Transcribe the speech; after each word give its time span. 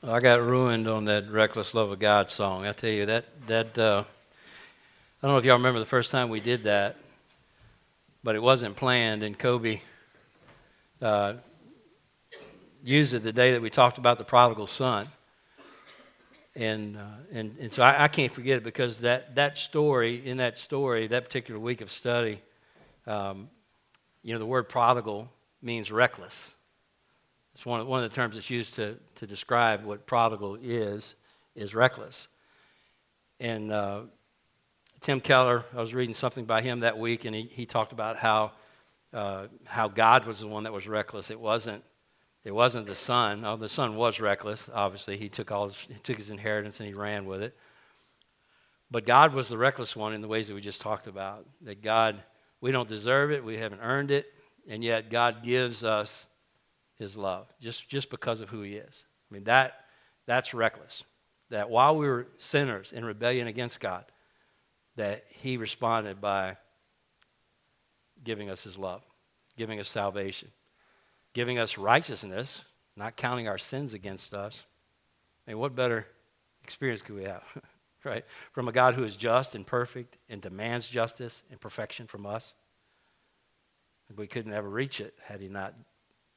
I 0.00 0.20
got 0.20 0.40
ruined 0.40 0.86
on 0.86 1.06
that 1.06 1.28
"Reckless 1.28 1.74
Love 1.74 1.90
of 1.90 1.98
God" 1.98 2.30
song. 2.30 2.64
I 2.64 2.72
tell 2.72 2.88
you 2.88 3.06
that 3.06 3.24
that 3.48 3.76
uh, 3.76 4.04
I 5.20 5.26
don't 5.26 5.32
know 5.32 5.38
if 5.38 5.44
y'all 5.44 5.56
remember 5.56 5.80
the 5.80 5.86
first 5.86 6.12
time 6.12 6.28
we 6.28 6.38
did 6.38 6.62
that, 6.64 6.96
but 8.22 8.36
it 8.36 8.38
wasn't 8.40 8.76
planned, 8.76 9.24
and 9.24 9.36
Kobe 9.36 9.80
uh, 11.02 11.34
used 12.84 13.12
it 13.12 13.24
the 13.24 13.32
day 13.32 13.50
that 13.50 13.60
we 13.60 13.70
talked 13.70 13.98
about 13.98 14.18
the 14.18 14.24
prodigal 14.24 14.68
son, 14.68 15.08
and 16.54 16.96
uh, 16.96 17.00
and 17.32 17.56
and 17.58 17.72
so 17.72 17.82
I, 17.82 18.04
I, 18.04 18.08
can't 18.08 18.32
forget 18.32 18.58
it 18.58 18.62
because 18.62 19.00
that 19.00 19.34
that 19.34 19.58
story 19.58 20.24
in 20.24 20.36
that 20.36 20.58
story 20.58 21.08
that 21.08 21.24
particular 21.24 21.58
week 21.58 21.80
of 21.80 21.90
study, 21.90 22.40
um, 23.08 23.50
you 24.22 24.32
know, 24.32 24.38
the 24.38 24.46
word 24.46 24.68
prodigal 24.68 25.28
means 25.60 25.90
reckless. 25.90 26.54
It's 27.58 27.66
one 27.66 27.80
of, 27.80 27.88
one 27.88 28.04
of 28.04 28.08
the 28.08 28.14
terms 28.14 28.36
that's 28.36 28.50
used 28.50 28.76
to, 28.76 28.96
to 29.16 29.26
describe 29.26 29.84
what 29.84 30.06
prodigal 30.06 30.58
is, 30.62 31.16
is 31.56 31.74
reckless. 31.74 32.28
And 33.40 33.72
uh, 33.72 34.02
Tim 35.00 35.18
Keller, 35.18 35.64
I 35.74 35.80
was 35.80 35.92
reading 35.92 36.14
something 36.14 36.44
by 36.44 36.62
him 36.62 36.78
that 36.80 36.96
week, 36.96 37.24
and 37.24 37.34
he, 37.34 37.42
he 37.42 37.66
talked 37.66 37.90
about 37.90 38.16
how, 38.16 38.52
uh, 39.12 39.48
how 39.64 39.88
God 39.88 40.24
was 40.24 40.38
the 40.38 40.46
one 40.46 40.62
that 40.62 40.72
was 40.72 40.86
reckless. 40.86 41.32
It 41.32 41.40
wasn't, 41.40 41.82
it 42.44 42.52
wasn't 42.52 42.86
the 42.86 42.94
son. 42.94 43.44
Oh, 43.44 43.56
the 43.56 43.68
son 43.68 43.96
was 43.96 44.20
reckless, 44.20 44.70
obviously. 44.72 45.16
He 45.16 45.28
took, 45.28 45.50
all 45.50 45.64
his, 45.64 45.76
he 45.88 45.94
took 45.94 46.16
his 46.16 46.30
inheritance 46.30 46.78
and 46.78 46.86
he 46.86 46.94
ran 46.94 47.26
with 47.26 47.42
it. 47.42 47.56
But 48.88 49.04
God 49.04 49.34
was 49.34 49.48
the 49.48 49.58
reckless 49.58 49.96
one 49.96 50.14
in 50.14 50.20
the 50.20 50.28
ways 50.28 50.46
that 50.46 50.54
we 50.54 50.60
just 50.60 50.80
talked 50.80 51.08
about. 51.08 51.44
That 51.62 51.82
God, 51.82 52.22
we 52.60 52.70
don't 52.70 52.88
deserve 52.88 53.32
it, 53.32 53.42
we 53.42 53.56
haven't 53.56 53.80
earned 53.80 54.12
it, 54.12 54.32
and 54.68 54.84
yet 54.84 55.10
God 55.10 55.42
gives 55.42 55.82
us 55.82 56.28
his 56.98 57.16
love 57.16 57.46
just, 57.60 57.88
just 57.88 58.10
because 58.10 58.40
of 58.40 58.48
who 58.48 58.62
he 58.62 58.74
is. 58.74 59.04
I 59.30 59.34
mean, 59.34 59.44
that, 59.44 59.84
that's 60.26 60.52
reckless. 60.52 61.04
That 61.50 61.70
while 61.70 61.96
we 61.96 62.06
were 62.06 62.26
sinners 62.36 62.92
in 62.92 63.04
rebellion 63.04 63.46
against 63.46 63.80
God, 63.80 64.04
that 64.96 65.24
he 65.30 65.56
responded 65.56 66.20
by 66.20 66.56
giving 68.24 68.50
us 68.50 68.62
his 68.62 68.76
love, 68.76 69.02
giving 69.56 69.80
us 69.80 69.88
salvation, 69.88 70.50
giving 71.32 71.58
us 71.58 71.78
righteousness, 71.78 72.64
not 72.96 73.16
counting 73.16 73.48
our 73.48 73.58
sins 73.58 73.94
against 73.94 74.34
us. 74.34 74.64
I 75.46 75.52
mean, 75.52 75.58
what 75.58 75.74
better 75.74 76.06
experience 76.64 77.00
could 77.00 77.14
we 77.14 77.24
have, 77.24 77.44
right? 78.04 78.24
From 78.52 78.68
a 78.68 78.72
God 78.72 78.94
who 78.94 79.04
is 79.04 79.16
just 79.16 79.54
and 79.54 79.66
perfect 79.66 80.18
and 80.28 80.42
demands 80.42 80.88
justice 80.88 81.42
and 81.50 81.60
perfection 81.60 82.06
from 82.06 82.26
us. 82.26 82.54
We 84.16 84.26
couldn't 84.26 84.52
ever 84.52 84.68
reach 84.68 85.00
it 85.00 85.14
had 85.22 85.40
he 85.40 85.48
not 85.48 85.74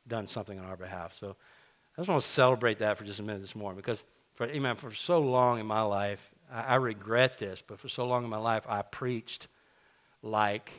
done 0.08 0.28
something 0.28 0.60
on 0.60 0.66
our 0.66 0.78
behalf. 0.78 1.16
So 1.20 1.36
I 1.98 2.02
just 2.02 2.10
want 2.10 2.22
to 2.24 2.28
celebrate 2.28 2.80
that 2.80 2.98
for 2.98 3.04
just 3.04 3.20
a 3.20 3.24
minute 3.24 3.42
this 3.42 3.56
morning 3.56 3.78
because, 3.78 4.04
for, 4.36 4.48
amen, 4.48 4.76
for 4.76 4.94
so 4.94 5.20
long 5.20 5.60
in 5.60 5.66
my 5.66 5.82
life, 5.82 6.20
I, 6.52 6.62
I 6.62 6.76
regret 6.76 7.38
this, 7.38 7.62
but 7.66 7.80
for 7.80 7.90
so 7.90 8.06
long 8.06 8.24
in 8.24 8.30
my 8.30 8.38
life, 8.38 8.66
I 8.68 8.82
preached 8.82 9.48
like 10.22 10.72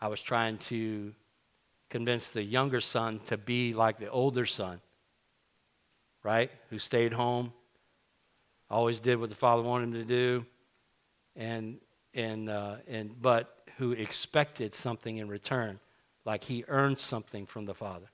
I 0.00 0.08
was 0.08 0.20
trying 0.20 0.58
to 0.58 1.14
convince 1.90 2.30
the 2.30 2.42
younger 2.42 2.80
son 2.80 3.20
to 3.28 3.36
be 3.36 3.74
like 3.74 3.98
the 3.98 4.10
older 4.10 4.46
son, 4.46 4.80
right? 6.22 6.50
Who 6.70 6.78
stayed 6.78 7.12
home, 7.12 7.52
always 8.70 8.98
did 8.98 9.20
what 9.20 9.28
the 9.28 9.34
father 9.34 9.62
wanted 9.62 9.88
him 9.88 9.92
to 9.94 10.04
do, 10.04 10.46
and 11.36 11.78
and 12.14 12.48
uh, 12.48 12.76
and 12.88 13.20
but 13.20 13.58
who 13.78 13.92
expected 13.92 14.74
something 14.74 15.18
in 15.18 15.28
return, 15.28 15.80
like 16.24 16.44
he 16.44 16.64
earned 16.68 16.98
something 16.98 17.46
from 17.46 17.66
the 17.66 17.74
father. 17.74 18.11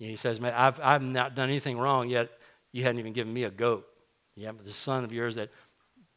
And 0.00 0.08
he 0.08 0.16
says, 0.16 0.40
Man, 0.40 0.54
I've, 0.54 0.80
I've 0.80 1.02
not 1.02 1.34
done 1.34 1.48
anything 1.50 1.78
wrong, 1.78 2.08
yet 2.08 2.30
you 2.72 2.82
hadn't 2.82 2.98
even 2.98 3.12
given 3.12 3.32
me 3.32 3.44
a 3.44 3.50
goat. 3.50 3.86
Yeah, 4.34 4.52
but 4.52 4.64
the 4.64 4.72
son 4.72 5.04
of 5.04 5.12
yours 5.12 5.34
that 5.34 5.50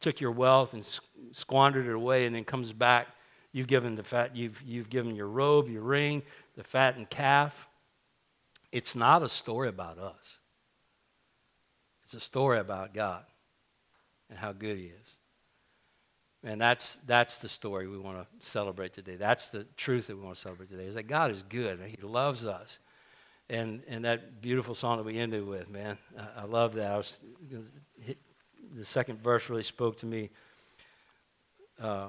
took 0.00 0.20
your 0.20 0.30
wealth 0.30 0.72
and 0.72 0.84
squandered 1.32 1.86
it 1.86 1.94
away 1.94 2.26
and 2.26 2.34
then 2.34 2.44
comes 2.44 2.72
back, 2.72 3.08
you've 3.52 3.66
given 3.66 3.94
the 3.94 4.02
fat, 4.02 4.34
you've, 4.34 4.60
you've 4.62 4.88
given 4.88 5.14
your 5.14 5.28
robe, 5.28 5.68
your 5.68 5.82
ring, 5.82 6.22
the 6.56 6.64
fattened 6.64 7.10
calf. 7.10 7.68
It's 8.72 8.96
not 8.96 9.22
a 9.22 9.28
story 9.28 9.68
about 9.68 9.98
us. 9.98 10.38
It's 12.04 12.14
a 12.14 12.20
story 12.20 12.58
about 12.58 12.94
God 12.94 13.24
and 14.30 14.38
how 14.38 14.52
good 14.52 14.78
He 14.78 14.84
is. 14.84 15.08
And 16.42 16.60
that's, 16.60 16.98
that's 17.06 17.38
the 17.38 17.48
story 17.48 17.86
we 17.88 17.98
want 17.98 18.18
to 18.18 18.46
celebrate 18.46 18.92
today. 18.92 19.16
That's 19.16 19.48
the 19.48 19.64
truth 19.76 20.08
that 20.08 20.16
we 20.16 20.22
want 20.22 20.36
to 20.36 20.42
celebrate 20.42 20.70
today, 20.70 20.84
is 20.84 20.94
that 20.94 21.04
God 21.04 21.30
is 21.30 21.42
good. 21.42 21.80
And 21.80 21.88
He 21.88 21.96
loves 22.02 22.44
us 22.44 22.78
and 23.48 23.82
and 23.88 24.04
that 24.04 24.40
beautiful 24.40 24.74
song 24.74 24.96
that 24.96 25.04
we 25.04 25.18
ended 25.18 25.46
with, 25.46 25.70
man, 25.70 25.98
I, 26.18 26.42
I 26.42 26.44
love 26.44 26.74
that. 26.74 26.90
I 26.90 26.96
was 26.96 27.20
the 28.76 28.84
second 28.84 29.22
verse 29.22 29.48
really 29.48 29.62
spoke 29.62 29.98
to 29.98 30.06
me. 30.06 30.30
Uh, 31.80 32.08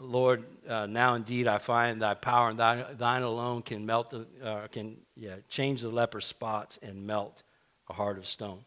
Lord, 0.00 0.44
uh, 0.68 0.86
now 0.86 1.14
indeed 1.14 1.48
I 1.48 1.58
find 1.58 2.00
Thy 2.00 2.14
power 2.14 2.50
and 2.50 2.58
Thine, 2.58 2.84
thine 2.96 3.22
alone 3.22 3.62
can 3.62 3.84
melt 3.84 4.10
the 4.10 4.26
uh, 4.42 4.68
can 4.68 4.96
yeah 5.16 5.36
change 5.48 5.82
the 5.82 5.88
leper 5.88 6.20
spots 6.20 6.78
and 6.82 7.06
melt 7.06 7.42
a 7.88 7.92
heart 7.92 8.18
of 8.18 8.26
stone. 8.26 8.64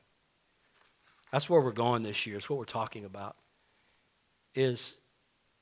That's 1.32 1.50
where 1.50 1.62
we're 1.62 1.72
going 1.72 2.04
this 2.04 2.26
year. 2.26 2.38
It's 2.38 2.50
what 2.50 2.60
we're 2.60 2.66
talking 2.66 3.06
about. 3.06 3.38
Is 4.54 4.98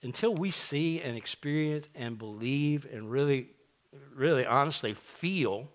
until 0.01 0.34
we 0.34 0.50
see 0.50 1.01
and 1.01 1.16
experience 1.16 1.90
and 1.94 2.18
believe 2.18 2.88
and 2.91 3.12
really 3.12 3.50
really 4.16 4.45
honestly 4.45 4.94
feel, 4.94 5.69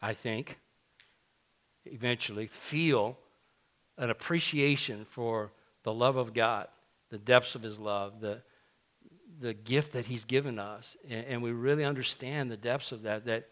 I 0.00 0.14
think, 0.14 0.58
eventually 1.84 2.46
feel 2.46 3.18
an 3.98 4.10
appreciation 4.10 5.04
for 5.04 5.52
the 5.84 5.92
love 5.92 6.16
of 6.16 6.34
God, 6.34 6.68
the 7.10 7.18
depths 7.18 7.54
of 7.54 7.62
His 7.62 7.78
love, 7.78 8.20
the, 8.20 8.42
the 9.38 9.54
gift 9.54 9.92
that 9.92 10.06
He's 10.06 10.24
given 10.24 10.58
us. 10.58 10.96
And, 11.08 11.26
and 11.26 11.42
we 11.42 11.52
really 11.52 11.84
understand 11.84 12.50
the 12.50 12.56
depths 12.56 12.92
of 12.92 13.02
that, 13.02 13.26
that, 13.26 13.48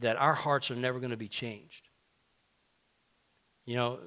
that 0.00 0.16
our 0.16 0.34
hearts 0.34 0.70
are 0.70 0.76
never 0.76 1.00
going 1.00 1.10
to 1.10 1.16
be 1.16 1.28
changed. 1.28 1.88
You 3.64 3.76
know, 3.76 3.98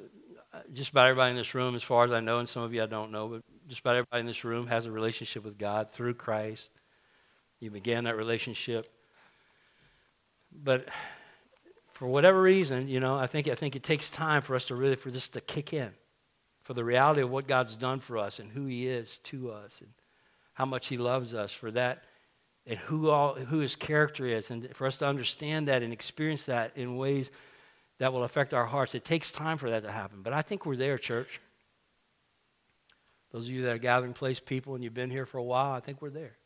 just 0.73 0.91
about 0.91 1.07
everybody 1.07 1.31
in 1.31 1.37
this 1.37 1.55
room, 1.55 1.75
as 1.75 1.83
far 1.83 2.05
as 2.05 2.11
I 2.11 2.19
know, 2.19 2.39
and 2.39 2.47
some 2.47 2.63
of 2.63 2.73
you 2.73 2.83
I 2.83 2.87
don't 2.87 3.11
know, 3.11 3.27
but 3.27 3.41
just 3.67 3.81
about 3.81 3.95
everybody 3.95 4.22
in 4.22 4.25
this 4.25 4.43
room 4.43 4.67
has 4.67 4.85
a 4.85 4.91
relationship 4.91 5.43
with 5.43 5.57
God 5.57 5.89
through 5.91 6.13
Christ. 6.16 6.72
You 7.59 7.71
began 7.71 8.03
that 8.03 8.17
relationship. 8.17 8.91
But 10.51 10.88
for 11.93 12.07
whatever 12.07 12.41
reason, 12.41 12.88
you 12.88 12.99
know, 12.99 13.17
I 13.17 13.27
think, 13.27 13.47
I 13.47 13.55
think 13.55 13.75
it 13.75 13.83
takes 13.83 14.09
time 14.09 14.41
for 14.41 14.55
us 14.55 14.66
to 14.66 14.75
really, 14.75 14.95
for 14.95 15.11
this 15.11 15.29
to 15.29 15.41
kick 15.41 15.73
in, 15.73 15.91
for 16.63 16.73
the 16.73 16.83
reality 16.83 17.21
of 17.21 17.31
what 17.31 17.47
God's 17.47 17.75
done 17.75 17.99
for 17.99 18.17
us 18.17 18.39
and 18.39 18.51
who 18.51 18.66
He 18.66 18.88
is 18.88 19.19
to 19.25 19.51
us 19.51 19.81
and 19.81 19.89
how 20.53 20.66
much 20.66 20.88
He 20.88 20.97
loves 20.97 21.33
us, 21.33 21.51
for 21.51 21.71
that 21.71 22.03
and 22.66 22.79
who, 22.79 23.09
all, 23.09 23.35
who 23.35 23.59
His 23.59 23.75
character 23.75 24.25
is, 24.25 24.51
and 24.51 24.75
for 24.75 24.87
us 24.87 24.97
to 24.97 25.07
understand 25.07 25.67
that 25.67 25.83
and 25.83 25.93
experience 25.93 26.43
that 26.43 26.72
in 26.75 26.97
ways 26.97 27.31
that 27.99 28.11
will 28.11 28.23
affect 28.23 28.53
our 28.53 28.66
hearts. 28.66 28.95
It 28.95 29.05
takes 29.05 29.31
time 29.31 29.57
for 29.57 29.69
that 29.69 29.83
to 29.83 29.91
happen. 29.91 30.22
But 30.22 30.33
I 30.33 30.41
think 30.41 30.66
we're 30.66 30.75
there, 30.75 30.97
church. 30.97 31.39
Those 33.31 33.45
of 33.45 33.51
you 33.51 33.63
that 33.63 33.72
are 33.72 33.77
gathering 33.77 34.13
place 34.13 34.39
people 34.39 34.75
and 34.75 34.83
you've 34.83 34.93
been 34.93 35.09
here 35.09 35.25
for 35.25 35.37
a 35.37 35.43
while, 35.43 35.72
I 35.72 35.79
think 35.79 36.01
we're 36.01 36.09
there. 36.09 36.37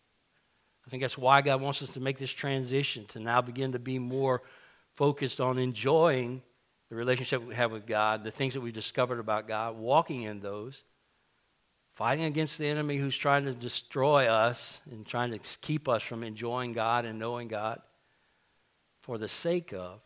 I 0.86 0.90
think 0.90 1.02
that's 1.02 1.18
why 1.18 1.42
God 1.42 1.62
wants 1.62 1.82
us 1.82 1.92
to 1.94 2.00
make 2.00 2.18
this 2.18 2.32
transition 2.32 3.06
to 3.08 3.20
now 3.20 3.42
begin 3.42 3.74
to 3.74 3.80
be 3.80 4.00
more 4.00 4.42
focused 4.96 5.40
on 5.40 5.58
enjoying 5.58 6.42
the 6.90 6.96
relationship 6.96 7.46
we 7.46 7.56
have 7.56 7.72
with 7.72 7.86
God, 7.86 8.24
the 8.24 8.32
things 8.32 8.56
that 8.56 8.62
we've 8.62 8.74
discovered 8.74 9.20
about 9.20 9.48
God, 9.48 9.78
walking 9.78 10.24
in 10.24 10.40
those, 10.40 10.84
fighting 11.94 12.26
against 12.26 12.58
the 12.58 12.68
enemy 12.68 12.98
who's 12.98 13.18
trying 13.18 13.46
to 13.46 13.54
destroy 13.54 14.28
us 14.28 14.82
and 14.90 15.06
trying 15.06 15.32
to 15.32 15.40
keep 15.62 15.88
us 15.88 16.02
from 16.02 16.24
enjoying 16.24 16.74
God 16.74 17.06
and 17.06 17.20
knowing 17.20 17.48
God 17.48 17.82
for 19.02 19.18
the 19.18 19.28
sake 19.28 19.74
of 19.74 20.00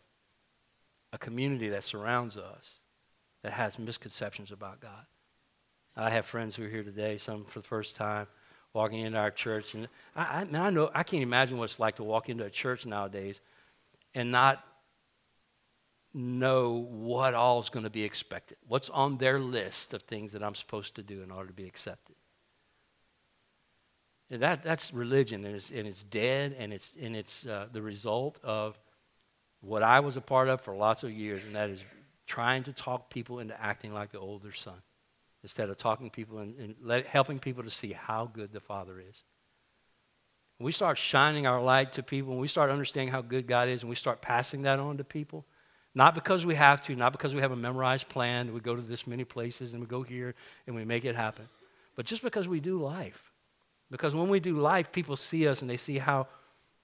a 1.12 1.18
community 1.18 1.68
that 1.70 1.84
surrounds 1.84 2.36
us 2.36 2.78
that 3.42 3.52
has 3.52 3.78
misconceptions 3.78 4.52
about 4.52 4.80
God. 4.80 5.06
I 5.96 6.10
have 6.10 6.26
friends 6.26 6.56
who 6.56 6.64
are 6.64 6.68
here 6.68 6.82
today, 6.82 7.16
some 7.16 7.44
for 7.44 7.60
the 7.60 7.66
first 7.66 7.94
time 7.96 8.26
walking 8.74 9.00
into 9.00 9.18
our 9.18 9.30
church. 9.30 9.74
And 9.74 9.88
I, 10.14 10.46
I, 10.52 10.58
I 10.58 10.70
know 10.70 10.90
I 10.94 11.04
can't 11.04 11.22
imagine 11.22 11.56
what 11.56 11.64
it's 11.70 11.78
like 11.78 11.96
to 11.96 12.04
walk 12.04 12.28
into 12.28 12.44
a 12.44 12.50
church 12.50 12.84
nowadays 12.84 13.40
and 14.14 14.30
not 14.30 14.62
know 16.12 16.86
what 16.90 17.34
all 17.34 17.60
is 17.60 17.68
going 17.70 17.84
to 17.84 17.90
be 17.90 18.04
expected. 18.04 18.58
What's 18.66 18.90
on 18.90 19.16
their 19.18 19.38
list 19.38 19.94
of 19.94 20.02
things 20.02 20.32
that 20.32 20.42
I'm 20.42 20.54
supposed 20.54 20.96
to 20.96 21.02
do 21.02 21.22
in 21.22 21.30
order 21.30 21.48
to 21.48 21.54
be 21.54 21.66
accepted. 21.66 22.16
And 24.30 24.42
that, 24.42 24.62
that's 24.62 24.92
religion, 24.92 25.44
and 25.44 25.54
it's, 25.54 25.70
and 25.70 25.86
it's 25.86 26.02
dead, 26.02 26.56
and 26.58 26.72
it's, 26.72 26.96
and 27.00 27.14
it's 27.14 27.46
uh, 27.46 27.66
the 27.72 27.82
result 27.82 28.38
of 28.42 28.80
what 29.60 29.82
I 29.82 30.00
was 30.00 30.16
a 30.16 30.20
part 30.20 30.48
of 30.48 30.60
for 30.60 30.74
lots 30.74 31.02
of 31.04 31.12
years, 31.12 31.44
and 31.44 31.54
that 31.54 31.70
is 31.70 31.84
trying 32.26 32.62
to 32.64 32.72
talk 32.72 33.10
people 33.10 33.38
into 33.38 33.60
acting 33.60 33.92
like 33.92 34.12
the 34.12 34.18
older 34.18 34.52
son 34.52 34.80
instead 35.44 35.70
of 35.70 35.76
talking 35.76 36.10
people 36.10 36.38
and, 36.38 36.58
and 36.58 36.74
let, 36.82 37.06
helping 37.06 37.38
people 37.38 37.62
to 37.62 37.70
see 37.70 37.92
how 37.92 38.26
good 38.26 38.52
the 38.52 38.58
Father 38.58 38.98
is. 38.98 39.22
When 40.58 40.64
we 40.64 40.72
start 40.72 40.98
shining 40.98 41.46
our 41.46 41.62
light 41.62 41.92
to 41.92 42.02
people, 42.02 42.30
when 42.30 42.40
we 42.40 42.48
start 42.48 42.70
understanding 42.70 43.12
how 43.12 43.22
good 43.22 43.46
God 43.46 43.68
is, 43.68 43.82
and 43.82 43.90
we 43.90 43.94
start 43.94 44.22
passing 44.22 44.62
that 44.62 44.80
on 44.80 44.96
to 44.96 45.04
people, 45.04 45.44
Not 45.94 46.14
because 46.14 46.44
we 46.44 46.56
have 46.56 46.84
to, 46.86 46.96
not 46.96 47.12
because 47.12 47.34
we 47.34 47.40
have 47.40 47.52
a 47.52 47.56
memorized 47.56 48.08
plan, 48.08 48.52
we 48.52 48.60
go 48.60 48.74
to 48.74 48.82
this 48.82 49.06
many 49.06 49.24
places 49.24 49.72
and 49.72 49.82
we 49.82 49.86
go 49.86 50.02
here 50.02 50.34
and 50.66 50.74
we 50.74 50.84
make 50.84 51.04
it 51.04 51.14
happen, 51.14 51.48
but 51.94 52.04
just 52.04 52.22
because 52.22 52.48
we 52.48 52.58
do 52.58 52.82
life. 52.82 53.30
Because 53.90 54.14
when 54.14 54.28
we 54.28 54.40
do 54.40 54.54
life, 54.56 54.90
people 54.90 55.14
see 55.14 55.46
us 55.46 55.60
and 55.60 55.70
they 55.70 55.76
see 55.76 55.98
how, 55.98 56.26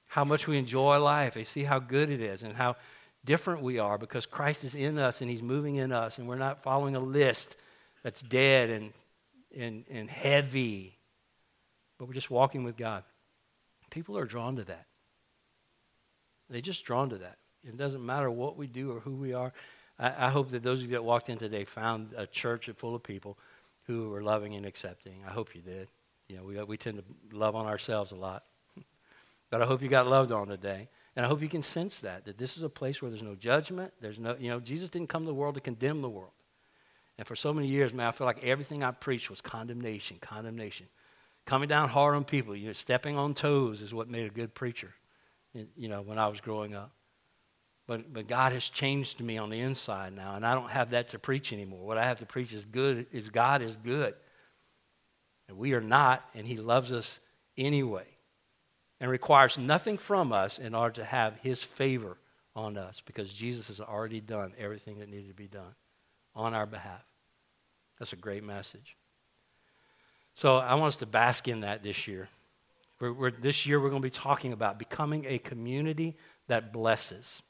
how 0.06 0.24
much 0.24 0.46
we 0.46 0.58
enjoy 0.58 0.98
life. 0.98 1.34
They 1.34 1.44
see 1.44 1.64
how 1.64 1.80
good 1.80 2.08
it 2.10 2.20
is 2.20 2.44
and 2.44 2.54
how 2.54 2.76
different 3.24 3.62
we 3.62 3.78
are 3.78 3.98
because 3.98 4.26
Christ 4.26 4.62
is 4.62 4.74
in 4.74 4.98
us 4.98 5.20
and 5.20 5.28
He's 5.28 5.42
moving 5.42 5.76
in 5.76 5.90
us 5.90 6.18
and 6.18 6.28
we're 6.28 6.36
not 6.36 6.62
following 6.62 6.94
a 6.94 7.00
list 7.00 7.56
that's 8.02 8.22
dead 8.22 8.70
and, 8.70 8.92
and, 9.56 9.84
and 9.90 10.10
heavy, 10.10 10.98
but 11.98 12.06
we're 12.06 12.14
just 12.14 12.30
walking 12.30 12.64
with 12.64 12.76
God. 12.76 13.04
People 13.90 14.16
are 14.16 14.24
drawn 14.24 14.56
to 14.56 14.64
that. 14.64 14.86
They're 16.48 16.60
just 16.60 16.84
drawn 16.84 17.10
to 17.10 17.18
that. 17.18 17.38
It 17.64 17.76
doesn't 17.76 18.04
matter 18.04 18.30
what 18.30 18.56
we 18.56 18.66
do 18.66 18.92
or 18.92 19.00
who 19.00 19.12
we 19.12 19.32
are. 19.34 19.52
I, 19.98 20.26
I 20.26 20.30
hope 20.30 20.50
that 20.50 20.62
those 20.62 20.80
of 20.80 20.86
you 20.86 20.92
that 20.92 21.04
walked 21.04 21.28
in 21.28 21.38
today 21.38 21.64
found 21.64 22.12
a 22.16 22.26
church 22.26 22.68
full 22.76 22.94
of 22.94 23.02
people 23.02 23.36
who 23.86 24.12
are 24.14 24.22
loving 24.22 24.54
and 24.54 24.64
accepting. 24.64 25.22
I 25.26 25.30
hope 25.30 25.54
you 25.54 25.60
did. 25.60 25.88
You 26.28 26.36
know, 26.36 26.44
we, 26.44 26.62
we 26.62 26.76
tend 26.76 26.98
to 26.98 27.36
love 27.36 27.54
on 27.54 27.66
ourselves 27.66 28.12
a 28.12 28.16
lot. 28.16 28.44
but 29.50 29.62
I 29.62 29.66
hope 29.66 29.82
you 29.82 29.88
got 29.88 30.06
loved 30.06 30.32
on 30.32 30.48
today. 30.48 30.88
And 31.16 31.26
I 31.26 31.28
hope 31.28 31.42
you 31.42 31.48
can 31.48 31.62
sense 31.62 32.00
that, 32.00 32.24
that 32.24 32.38
this 32.38 32.56
is 32.56 32.62
a 32.62 32.68
place 32.68 33.02
where 33.02 33.10
there's 33.10 33.22
no 33.22 33.34
judgment. 33.34 33.92
There's 34.00 34.20
no, 34.20 34.36
you 34.38 34.48
know, 34.48 34.60
Jesus 34.60 34.90
didn't 34.90 35.08
come 35.08 35.24
to 35.24 35.26
the 35.26 35.34
world 35.34 35.56
to 35.56 35.60
condemn 35.60 36.02
the 36.02 36.08
world. 36.08 36.32
And 37.20 37.26
for 37.26 37.36
so 37.36 37.52
many 37.52 37.68
years, 37.68 37.92
man, 37.92 38.06
I 38.06 38.12
feel 38.12 38.26
like 38.26 38.42
everything 38.42 38.82
I 38.82 38.92
preached 38.92 39.28
was 39.28 39.42
condemnation, 39.42 40.16
condemnation. 40.22 40.86
Coming 41.44 41.68
down 41.68 41.90
hard 41.90 42.14
on 42.14 42.24
people, 42.24 42.56
you 42.56 42.68
know, 42.68 42.72
stepping 42.72 43.18
on 43.18 43.34
toes 43.34 43.82
is 43.82 43.92
what 43.92 44.08
made 44.08 44.24
a 44.24 44.30
good 44.30 44.54
preacher, 44.54 44.94
you 45.76 45.88
know, 45.90 46.00
when 46.00 46.18
I 46.18 46.28
was 46.28 46.40
growing 46.40 46.74
up. 46.74 46.92
But, 47.86 48.10
but 48.10 48.26
God 48.26 48.52
has 48.52 48.70
changed 48.70 49.20
me 49.20 49.36
on 49.36 49.50
the 49.50 49.60
inside 49.60 50.16
now, 50.16 50.34
and 50.36 50.46
I 50.46 50.54
don't 50.54 50.70
have 50.70 50.92
that 50.92 51.10
to 51.10 51.18
preach 51.18 51.52
anymore. 51.52 51.86
What 51.86 51.98
I 51.98 52.06
have 52.06 52.20
to 52.20 52.26
preach 52.26 52.54
is 52.54 52.64
good, 52.64 53.04
is 53.12 53.28
God 53.28 53.60
is 53.60 53.76
good. 53.76 54.14
And 55.46 55.58
we 55.58 55.74
are 55.74 55.82
not, 55.82 56.24
and 56.34 56.46
He 56.46 56.56
loves 56.56 56.90
us 56.90 57.20
anyway 57.58 58.06
and 58.98 59.10
requires 59.10 59.58
nothing 59.58 59.98
from 59.98 60.32
us 60.32 60.58
in 60.58 60.74
order 60.74 60.94
to 60.94 61.04
have 61.04 61.36
his 61.42 61.62
favor 61.62 62.16
on 62.56 62.78
us 62.78 63.02
because 63.04 63.30
Jesus 63.30 63.68
has 63.68 63.78
already 63.78 64.22
done 64.22 64.54
everything 64.58 65.00
that 65.00 65.10
needed 65.10 65.28
to 65.28 65.34
be 65.34 65.48
done 65.48 65.74
on 66.34 66.54
our 66.54 66.64
behalf. 66.64 67.09
That's 68.00 68.12
a 68.12 68.16
great 68.16 68.42
message. 68.42 68.96
So 70.34 70.56
I 70.56 70.74
want 70.74 70.88
us 70.88 70.96
to 70.96 71.06
bask 71.06 71.46
in 71.46 71.60
that 71.60 71.84
this 71.84 72.08
year. 72.08 72.28
We're, 72.98 73.12
we're, 73.12 73.30
this 73.30 73.66
year, 73.66 73.78
we're 73.78 73.90
going 73.90 74.02
to 74.02 74.06
be 74.06 74.10
talking 74.10 74.52
about 74.52 74.78
becoming 74.78 75.26
a 75.28 75.38
community 75.38 76.16
that 76.48 76.72
blesses. 76.72 77.42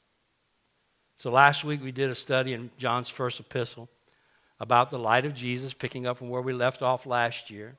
So 1.17 1.31
last 1.31 1.63
week, 1.63 1.81
we 1.81 1.91
did 1.91 2.09
a 2.09 2.15
study 2.15 2.53
in 2.53 2.69
John's 2.77 3.09
first 3.09 3.39
epistle 3.39 3.89
about 4.59 4.91
the 4.91 4.99
light 4.99 5.25
of 5.25 5.33
Jesus, 5.33 5.73
picking 5.73 6.05
up 6.05 6.17
from 6.17 6.29
where 6.29 6.41
we 6.41 6.53
left 6.53 6.81
off 6.81 7.05
last 7.05 7.49
year. 7.49 7.77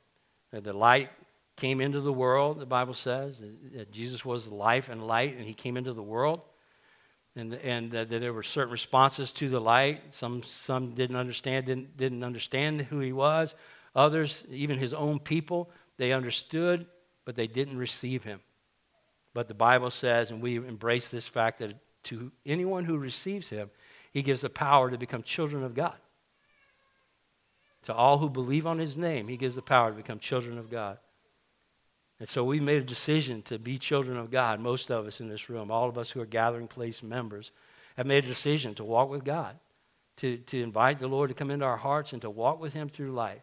The 0.52 0.72
light 0.72 1.10
came 1.56 1.80
into 1.80 2.00
the 2.00 2.12
world, 2.12 2.58
the 2.58 2.66
Bible 2.66 2.94
says. 2.94 3.42
That 3.74 3.92
Jesus 3.92 4.24
was 4.24 4.46
the 4.46 4.54
life 4.54 4.88
and 4.88 5.06
light, 5.06 5.36
and 5.36 5.46
he 5.46 5.54
came 5.54 5.76
into 5.76 5.92
the 5.92 6.02
world. 6.02 6.40
And, 7.34 7.55
and 7.55 7.90
that 7.93 8.11
there 8.11 8.32
were 8.32 8.43
certain 8.43 8.73
responses 8.73 9.32
to 9.32 9.49
the 9.49 9.61
light. 9.61 10.02
Some, 10.11 10.43
some 10.43 10.94
didn't 10.94 11.17
understand, 11.17 11.64
didn't, 11.64 11.96
didn't 11.96 12.23
understand 12.23 12.82
who 12.82 13.00
he 13.00 13.12
was. 13.12 13.55
Others, 13.94 14.44
even 14.50 14.79
his 14.79 14.93
own 14.93 15.19
people, 15.19 15.70
they 15.96 16.12
understood, 16.12 16.87
but 17.25 17.34
they 17.34 17.46
didn't 17.46 17.79
receive 17.79 18.23
him. 18.23 18.40
But 19.34 19.49
the 19.49 19.55
Bible 19.55 19.90
says, 19.90 20.31
and 20.31 20.43
we 20.43 20.56
embrace 20.56 21.08
this 21.08 21.26
fact, 21.26 21.61
that 21.61 21.75
to 22.05 22.32
anyone 22.44 22.84
who 22.84 22.99
receives 22.99 23.49
him, 23.49 23.70
he 24.12 24.23
gives 24.23 24.43
the 24.43 24.50
power 24.50 24.90
to 24.90 24.99
become 24.99 25.23
children 25.23 25.62
of 25.64 25.75
God. 25.75 25.96
To 27.84 27.94
all 27.94 28.19
who 28.19 28.29
believe 28.29 28.67
on 28.67 28.79
his 28.79 28.96
name, 28.96 29.29
he 29.29 29.37
gives 29.37 29.55
the 29.55 29.62
power 29.62 29.90
to 29.90 29.96
become 29.96 30.19
children 30.19 30.58
of 30.58 30.70
God. 30.70 30.99
And 32.20 32.28
so 32.28 32.44
we 32.44 32.60
made 32.60 32.82
a 32.82 32.86
decision 32.86 33.42
to 33.42 33.58
be 33.58 33.78
children 33.78 34.16
of 34.16 34.30
God, 34.30 34.60
most 34.60 34.90
of 34.90 35.06
us 35.06 35.20
in 35.20 35.28
this 35.28 35.48
room, 35.48 35.70
all 35.70 35.88
of 35.88 35.98
us 35.98 36.10
who 36.10 36.20
are 36.20 36.26
gathering 36.26 36.68
place 36.68 37.02
members, 37.02 37.50
have 37.96 38.06
made 38.06 38.24
a 38.24 38.28
decision 38.28 38.74
to 38.76 38.84
walk 38.84 39.10
with 39.10 39.24
God, 39.24 39.56
to, 40.18 40.36
to 40.38 40.62
invite 40.62 40.98
the 40.98 41.08
Lord 41.08 41.30
to 41.30 41.34
come 41.34 41.50
into 41.50 41.64
our 41.64 41.76
hearts 41.76 42.12
and 42.12 42.22
to 42.22 42.30
walk 42.30 42.60
with 42.60 42.72
Him 42.72 42.88
through 42.88 43.12
life, 43.12 43.42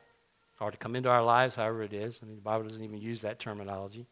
or 0.60 0.72
to 0.72 0.78
come 0.78 0.96
into 0.96 1.10
our 1.10 1.24
lives, 1.24 1.56
however 1.56 1.84
it 1.84 1.94
is. 1.94 2.20
I 2.22 2.26
mean, 2.26 2.36
the 2.36 2.42
Bible 2.42 2.68
doesn't 2.68 2.84
even 2.84 3.00
use 3.00 3.22
that 3.22 3.40
terminology. 3.40 4.08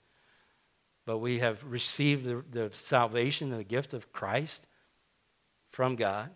But 1.06 1.20
we 1.20 1.40
have 1.40 1.64
received 1.64 2.26
the, 2.26 2.44
the 2.52 2.72
salvation 2.74 3.52
and 3.52 3.60
the 3.60 3.66
gift 3.66 3.94
of 3.94 4.12
Christ 4.12 4.68
from 5.72 5.96
God. 5.96 6.30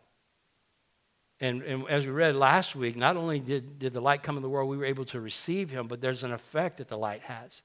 And, 1.41 1.63
and, 1.63 1.89
as 1.89 2.05
we 2.05 2.11
read 2.11 2.35
last 2.35 2.75
week, 2.75 2.95
not 2.95 3.17
only 3.17 3.39
did, 3.39 3.79
did 3.79 3.93
the 3.93 3.99
light 3.99 4.23
come 4.23 4.37
in 4.37 4.43
the 4.43 4.49
world, 4.49 4.69
we 4.69 4.77
were 4.77 4.85
able 4.85 5.05
to 5.05 5.19
receive 5.19 5.69
him, 5.71 5.87
but 5.87 5.99
there's 5.99 6.23
an 6.23 6.31
effect 6.31 6.77
that 6.77 6.87
the 6.87 6.97
light 6.97 7.21
has. 7.23 7.61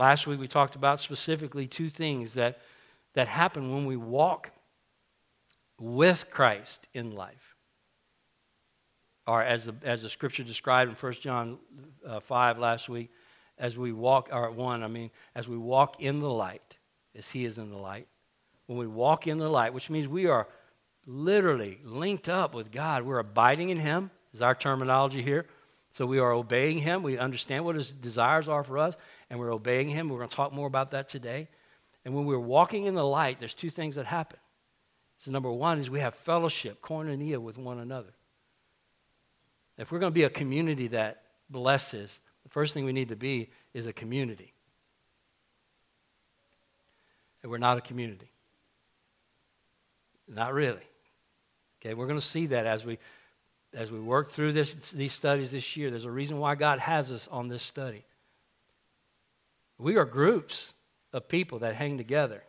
Last 0.00 0.26
week 0.26 0.40
we 0.40 0.48
talked 0.48 0.76
about 0.76 0.98
specifically 0.98 1.66
two 1.66 1.90
things 1.90 2.32
that, 2.32 2.60
that 3.12 3.28
happen 3.28 3.70
when 3.70 3.84
we 3.84 3.98
walk 3.98 4.50
with 5.78 6.30
Christ 6.30 6.88
in 6.94 7.14
life. 7.14 7.54
Or 9.26 9.42
as 9.42 9.66
the, 9.66 9.74
as 9.82 10.00
the 10.00 10.08
scripture 10.08 10.42
described 10.42 10.88
in 10.88 10.96
1 10.96 11.12
John 11.20 11.58
uh, 12.06 12.18
5 12.18 12.58
last 12.58 12.88
week, 12.88 13.10
as 13.58 13.76
we 13.76 13.92
walk, 13.92 14.30
or 14.32 14.46
at 14.46 14.54
1, 14.54 14.82
I 14.82 14.88
mean, 14.88 15.10
as 15.34 15.46
we 15.46 15.58
walk 15.58 16.00
in 16.00 16.20
the 16.20 16.30
light, 16.30 16.78
as 17.14 17.28
He 17.28 17.44
is 17.44 17.58
in 17.58 17.68
the 17.68 17.76
light. 17.76 18.06
When 18.68 18.78
we 18.78 18.86
walk 18.86 19.26
in 19.26 19.36
the 19.36 19.50
light, 19.50 19.74
which 19.74 19.90
means 19.90 20.08
we 20.08 20.24
are 20.24 20.48
literally 21.06 21.78
linked 21.84 22.30
up 22.30 22.54
with 22.54 22.72
God, 22.72 23.02
we're 23.02 23.18
abiding 23.18 23.68
in 23.68 23.76
Him, 23.76 24.10
is 24.32 24.40
our 24.40 24.54
terminology 24.54 25.20
here. 25.20 25.44
So 25.92 26.06
we 26.06 26.20
are 26.20 26.32
obeying 26.32 26.78
Him. 26.78 27.02
We 27.02 27.18
understand 27.18 27.64
what 27.64 27.74
His 27.74 27.92
desires 27.92 28.48
are 28.48 28.62
for 28.62 28.78
us, 28.78 28.96
and 29.30 29.38
we're 29.38 29.52
obeying 29.52 29.88
Him. 29.88 30.08
We're 30.08 30.18
going 30.18 30.28
to 30.28 30.36
talk 30.36 30.52
more 30.52 30.66
about 30.66 30.90
that 30.90 31.08
today. 31.08 31.48
And 32.04 32.14
when 32.14 32.26
we're 32.26 32.38
walking 32.38 32.84
in 32.84 32.94
the 32.94 33.04
light, 33.04 33.38
there's 33.38 33.54
two 33.54 33.70
things 33.70 33.94
that 33.94 34.06
happen. 34.06 34.38
So 35.18 35.30
number 35.30 35.50
one 35.50 35.78
is 35.78 35.88
we 35.88 36.00
have 36.00 36.14
fellowship, 36.14 36.82
koinonia 36.82 37.38
with 37.38 37.56
one 37.56 37.78
another. 37.78 38.12
If 39.78 39.92
we're 39.92 39.98
going 39.98 40.12
to 40.12 40.14
be 40.14 40.24
a 40.24 40.30
community 40.30 40.88
that 40.88 41.22
blesses, 41.48 42.18
the 42.42 42.48
first 42.48 42.74
thing 42.74 42.84
we 42.84 42.92
need 42.92 43.08
to 43.08 43.16
be 43.16 43.50
is 43.72 43.86
a 43.86 43.92
community. 43.92 44.52
And 47.42 47.50
we're 47.50 47.58
not 47.58 47.78
a 47.78 47.80
community. 47.80 48.30
Not 50.26 50.52
really. 50.52 50.80
Okay, 51.80 51.94
we're 51.94 52.06
going 52.06 52.20
to 52.20 52.26
see 52.26 52.46
that 52.46 52.66
as 52.66 52.84
we 52.84 52.98
as 53.72 53.90
we 53.90 54.00
work 54.00 54.32
through 54.32 54.52
this, 54.52 54.74
these 54.90 55.12
studies 55.12 55.52
this 55.52 55.76
year, 55.76 55.90
there's 55.90 56.04
a 56.04 56.10
reason 56.10 56.38
why 56.38 56.56
God 56.56 56.80
has 56.80 57.12
us 57.12 57.28
on 57.28 57.48
this 57.48 57.62
study. 57.62 58.04
We 59.80 59.96
are 59.96 60.04
groups 60.04 60.74
of 61.12 61.26
people 61.26 61.60
that 61.60 61.74
hang 61.74 61.96
together, 61.96 62.42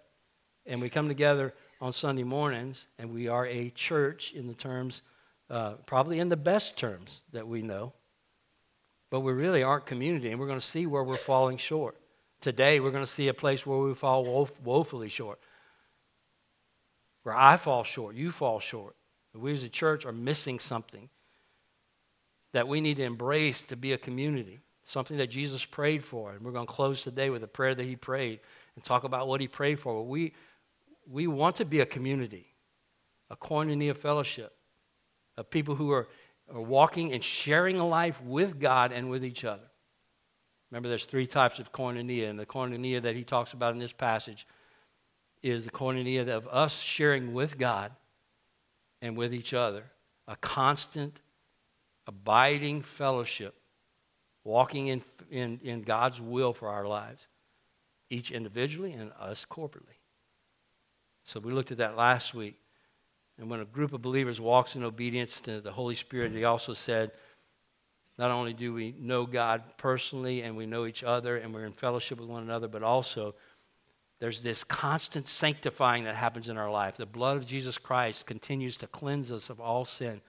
and 0.65 0.81
we 0.81 0.89
come 0.89 1.07
together 1.07 1.53
on 1.79 1.93
Sunday 1.93 2.23
mornings, 2.23 2.87
and 2.99 3.13
we 3.13 3.29
are 3.29 3.47
a 3.47 3.69
church 3.69 4.33
in 4.33 4.47
the 4.47 4.53
terms, 4.53 5.01
uh, 5.49 5.75
probably 5.85 6.19
in 6.19 6.27
the 6.27 6.35
best 6.35 6.75
terms 6.75 7.21
that 7.31 7.47
we 7.47 7.61
know, 7.61 7.93
but 9.09 9.21
we 9.21 9.31
really 9.31 9.63
aren't 9.63 9.85
community, 9.85 10.29
and 10.29 10.41
we're 10.41 10.47
going 10.47 10.59
to 10.59 10.65
see 10.65 10.85
where 10.85 11.05
we're 11.05 11.17
falling 11.17 11.57
short. 11.57 11.95
Today, 12.41 12.81
we're 12.81 12.91
going 12.91 13.05
to 13.05 13.11
see 13.11 13.29
a 13.29 13.33
place 13.33 13.65
where 13.65 13.77
we 13.77 13.93
fall 13.95 14.25
woef- 14.25 14.59
woefully 14.61 15.09
short, 15.09 15.39
where 17.23 17.35
I 17.35 17.55
fall 17.55 17.85
short, 17.85 18.13
you 18.13 18.31
fall 18.31 18.59
short. 18.59 18.95
We 19.33 19.53
as 19.53 19.63
a 19.63 19.69
church 19.69 20.05
are 20.05 20.11
missing 20.11 20.59
something 20.59 21.07
that 22.51 22.67
we 22.67 22.81
need 22.81 22.97
to 22.97 23.03
embrace 23.03 23.63
to 23.65 23.77
be 23.77 23.93
a 23.93 23.97
community, 23.97 24.59
something 24.83 25.17
that 25.17 25.27
Jesus 25.27 25.63
prayed 25.63 26.03
for. 26.03 26.31
And 26.31 26.41
we're 26.41 26.51
going 26.51 26.67
to 26.67 26.73
close 26.73 27.03
today 27.03 27.29
with 27.29 27.43
a 27.43 27.47
prayer 27.47 27.75
that 27.75 27.85
he 27.85 27.95
prayed 27.95 28.39
and 28.75 28.83
talk 28.83 29.03
about 29.03 29.27
what 29.27 29.41
he 29.41 29.47
prayed 29.47 29.79
for. 29.79 30.05
We, 30.05 30.33
we 31.09 31.27
want 31.27 31.57
to 31.57 31.65
be 31.65 31.79
a 31.81 31.85
community, 31.85 32.47
a 33.29 33.35
koinonia 33.35 33.95
fellowship 33.95 34.53
of 35.37 35.49
people 35.49 35.75
who 35.75 35.91
are, 35.91 36.07
are 36.53 36.61
walking 36.61 37.13
and 37.13 37.23
sharing 37.23 37.77
a 37.77 37.87
life 37.87 38.21
with 38.21 38.59
God 38.59 38.91
and 38.91 39.09
with 39.09 39.23
each 39.23 39.45
other. 39.45 39.63
Remember, 40.69 40.87
there's 40.87 41.05
three 41.05 41.27
types 41.27 41.59
of 41.59 41.71
koinonia, 41.73 42.29
and 42.29 42.39
the 42.39 42.45
koinonia 42.45 43.01
that 43.01 43.15
he 43.15 43.23
talks 43.23 43.53
about 43.53 43.73
in 43.73 43.79
this 43.79 43.91
passage 43.91 44.47
is 45.43 45.65
the 45.65 45.71
koinonia 45.71 46.27
of 46.29 46.47
us 46.47 46.79
sharing 46.79 47.33
with 47.33 47.57
God 47.57 47.91
and 49.01 49.17
with 49.17 49.33
each 49.33 49.53
other, 49.53 49.83
a 50.27 50.35
constant, 50.37 51.19
abiding 52.07 52.81
fellowship, 52.83 53.55
walking 54.43 54.87
in, 54.87 55.01
in, 55.29 55.59
in 55.63 55.81
God's 55.81 56.19
will 56.19 56.53
for 56.53 56.69
our 56.69 56.87
lives, 56.87 57.27
each 58.09 58.31
individually 58.31 58.93
and 58.93 59.11
us 59.19 59.45
corporately. 59.49 59.99
So 61.23 61.39
we 61.39 61.51
looked 61.51 61.71
at 61.71 61.77
that 61.77 61.95
last 61.95 62.33
week. 62.33 62.57
And 63.37 63.49
when 63.49 63.59
a 63.59 63.65
group 63.65 63.93
of 63.93 64.01
believers 64.01 64.39
walks 64.39 64.75
in 64.75 64.83
obedience 64.83 65.41
to 65.41 65.61
the 65.61 65.71
Holy 65.71 65.95
Spirit, 65.95 66.31
he 66.31 66.43
also 66.43 66.73
said, 66.73 67.11
not 68.17 68.31
only 68.31 68.53
do 68.53 68.73
we 68.73 68.93
know 68.99 69.25
God 69.25 69.63
personally 69.77 70.41
and 70.41 70.55
we 70.55 70.65
know 70.65 70.85
each 70.85 71.03
other 71.03 71.37
and 71.37 71.53
we're 71.53 71.65
in 71.65 71.73
fellowship 71.73 72.19
with 72.19 72.29
one 72.29 72.43
another, 72.43 72.67
but 72.67 72.83
also 72.83 73.33
there's 74.19 74.43
this 74.43 74.63
constant 74.63 75.27
sanctifying 75.27 76.03
that 76.03 76.15
happens 76.15 76.49
in 76.49 76.57
our 76.57 76.69
life. 76.69 76.97
The 76.97 77.07
blood 77.07 77.37
of 77.37 77.47
Jesus 77.47 77.79
Christ 77.79 78.27
continues 78.27 78.77
to 78.77 78.87
cleanse 78.87 79.31
us 79.31 79.49
of 79.49 79.59
all 79.59 79.85
sin. 79.85 80.21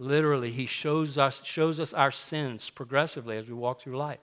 Literally, 0.00 0.50
he 0.50 0.64
shows 0.64 1.18
us, 1.18 1.42
shows 1.44 1.78
us 1.78 1.92
our 1.92 2.10
sins 2.10 2.70
progressively 2.70 3.36
as 3.36 3.46
we 3.46 3.52
walk 3.52 3.82
through 3.82 3.98
life. 3.98 4.18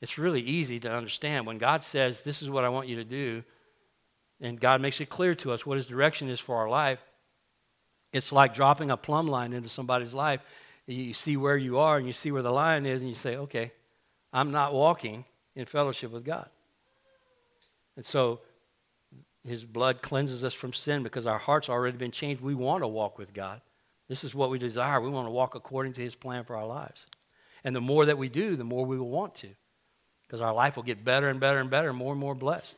It's 0.00 0.16
really 0.16 0.40
easy 0.40 0.78
to 0.80 0.90
understand. 0.90 1.44
When 1.44 1.58
God 1.58 1.84
says, 1.84 2.22
This 2.22 2.40
is 2.40 2.48
what 2.48 2.64
I 2.64 2.70
want 2.70 2.88
you 2.88 2.96
to 2.96 3.04
do, 3.04 3.44
and 4.40 4.58
God 4.58 4.80
makes 4.80 5.02
it 5.02 5.10
clear 5.10 5.34
to 5.34 5.52
us 5.52 5.66
what 5.66 5.76
his 5.76 5.84
direction 5.84 6.30
is 6.30 6.40
for 6.40 6.56
our 6.56 6.70
life, 6.70 6.98
it's 8.10 8.32
like 8.32 8.54
dropping 8.54 8.90
a 8.90 8.96
plumb 8.96 9.26
line 9.26 9.52
into 9.52 9.68
somebody's 9.68 10.14
life. 10.14 10.42
You 10.86 11.12
see 11.12 11.36
where 11.36 11.58
you 11.58 11.78
are 11.78 11.98
and 11.98 12.06
you 12.06 12.14
see 12.14 12.32
where 12.32 12.40
the 12.40 12.50
line 12.50 12.86
is, 12.86 13.02
and 13.02 13.10
you 13.10 13.16
say, 13.16 13.36
Okay, 13.36 13.70
I'm 14.32 14.50
not 14.50 14.72
walking 14.72 15.26
in 15.54 15.66
fellowship 15.66 16.10
with 16.10 16.24
God. 16.24 16.48
And 17.96 18.06
so 18.06 18.40
his 19.46 19.62
blood 19.62 20.00
cleanses 20.00 20.42
us 20.42 20.54
from 20.54 20.72
sin 20.72 21.02
because 21.02 21.26
our 21.26 21.38
heart's 21.38 21.68
already 21.68 21.98
been 21.98 22.12
changed. 22.12 22.40
We 22.40 22.54
want 22.54 22.82
to 22.82 22.88
walk 22.88 23.18
with 23.18 23.34
God. 23.34 23.60
This 24.12 24.24
is 24.24 24.34
what 24.34 24.50
we 24.50 24.58
desire. 24.58 25.00
We 25.00 25.08
want 25.08 25.26
to 25.26 25.30
walk 25.30 25.54
according 25.54 25.94
to 25.94 26.02
his 26.02 26.14
plan 26.14 26.44
for 26.44 26.54
our 26.54 26.66
lives. 26.66 27.06
And 27.64 27.74
the 27.74 27.80
more 27.80 28.04
that 28.04 28.18
we 28.18 28.28
do, 28.28 28.56
the 28.56 28.62
more 28.62 28.84
we 28.84 28.98
will 28.98 29.08
want 29.08 29.34
to 29.36 29.48
because 30.26 30.42
our 30.42 30.52
life 30.52 30.76
will 30.76 30.82
get 30.82 31.02
better 31.02 31.30
and 31.30 31.40
better 31.40 31.60
and 31.60 31.70
better, 31.70 31.88
and 31.88 31.96
more 31.96 32.12
and 32.12 32.20
more 32.20 32.34
blessed. 32.34 32.74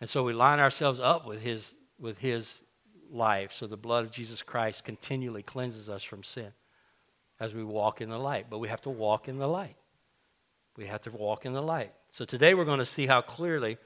And 0.00 0.10
so 0.10 0.24
we 0.24 0.32
line 0.32 0.58
ourselves 0.58 0.98
up 0.98 1.28
with 1.28 1.42
his, 1.42 1.76
with 2.00 2.18
his 2.18 2.60
life. 3.08 3.52
So 3.52 3.68
the 3.68 3.76
blood 3.76 4.04
of 4.04 4.10
Jesus 4.10 4.42
Christ 4.42 4.82
continually 4.82 5.44
cleanses 5.44 5.88
us 5.88 6.02
from 6.02 6.24
sin 6.24 6.50
as 7.38 7.54
we 7.54 7.62
walk 7.62 8.00
in 8.00 8.08
the 8.08 8.18
light. 8.18 8.46
But 8.50 8.58
we 8.58 8.66
have 8.66 8.82
to 8.82 8.90
walk 8.90 9.28
in 9.28 9.38
the 9.38 9.46
light. 9.46 9.76
We 10.76 10.86
have 10.86 11.02
to 11.02 11.12
walk 11.12 11.46
in 11.46 11.52
the 11.52 11.62
light. 11.62 11.92
So 12.10 12.24
today 12.24 12.54
we're 12.54 12.64
going 12.64 12.80
to 12.80 12.84
see 12.84 13.06
how 13.06 13.20
clearly 13.20 13.78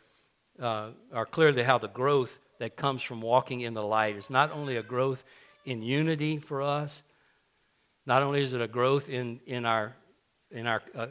uh, 0.58 0.92
are 1.12 1.26
clearly 1.26 1.64
how 1.64 1.76
the 1.76 1.88
growth 1.88 2.38
that 2.60 2.76
comes 2.76 3.02
from 3.02 3.20
walking 3.20 3.60
in 3.60 3.74
the 3.74 3.84
light 3.84 4.16
is 4.16 4.30
not 4.30 4.50
only 4.52 4.78
a 4.78 4.82
growth 4.82 5.22
in 5.64 5.82
unity 5.82 6.38
for 6.38 6.62
us, 6.62 7.02
not 8.06 8.22
only 8.22 8.42
is 8.42 8.52
it 8.52 8.60
a 8.60 8.68
growth 8.68 9.08
in, 9.08 9.40
in 9.46 9.66
our, 9.66 9.94
in 10.50 10.66
our 10.66 10.82
uh, 10.94 11.00
uh, 11.00 11.08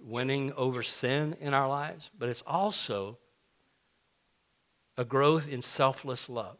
winning 0.00 0.52
over 0.54 0.82
sin 0.82 1.36
in 1.40 1.54
our 1.54 1.68
lives, 1.68 2.10
but 2.18 2.28
it's 2.28 2.42
also 2.46 3.18
a 4.96 5.04
growth 5.04 5.48
in 5.48 5.62
selfless 5.62 6.28
love. 6.28 6.56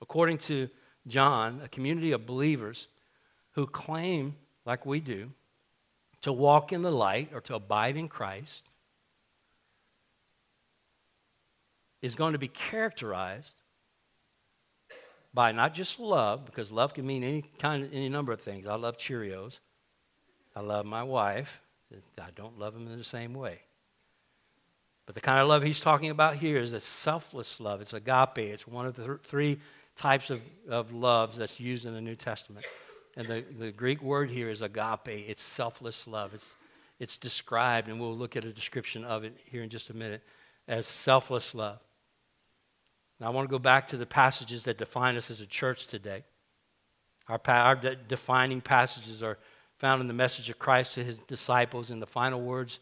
According 0.00 0.38
to 0.38 0.68
John, 1.06 1.60
a 1.62 1.68
community 1.68 2.12
of 2.12 2.26
believers 2.26 2.88
who 3.52 3.66
claim, 3.66 4.36
like 4.64 4.84
we 4.84 5.00
do, 5.00 5.30
to 6.22 6.32
walk 6.32 6.72
in 6.72 6.82
the 6.82 6.90
light 6.90 7.30
or 7.34 7.40
to 7.42 7.54
abide 7.54 7.96
in 7.96 8.08
Christ 8.08 8.64
is 12.00 12.14
going 12.14 12.32
to 12.32 12.38
be 12.38 12.48
characterized 12.48 13.54
by 15.34 15.50
not 15.50 15.74
just 15.74 15.98
love, 15.98 16.46
because 16.46 16.70
love 16.70 16.94
can 16.94 17.06
mean 17.06 17.24
any 17.24 17.42
kind 17.58 17.88
any 17.92 18.08
number 18.08 18.32
of 18.32 18.40
things. 18.40 18.66
I 18.66 18.76
love 18.76 18.96
Cheerios. 18.96 19.58
I 20.56 20.60
love 20.60 20.86
my 20.86 21.02
wife. 21.02 21.60
I 22.18 22.30
don't 22.34 22.58
love 22.58 22.74
them 22.74 22.86
in 22.86 22.96
the 22.96 23.04
same 23.04 23.34
way. 23.34 23.60
But 25.06 25.14
the 25.14 25.20
kind 25.20 25.40
of 25.40 25.48
love 25.48 25.62
he's 25.62 25.80
talking 25.80 26.10
about 26.10 26.36
here 26.36 26.58
is 26.58 26.72
a 26.72 26.80
selfless 26.80 27.60
love. 27.60 27.80
It's 27.80 27.92
agape. 27.92 28.38
It's 28.38 28.66
one 28.66 28.86
of 28.86 28.96
the 28.96 29.04
th- 29.04 29.18
three 29.22 29.60
types 29.96 30.30
of, 30.30 30.40
of 30.68 30.92
loves 30.92 31.36
that's 31.36 31.60
used 31.60 31.84
in 31.84 31.92
the 31.92 32.00
New 32.00 32.16
Testament. 32.16 32.64
And 33.16 33.28
the, 33.28 33.44
the 33.58 33.70
Greek 33.70 34.02
word 34.02 34.30
here 34.30 34.48
is 34.48 34.62
agape. 34.62 35.08
It's 35.08 35.42
selfless 35.42 36.06
love. 36.06 36.32
It's, 36.34 36.56
it's 36.98 37.18
described, 37.18 37.88
and 37.88 38.00
we'll 38.00 38.16
look 38.16 38.34
at 38.34 38.44
a 38.44 38.52
description 38.52 39.04
of 39.04 39.24
it 39.24 39.36
here 39.44 39.62
in 39.62 39.68
just 39.68 39.90
a 39.90 39.94
minute, 39.94 40.22
as 40.66 40.86
selfless 40.86 41.54
love. 41.54 41.78
Now, 43.20 43.28
I 43.28 43.30
want 43.30 43.48
to 43.48 43.50
go 43.50 43.58
back 43.58 43.88
to 43.88 43.96
the 43.96 44.06
passages 44.06 44.64
that 44.64 44.78
define 44.78 45.16
us 45.16 45.30
as 45.30 45.40
a 45.40 45.46
church 45.46 45.86
today. 45.86 46.24
Our, 47.28 47.40
our 47.46 47.76
de- 47.76 47.96
defining 47.96 48.60
passages 48.60 49.22
are 49.22 49.38
found 49.78 50.00
in 50.00 50.08
the 50.08 50.14
message 50.14 50.50
of 50.50 50.58
Christ 50.58 50.94
to 50.94 51.04
his 51.04 51.18
disciples 51.18 51.90
in 51.90 52.00
the 52.00 52.06
final 52.06 52.40
words 52.40 52.80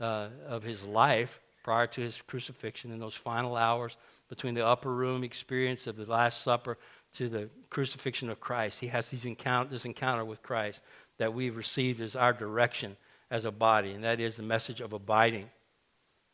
uh, 0.00 0.28
of 0.46 0.62
his 0.62 0.84
life 0.84 1.40
prior 1.62 1.86
to 1.86 2.00
his 2.00 2.20
crucifixion, 2.26 2.90
in 2.90 2.98
those 2.98 3.14
final 3.14 3.56
hours 3.56 3.96
between 4.28 4.54
the 4.54 4.64
upper 4.64 4.92
room 4.92 5.22
experience 5.22 5.86
of 5.86 5.96
the 5.96 6.06
Last 6.06 6.42
Supper 6.42 6.78
to 7.14 7.28
the 7.28 7.48
crucifixion 7.70 8.30
of 8.30 8.40
Christ. 8.40 8.80
He 8.80 8.86
has 8.88 9.08
these 9.08 9.24
encounter, 9.24 9.70
this 9.70 9.84
encounter 9.84 10.24
with 10.24 10.42
Christ 10.42 10.80
that 11.18 11.34
we've 11.34 11.56
received 11.56 12.00
as 12.00 12.16
our 12.16 12.32
direction 12.32 12.96
as 13.30 13.44
a 13.44 13.50
body, 13.50 13.92
and 13.92 14.04
that 14.04 14.20
is 14.20 14.36
the 14.36 14.42
message 14.42 14.80
of 14.80 14.92
abiding. 14.92 15.50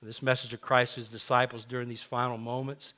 This 0.03 0.23
message 0.23 0.53
of 0.53 0.61
Christ 0.61 0.95
to 0.95 1.01
his 1.01 1.09
disciples 1.09 1.65
during 1.65 1.89
these 1.89 2.03
final 2.03 2.37
moments 2.37 2.93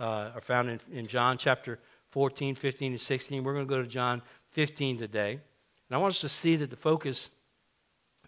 uh, 0.00 0.32
are 0.34 0.40
found 0.40 0.70
in, 0.70 0.80
in 0.90 1.06
John 1.06 1.38
chapter 1.38 1.78
14, 2.10 2.54
15, 2.54 2.92
and 2.92 3.00
16. 3.00 3.44
We're 3.44 3.52
going 3.52 3.66
to 3.66 3.68
go 3.68 3.82
to 3.82 3.88
John 3.88 4.22
15 4.50 4.98
today. 4.98 5.32
And 5.32 5.96
I 5.96 5.98
want 5.98 6.14
us 6.14 6.20
to 6.22 6.28
see 6.28 6.56
that 6.56 6.70
the 6.70 6.76
focus 6.76 7.28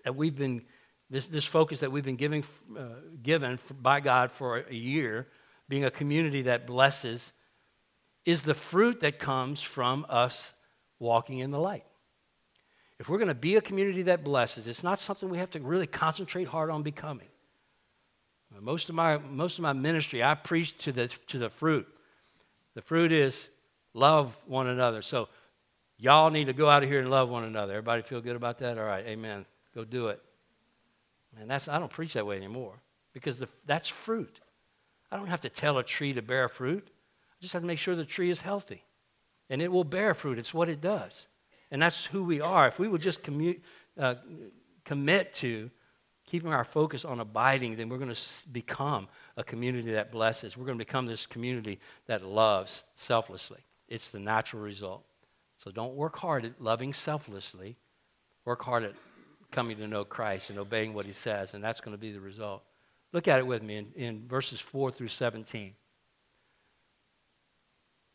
that 0.05 0.15
we've 0.15 0.37
been, 0.37 0.63
this, 1.11 1.27
this 1.27 1.45
focus 1.45 1.81
that 1.81 1.91
we've 1.91 2.05
been 2.05 2.17
giving, 2.17 2.45
uh, 2.79 2.83
given 3.23 3.59
by 3.81 4.01
God 4.01 4.31
for 4.31 4.59
a 4.59 4.75
year, 4.75 5.29
being 5.69 5.85
a 5.85 5.91
community 5.91 6.43
that 6.43 6.67
blesses, 6.67 7.33
is 8.25 8.43
the 8.43 8.55
fruit 8.55 9.01
that 9.01 9.19
comes 9.19 9.63
from 9.63 10.07
us 10.09 10.55
walking 10.99 11.39
in 11.39 11.51
the 11.51 11.59
light. 11.59 11.87
If 12.99 13.09
we're 13.09 13.19
going 13.19 13.29
to 13.29 13.35
be 13.35 13.57
a 13.57 13.61
community 13.61 14.03
that 14.03 14.23
blesses, 14.23 14.69
it's 14.69 14.85
not 14.85 15.01
something 15.01 15.29
we 15.29 15.39
have 15.39 15.51
to 15.53 15.61
really 15.61 15.89
concentrate 15.89 16.47
hard 16.47 16.71
on 16.71 16.83
becoming. 16.85 17.27
Most 18.63 18.89
of 18.89 18.95
my, 18.95 19.19
most 19.19 19.59
of 19.59 19.63
my 19.63 19.73
ministry, 19.73 20.23
I 20.23 20.37
preach 20.37 20.79
to 20.85 20.93
the, 20.93 21.09
to 21.27 21.39
the 21.39 21.51
fruit. 21.51 21.89
The 22.75 22.81
fruit 22.81 23.11
is 23.11 23.49
love 23.93 24.37
one 24.47 24.69
another. 24.69 25.03
So 25.03 25.29
y'all 25.99 26.31
need 26.31 26.45
to 26.45 26.53
go 26.53 26.71
out 26.71 26.85
of 26.85 26.89
here 26.89 27.01
and 27.01 27.11
love 27.11 27.29
one 27.29 27.43
another. 27.43 27.73
Everybody 27.73 28.03
feel 28.03 28.21
good 28.21 28.37
about 28.37 28.61
that? 28.61 28.79
All 28.79 28.85
right, 28.85 29.05
amen. 29.05 29.47
Go 29.75 29.85
do 29.85 30.09
it. 30.09 30.23
And 31.41 31.51
that's 31.51 31.67
I 31.67 31.81
don't 31.81 31.91
preach 31.91 32.15
that 32.15 32.25
way 32.25 32.37
anymore 32.37 32.75
because 33.13 33.41
the, 33.41 33.49
that's 33.67 33.89
fruit. 33.89 34.41
I 35.11 35.17
don't 35.17 35.27
have 35.27 35.41
to 35.41 35.49
tell 35.49 35.79
a 35.79 35.83
tree 35.83 36.13
to 36.13 36.23
bear 36.23 36.49
fruit. 36.49 36.87
I 36.87 37.37
just 37.41 37.53
have 37.55 37.63
to 37.63 37.67
make 37.67 37.81
sure 37.81 37.97
the 37.97 38.05
tree 38.05 38.31
is 38.31 38.43
healthy. 38.43 38.85
And 39.51 39.61
it 39.61 39.73
will 39.73 39.85
bear 39.85 40.15
fruit. 40.15 40.39
It's 40.39 40.55
what 40.55 40.69
it 40.69 40.81
does. 40.81 41.27
And 41.73 41.83
that's 41.83 42.05
who 42.05 42.23
we 42.23 42.41
are. 42.41 42.69
If 42.69 42.79
we 42.79 42.87
would 42.87 43.03
just 43.03 43.25
commu- 43.25 43.61
uh, 43.99 44.15
commit 44.85 45.35
to 45.37 45.71
keeping 46.27 46.53
our 46.53 46.65
focus 46.65 47.05
on 47.05 47.21
abiding, 47.21 47.77
then 47.77 47.89
we're 47.89 47.99
going 47.99 48.15
to 48.15 48.49
become 48.49 49.09
a 49.37 49.45
community 49.45 49.93
that 49.93 50.13
blesses. 50.13 50.57
We're 50.57 50.67
going 50.67 50.79
to 50.79 50.85
become 50.85 51.07
this 51.07 51.27
community 51.27 51.81
that 52.07 52.25
loves 52.25 52.85
selflessly. 52.95 53.61
It's 53.89 54.11
the 54.11 54.21
natural 54.21 54.63
result. 54.63 55.05
So 55.59 55.71
don't 55.71 55.95
work 55.95 56.17
hard 56.17 56.45
at 56.45 56.61
loving 56.61 56.93
selflessly. 56.93 57.77
Work 58.45 58.63
hard 58.63 58.85
at 58.85 58.95
coming 59.51 59.77
to 59.77 59.87
know 59.87 60.05
Christ 60.05 60.51
and 60.51 60.59
obeying 60.59 60.95
what 60.95 61.07
he 61.07 61.13
says, 61.13 61.55
and 61.55 61.63
that's 61.63 61.81
going 61.81 61.95
to 61.95 62.01
be 62.01 62.13
the 62.13 62.21
result. 62.21 62.63
Look 63.13 63.29
at 63.29 63.39
it 63.39 63.47
with 63.47 63.63
me 63.63 63.77
in, 63.77 63.93
in 63.95 64.27
verses 64.27 64.59
4 64.61 64.91
through 64.91 65.09
17. 65.09 65.75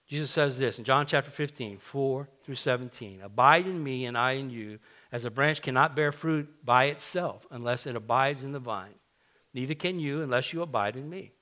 Jesus 0.08 0.32
says 0.32 0.58
this 0.58 0.80
in 0.80 0.86
John 0.86 1.06
chapter 1.06 1.32
15, 1.32 1.78
4 1.80 2.28
through 2.44 2.56
17 2.56 3.22
Abide 3.22 3.68
in 3.68 3.84
me, 3.84 4.06
and 4.06 4.18
I 4.18 4.34
in 4.34 4.50
you, 4.50 4.80
as 5.12 5.26
a 5.26 5.32
branch 5.32 5.62
cannot 5.62 5.96
bear 5.96 6.12
fruit 6.12 6.50
by 6.64 6.86
itself 6.86 7.48
unless 7.52 7.86
it 7.88 7.96
abides 7.96 8.44
in 8.44 8.52
the 8.52 8.60
vine. 8.60 8.96
Neither 9.54 9.74
can 9.74 10.00
you 10.00 10.22
unless 10.22 10.54
you 10.54 10.62
abide 10.62 10.96
in 10.96 11.10
me. 11.10 11.34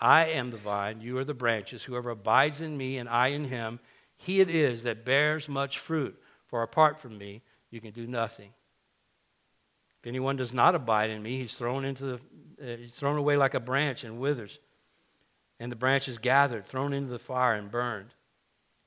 I 0.00 0.26
am 0.26 0.50
the 0.50 0.56
vine, 0.56 1.00
you 1.00 1.16
are 1.18 1.24
the 1.24 1.34
branches. 1.34 1.84
Whoever 1.84 2.10
abides 2.10 2.60
in 2.60 2.76
me 2.76 2.98
and 2.98 3.08
I 3.08 3.28
in 3.28 3.44
him, 3.44 3.80
he 4.16 4.40
it 4.40 4.50
is 4.50 4.82
that 4.82 5.04
bears 5.04 5.48
much 5.48 5.78
fruit. 5.78 6.20
For 6.46 6.62
apart 6.62 7.00
from 7.00 7.16
me, 7.16 7.42
you 7.70 7.80
can 7.80 7.92
do 7.92 8.06
nothing. 8.06 8.50
If 10.00 10.06
anyone 10.08 10.36
does 10.36 10.52
not 10.52 10.74
abide 10.74 11.10
in 11.10 11.22
me, 11.22 11.38
he's 11.38 11.54
thrown 11.54 11.84
into 11.84 12.04
the, 12.04 12.14
uh, 12.60 12.76
he's 12.76 12.92
thrown 12.92 13.16
away 13.16 13.36
like 13.36 13.54
a 13.54 13.60
branch 13.60 14.04
and 14.04 14.18
withers 14.18 14.58
and 15.62 15.70
the 15.70 15.76
branches 15.76 16.18
gathered, 16.18 16.66
thrown 16.66 16.92
into 16.92 17.12
the 17.12 17.20
fire, 17.20 17.54
and 17.54 17.70
burned. 17.70 18.14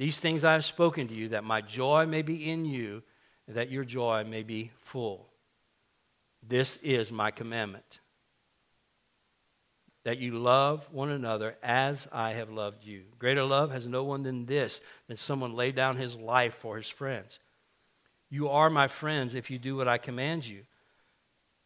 These 0.00 0.18
things 0.18 0.44
I 0.44 0.54
have 0.54 0.64
spoken 0.64 1.08
to 1.08 1.14
you, 1.14 1.28
that 1.28 1.44
my 1.44 1.60
joy 1.60 2.06
may 2.06 2.22
be 2.22 2.50
in 2.50 2.64
you, 2.64 3.02
and 3.46 3.56
that 3.56 3.70
your 3.70 3.84
joy 3.84 4.24
may 4.24 4.42
be 4.42 4.70
full. 4.86 5.28
This 6.42 6.78
is 6.78 7.12
my 7.12 7.30
commandment. 7.30 8.00
that 10.04 10.18
you 10.18 10.38
love 10.38 10.88
one 10.90 11.10
another 11.10 11.56
as 11.62 12.08
I 12.10 12.32
have 12.32 12.50
loved 12.50 12.84
you. 12.84 13.02
Greater 13.18 13.44
love 13.44 13.70
has 13.70 13.86
no 13.86 14.02
one 14.02 14.22
than 14.22 14.46
this, 14.46 14.80
than 15.08 15.16
someone 15.16 15.54
lay 15.54 15.72
down 15.72 15.96
his 15.96 16.16
life 16.16 16.54
for 16.54 16.76
his 16.76 16.88
friends. 16.88 17.38
You 18.30 18.48
are 18.48 18.70
my 18.70 18.88
friends 18.88 19.34
if 19.34 19.50
you 19.50 19.58
do 19.58 19.76
what 19.76 19.88
I 19.88 19.98
command 19.98 20.46
you. 20.46 20.62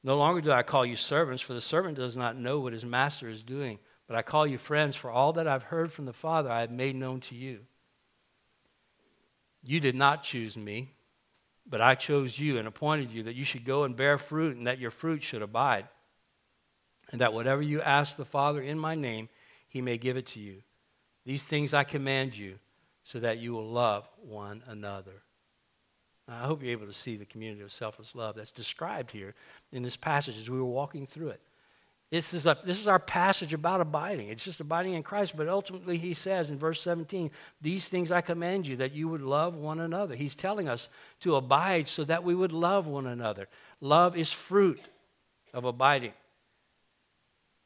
No 0.02 0.18
longer 0.18 0.40
do 0.40 0.50
I 0.50 0.62
call 0.62 0.84
you 0.84 0.96
servants, 0.96 1.42
for 1.42 1.54
the 1.54 1.60
servant 1.60 1.96
does 1.96 2.16
not 2.16 2.36
know 2.36 2.60
what 2.60 2.72
his 2.72 2.84
master 2.84 3.28
is 3.28 3.42
doing, 3.42 3.78
but 4.08 4.16
I 4.16 4.22
call 4.22 4.46
you 4.46 4.58
friends, 4.58 4.96
for 4.96 5.10
all 5.10 5.32
that 5.34 5.48
I've 5.48 5.62
heard 5.64 5.92
from 5.92 6.04
the 6.04 6.12
Father 6.12 6.50
I 6.50 6.60
have 6.60 6.70
made 6.70 6.96
known 6.96 7.20
to 7.20 7.34
you. 7.34 7.60
You 9.64 9.80
did 9.80 9.94
not 9.94 10.22
choose 10.22 10.56
me, 10.56 10.92
but 11.66 11.80
I 11.80 11.94
chose 11.94 12.38
you 12.38 12.58
and 12.58 12.68
appointed 12.68 13.10
you 13.10 13.24
that 13.24 13.34
you 13.34 13.44
should 13.44 13.64
go 13.64 13.84
and 13.84 13.96
bear 13.96 14.18
fruit 14.18 14.56
and 14.56 14.66
that 14.66 14.78
your 14.78 14.90
fruit 14.90 15.22
should 15.22 15.42
abide 15.42 15.88
and 17.10 17.20
that 17.20 17.32
whatever 17.32 17.62
you 17.62 17.80
ask 17.80 18.16
the 18.16 18.24
Father 18.24 18.60
in 18.60 18.78
my 18.78 18.94
name, 18.94 19.28
he 19.68 19.80
may 19.80 19.98
give 19.98 20.16
it 20.16 20.26
to 20.26 20.40
you. 20.40 20.62
These 21.24 21.42
things 21.42 21.74
I 21.74 21.84
command 21.84 22.36
you, 22.36 22.58
so 23.04 23.20
that 23.20 23.38
you 23.38 23.52
will 23.52 23.68
love 23.68 24.08
one 24.22 24.62
another. 24.66 25.22
Now, 26.26 26.42
I 26.42 26.46
hope 26.46 26.62
you're 26.62 26.72
able 26.72 26.86
to 26.86 26.92
see 26.92 27.16
the 27.16 27.26
community 27.26 27.62
of 27.62 27.72
selfless 27.72 28.14
love 28.14 28.36
that's 28.36 28.50
described 28.50 29.10
here 29.10 29.34
in 29.72 29.82
this 29.82 29.96
passage 29.96 30.38
as 30.38 30.48
we 30.48 30.58
were 30.58 30.64
walking 30.64 31.06
through 31.06 31.28
it. 31.28 31.42
This 32.14 32.32
is, 32.32 32.46
a, 32.46 32.56
this 32.64 32.78
is 32.78 32.86
our 32.86 33.00
passage 33.00 33.52
about 33.52 33.80
abiding. 33.80 34.28
It's 34.28 34.44
just 34.44 34.60
abiding 34.60 34.94
in 34.94 35.02
Christ, 35.02 35.36
but 35.36 35.48
ultimately 35.48 35.98
he 35.98 36.14
says 36.14 36.48
in 36.48 36.56
verse 36.56 36.80
17, 36.80 37.28
These 37.60 37.88
things 37.88 38.12
I 38.12 38.20
command 38.20 38.68
you, 38.68 38.76
that 38.76 38.92
you 38.92 39.08
would 39.08 39.20
love 39.20 39.56
one 39.56 39.80
another. 39.80 40.14
He's 40.14 40.36
telling 40.36 40.68
us 40.68 40.88
to 41.22 41.34
abide 41.34 41.88
so 41.88 42.04
that 42.04 42.22
we 42.22 42.32
would 42.32 42.52
love 42.52 42.86
one 42.86 43.08
another. 43.08 43.48
Love 43.80 44.16
is 44.16 44.30
fruit 44.30 44.80
of 45.52 45.64
abiding. 45.64 46.12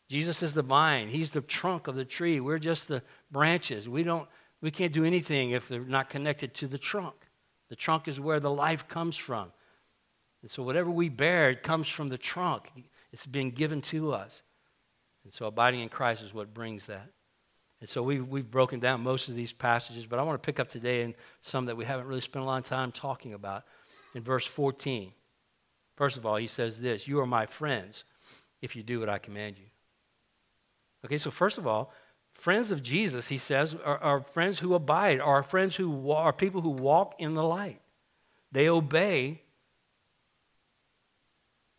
Jesus 0.09 0.43
is 0.43 0.55
the 0.55 0.63
vine. 0.63 1.09
He's 1.09 1.33
the 1.33 1.43
trunk 1.43 1.87
of 1.87 1.95
the 1.95 2.07
tree. 2.07 2.41
We're 2.41 2.59
just 2.59 2.89
the 2.89 3.03
branches. 3.31 3.87
We 3.87 4.03
don't 4.03 4.27
we 4.63 4.71
can't 4.71 4.95
do 4.95 5.05
anything 5.05 5.51
if 5.51 5.69
they're 5.69 5.81
not 5.81 6.09
connected 6.09 6.55
to 6.55 6.67
the 6.67 6.79
trunk. 6.79 7.17
The 7.69 7.77
trunk 7.77 8.09
is 8.09 8.19
where 8.19 8.41
the 8.41 8.51
life 8.51 8.89
comes 8.89 9.19
from. 9.19 9.53
And 10.41 10.51
so 10.51 10.63
whatever 10.63 10.91
we 10.91 11.11
bear, 11.11 11.51
it 11.51 11.63
comes 11.63 11.87
from 11.87 12.09
the 12.09 12.17
trunk. 12.17 12.73
It's 13.13 13.27
been 13.27 13.51
given 13.51 13.81
to 13.83 14.13
us. 14.13 14.43
And 15.25 15.33
so 15.33 15.47
abiding 15.47 15.81
in 15.81 15.89
Christ 15.89 16.23
is 16.23 16.35
what 16.35 16.55
brings 16.55 16.87
that. 16.87 17.11
And 17.81 17.89
so 17.89 18.03
we've, 18.03 18.27
we've 18.27 18.51
broken 18.51 18.81
down 18.81 19.03
most 19.03 19.29
of 19.29 19.37
these 19.37 19.53
passages, 19.53 20.07
but 20.07 20.19
I 20.19 20.23
want 20.23 20.43
to 20.43 20.47
pick 20.47 20.59
up 20.59 20.69
today 20.69 21.03
in 21.03 21.15
some 21.43 21.67
that 21.67 21.77
we 21.77 21.85
haven't 21.85 22.07
really 22.07 22.21
spent 22.21 22.43
a 22.43 22.47
lot 22.47 22.59
of 22.59 22.65
time 22.65 22.91
talking 22.91 23.35
about. 23.35 23.65
In 24.15 24.23
verse 24.23 24.45
14, 24.45 25.13
first 25.97 26.17
of 26.17 26.27
all, 26.27 26.37
he 26.37 26.47
says 26.47 26.81
this 26.81 27.07
You 27.07 27.21
are 27.21 27.27
my 27.27 27.47
friends 27.47 28.05
if 28.61 28.75
you 28.75 28.83
do 28.83 29.01
what 29.01 29.09
I 29.09 29.19
command 29.19 29.59
you. 29.59 29.67
Okay, 31.05 31.19
so 31.19 31.31
first 31.31 31.59
of 31.59 31.67
all, 31.67 31.93
friends 32.35 32.71
of 32.71 32.83
Jesus, 32.83 33.29
he 33.29 33.39
says, 33.39 33.77
are, 33.85 33.99
are 33.99 34.21
friends 34.21 34.59
who 34.59 34.75
abide, 34.75 35.21
are 35.21 35.43
friends 35.43 35.77
who 35.77 36.11
are 36.11 36.33
people 36.33 36.63
who 36.63 36.71
walk 36.71 37.15
in 37.19 37.35
the 37.35 37.45
light. 37.45 37.81
They 38.51 38.69
obey 38.69 39.43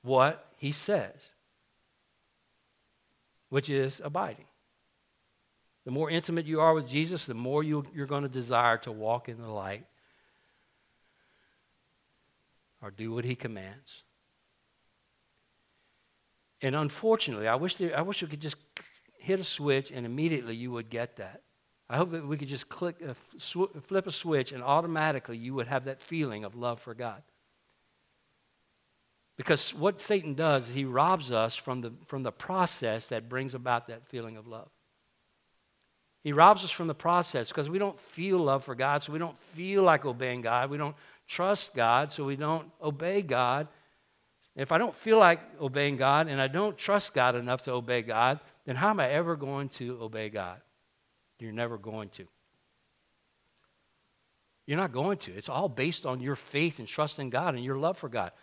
what 0.02 0.48
he 0.58 0.72
says, 0.72 1.32
which 3.50 3.70
is 3.70 4.02
abiding. 4.04 4.46
The 5.86 5.92
more 5.92 6.10
intimate 6.10 6.46
you 6.46 6.62
are 6.62 6.74
with 6.74 6.88
Jesus, 6.88 7.26
the 7.26 7.34
more 7.34 7.64
you, 7.64 7.84
you're 7.96 8.06
going 8.06 8.24
to 8.24 8.30
desire 8.30 8.78
to 8.80 8.92
walk 8.92 9.30
in 9.30 9.42
the 9.42 9.48
light 9.48 9.86
or 12.82 12.92
do 12.92 13.12
what 13.12 13.26
he 13.26 13.36
commands. 13.36 14.04
And 16.62 16.76
unfortunately, 16.76 17.48
I 17.48 17.56
wish, 17.56 17.78
there, 17.78 17.98
I 17.98 18.02
wish 18.02 18.22
we 18.22 18.28
could 18.28 18.42
just 18.42 18.58
hit 19.18 19.40
a 19.40 19.44
switch 19.44 19.92
and 19.92 20.06
immediately 20.06 20.56
you 20.56 20.72
would 20.72 20.90
get 20.90 21.16
that. 21.18 21.42
I 21.90 21.98
hope 21.98 22.12
that 22.12 22.28
we 22.28 22.38
could 22.38 22.48
just 22.48 22.70
click, 22.70 22.98
sw- 23.38 23.74
flip 23.88 24.06
a 24.06 24.12
switch 24.12 24.52
and 24.52 24.62
automatically 24.62 25.38
you 25.38 25.54
would 25.56 25.68
have 25.68 25.86
that 25.86 26.02
feeling 26.02 26.44
of 26.44 26.56
love 26.56 26.80
for 26.80 26.94
God. 26.94 27.24
Because 29.40 29.74
what 29.74 30.02
Satan 30.02 30.34
does 30.34 30.68
is 30.68 30.76
he 30.76 30.84
robs 30.84 31.32
us 31.32 31.56
from 31.56 31.80
the, 31.80 31.94
from 32.08 32.24
the 32.24 32.32
process 32.32 33.08
that 33.08 33.30
brings 33.30 33.56
about 33.56 33.88
that 33.88 34.06
feeling 34.06 34.36
of 34.36 34.48
love. 34.48 34.68
He 36.26 36.34
robs 36.34 36.66
us 36.66 36.72
from 36.72 36.88
the 36.88 36.94
process 36.94 37.48
because 37.48 37.70
we 37.70 37.80
don't 37.80 37.98
feel 37.98 38.38
love 38.38 38.66
for 38.66 38.76
God, 38.76 39.02
so 39.02 39.14
we 39.14 39.18
don't 39.18 39.38
feel 39.38 39.82
like 39.82 40.04
obeying 40.04 40.42
God. 40.42 40.70
We 40.70 40.78
don't 40.78 40.96
trust 41.26 41.74
God, 41.74 42.12
so 42.12 42.26
we 42.26 42.36
don't 42.36 42.70
obey 42.84 43.22
God. 43.22 43.70
If 44.58 44.74
I 44.74 44.78
don't 44.78 44.94
feel 44.94 45.18
like 45.18 45.40
obeying 45.62 45.96
God 45.96 46.28
and 46.28 46.42
I 46.42 46.50
don't 46.50 46.78
trust 46.78 47.14
God 47.14 47.36
enough 47.36 47.64
to 47.64 47.72
obey 47.72 48.02
God, 48.02 48.42
then 48.66 48.76
how 48.76 48.90
am 48.90 49.00
I 49.00 49.10
ever 49.10 49.38
going 49.38 49.70
to 49.70 50.00
obey 50.02 50.28
God? 50.28 50.60
You're 51.40 51.54
never 51.54 51.78
going 51.78 52.10
to. 52.10 52.28
You're 54.68 54.78
not 54.78 54.92
going 54.92 55.18
to. 55.20 55.32
It's 55.32 55.48
all 55.48 55.70
based 55.70 56.06
on 56.06 56.20
your 56.20 56.36
faith 56.36 56.80
and 56.80 56.88
trust 56.90 57.20
in 57.20 57.30
God 57.30 57.56
and 57.56 57.64
your 57.64 57.78
love 57.78 57.98
for 57.98 58.10
God. 58.10 58.34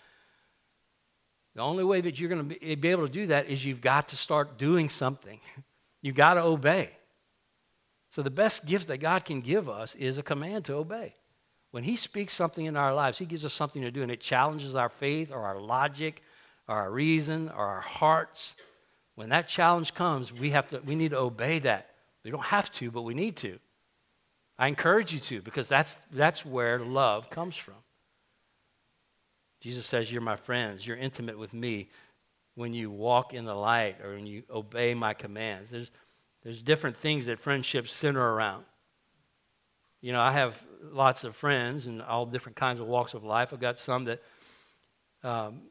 The 1.56 1.62
only 1.62 1.84
way 1.84 2.02
that 2.02 2.20
you're 2.20 2.28
going 2.28 2.50
to 2.50 2.70
eh, 2.70 2.74
be 2.74 2.88
able 2.90 3.06
to 3.06 3.12
do 3.12 3.28
that 3.28 3.48
is 3.48 3.64
you've 3.64 3.80
got 3.80 4.08
to 4.08 4.16
start 4.16 4.58
doing 4.58 4.90
something. 4.90 5.40
You've 6.02 6.14
got 6.14 6.34
to 6.34 6.42
obey. 6.42 6.90
So, 8.10 8.22
the 8.22 8.30
best 8.30 8.64
gift 8.64 8.88
that 8.88 8.98
God 8.98 9.24
can 9.24 9.40
give 9.40 9.68
us 9.68 9.96
is 9.96 10.18
a 10.18 10.22
command 10.22 10.66
to 10.66 10.74
obey. 10.74 11.14
When 11.72 11.82
He 11.82 11.96
speaks 11.96 12.34
something 12.34 12.64
in 12.64 12.76
our 12.76 12.94
lives, 12.94 13.18
He 13.18 13.24
gives 13.24 13.44
us 13.44 13.54
something 13.54 13.82
to 13.82 13.90
do, 13.90 14.02
and 14.02 14.10
it 14.12 14.20
challenges 14.20 14.76
our 14.76 14.90
faith 14.90 15.32
or 15.32 15.42
our 15.44 15.58
logic 15.58 16.22
or 16.68 16.76
our 16.76 16.90
reason 16.90 17.48
or 17.48 17.66
our 17.66 17.80
hearts. 17.80 18.54
When 19.16 19.30
that 19.30 19.48
challenge 19.48 19.94
comes, 19.94 20.32
we, 20.32 20.50
have 20.50 20.68
to, 20.68 20.80
we 20.80 20.94
need 20.94 21.10
to 21.10 21.18
obey 21.18 21.58
that. 21.60 21.90
We 22.22 22.30
don't 22.30 22.44
have 22.44 22.70
to, 22.72 22.90
but 22.90 23.02
we 23.02 23.14
need 23.14 23.36
to. 23.38 23.58
I 24.58 24.68
encourage 24.68 25.12
you 25.12 25.20
to 25.20 25.40
because 25.40 25.66
that's, 25.66 25.96
that's 26.12 26.44
where 26.44 26.78
love 26.78 27.30
comes 27.30 27.56
from. 27.56 27.76
Jesus 29.60 29.86
says, 29.86 30.10
You're 30.10 30.22
my 30.22 30.36
friends. 30.36 30.86
You're 30.86 30.96
intimate 30.96 31.38
with 31.38 31.54
me 31.54 31.88
when 32.54 32.72
you 32.72 32.90
walk 32.90 33.34
in 33.34 33.44
the 33.44 33.54
light 33.54 33.96
or 34.02 34.14
when 34.14 34.26
you 34.26 34.42
obey 34.50 34.94
my 34.94 35.14
commands. 35.14 35.70
There's, 35.70 35.90
there's 36.42 36.62
different 36.62 36.96
things 36.96 37.26
that 37.26 37.38
friendships 37.38 37.92
center 37.92 38.20
around. 38.20 38.64
You 40.00 40.12
know, 40.12 40.20
I 40.20 40.32
have 40.32 40.60
lots 40.82 41.24
of 41.24 41.34
friends 41.34 41.86
in 41.86 42.00
all 42.00 42.26
different 42.26 42.56
kinds 42.56 42.80
of 42.80 42.86
walks 42.86 43.14
of 43.14 43.24
life. 43.24 43.52
I've 43.52 43.60
got 43.60 43.78
some 43.78 44.04
that 44.04 44.22
um, 45.22 45.62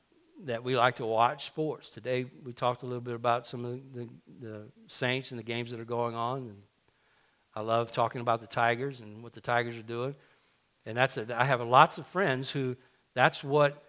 that 0.43 0.63
we 0.63 0.75
like 0.75 0.97
to 0.97 1.05
watch 1.05 1.45
sports. 1.45 1.89
Today 1.89 2.25
we 2.43 2.53
talked 2.53 2.83
a 2.83 2.85
little 2.85 3.01
bit 3.01 3.15
about 3.15 3.47
some 3.47 3.63
of 3.63 3.79
the, 3.93 4.09
the, 4.41 4.61
Saints 4.87 5.31
and 5.31 5.39
the 5.39 5.43
games 5.43 5.71
that 5.71 5.79
are 5.79 5.85
going 5.85 6.15
on. 6.15 6.39
And 6.39 6.61
I 7.53 7.61
love 7.61 7.91
talking 7.91 8.21
about 8.21 8.41
the 8.41 8.47
Tigers 8.47 8.99
and 8.99 9.23
what 9.23 9.33
the 9.33 9.41
Tigers 9.41 9.77
are 9.77 9.83
doing. 9.83 10.15
And 10.85 10.97
that's 10.97 11.17
a, 11.17 11.25
I 11.39 11.45
have 11.45 11.61
lots 11.61 11.97
of 11.97 12.05
friends 12.07 12.49
who 12.49 12.75
that's 13.15 13.43
what 13.43 13.81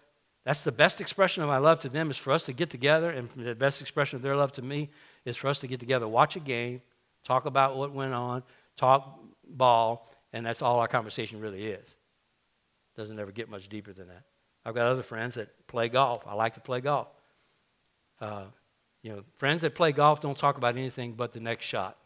that's 0.45 0.63
the 0.63 0.73
best 0.73 1.01
expression 1.01 1.43
of 1.43 1.49
my 1.49 1.59
love 1.59 1.81
to 1.81 1.89
them 1.89 2.09
is 2.09 2.17
for 2.17 2.33
us 2.33 2.45
to 2.45 2.53
get 2.53 2.71
together, 2.71 3.11
and 3.11 3.29
the 3.31 3.57
best 3.57 3.81
expression 3.81 4.15
of 4.17 4.23
their 4.23 4.37
love 4.37 4.53
to 4.53 4.63
me 4.63 4.91
is 5.25 5.37
for 5.37 5.49
us 5.49 5.59
to 5.59 5.67
get 5.67 5.81
together, 5.81 6.07
watch 6.07 6.37
a 6.37 6.41
game, 6.41 6.81
talk 7.25 7.47
about 7.47 7.77
what 7.77 7.93
went 7.93 8.15
on, 8.15 8.45
talk 8.77 9.19
ball, 9.49 10.09
and 10.33 10.47
that's 10.47 10.63
all 10.63 10.79
our 10.79 10.87
conversation 10.87 11.41
really 11.41 11.67
is. 11.67 11.97
Doesn't 12.97 13.19
ever 13.19 13.33
get 13.33 13.51
much 13.51 13.69
deeper 13.69 13.93
than 13.93 14.07
that. 14.07 14.23
I've 14.65 14.75
got 14.75 14.87
other 14.87 15.03
friends 15.03 15.35
that 15.35 15.49
play 15.67 15.89
golf. 15.89 16.23
I 16.27 16.35
like 16.35 16.55
to 16.55 16.61
play 16.61 16.81
golf. 16.81 17.09
Uh, 18.21 18.45
you 19.03 19.13
know, 19.13 19.25
friends 19.39 19.63
that 19.63 19.75
play 19.75 19.91
golf 19.91 20.21
don't 20.21 20.39
talk 20.39 20.57
about 20.59 20.77
anything 20.77 21.13
but 21.13 21.33
the 21.33 21.41
next 21.41 21.65
shot. 21.65 21.97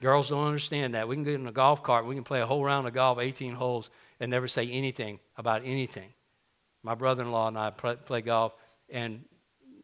Girls 0.00 0.28
don't 0.28 0.46
understand 0.46 0.94
that. 0.94 1.08
We 1.08 1.16
can 1.16 1.24
get 1.24 1.34
in 1.34 1.46
a 1.46 1.52
golf 1.52 1.82
cart, 1.82 2.06
we 2.06 2.14
can 2.14 2.24
play 2.24 2.40
a 2.40 2.46
whole 2.46 2.64
round 2.64 2.86
of 2.86 2.94
golf, 2.94 3.18
18 3.18 3.52
holes, 3.52 3.90
and 4.20 4.30
never 4.30 4.46
say 4.46 4.68
anything 4.68 5.18
about 5.36 5.62
anything. 5.64 6.10
My 6.82 6.94
brother 6.94 7.22
in 7.22 7.32
law 7.32 7.48
and 7.48 7.58
I 7.58 7.70
play, 7.70 7.96
play, 7.96 8.20
golf, 8.20 8.52
and 8.88 9.24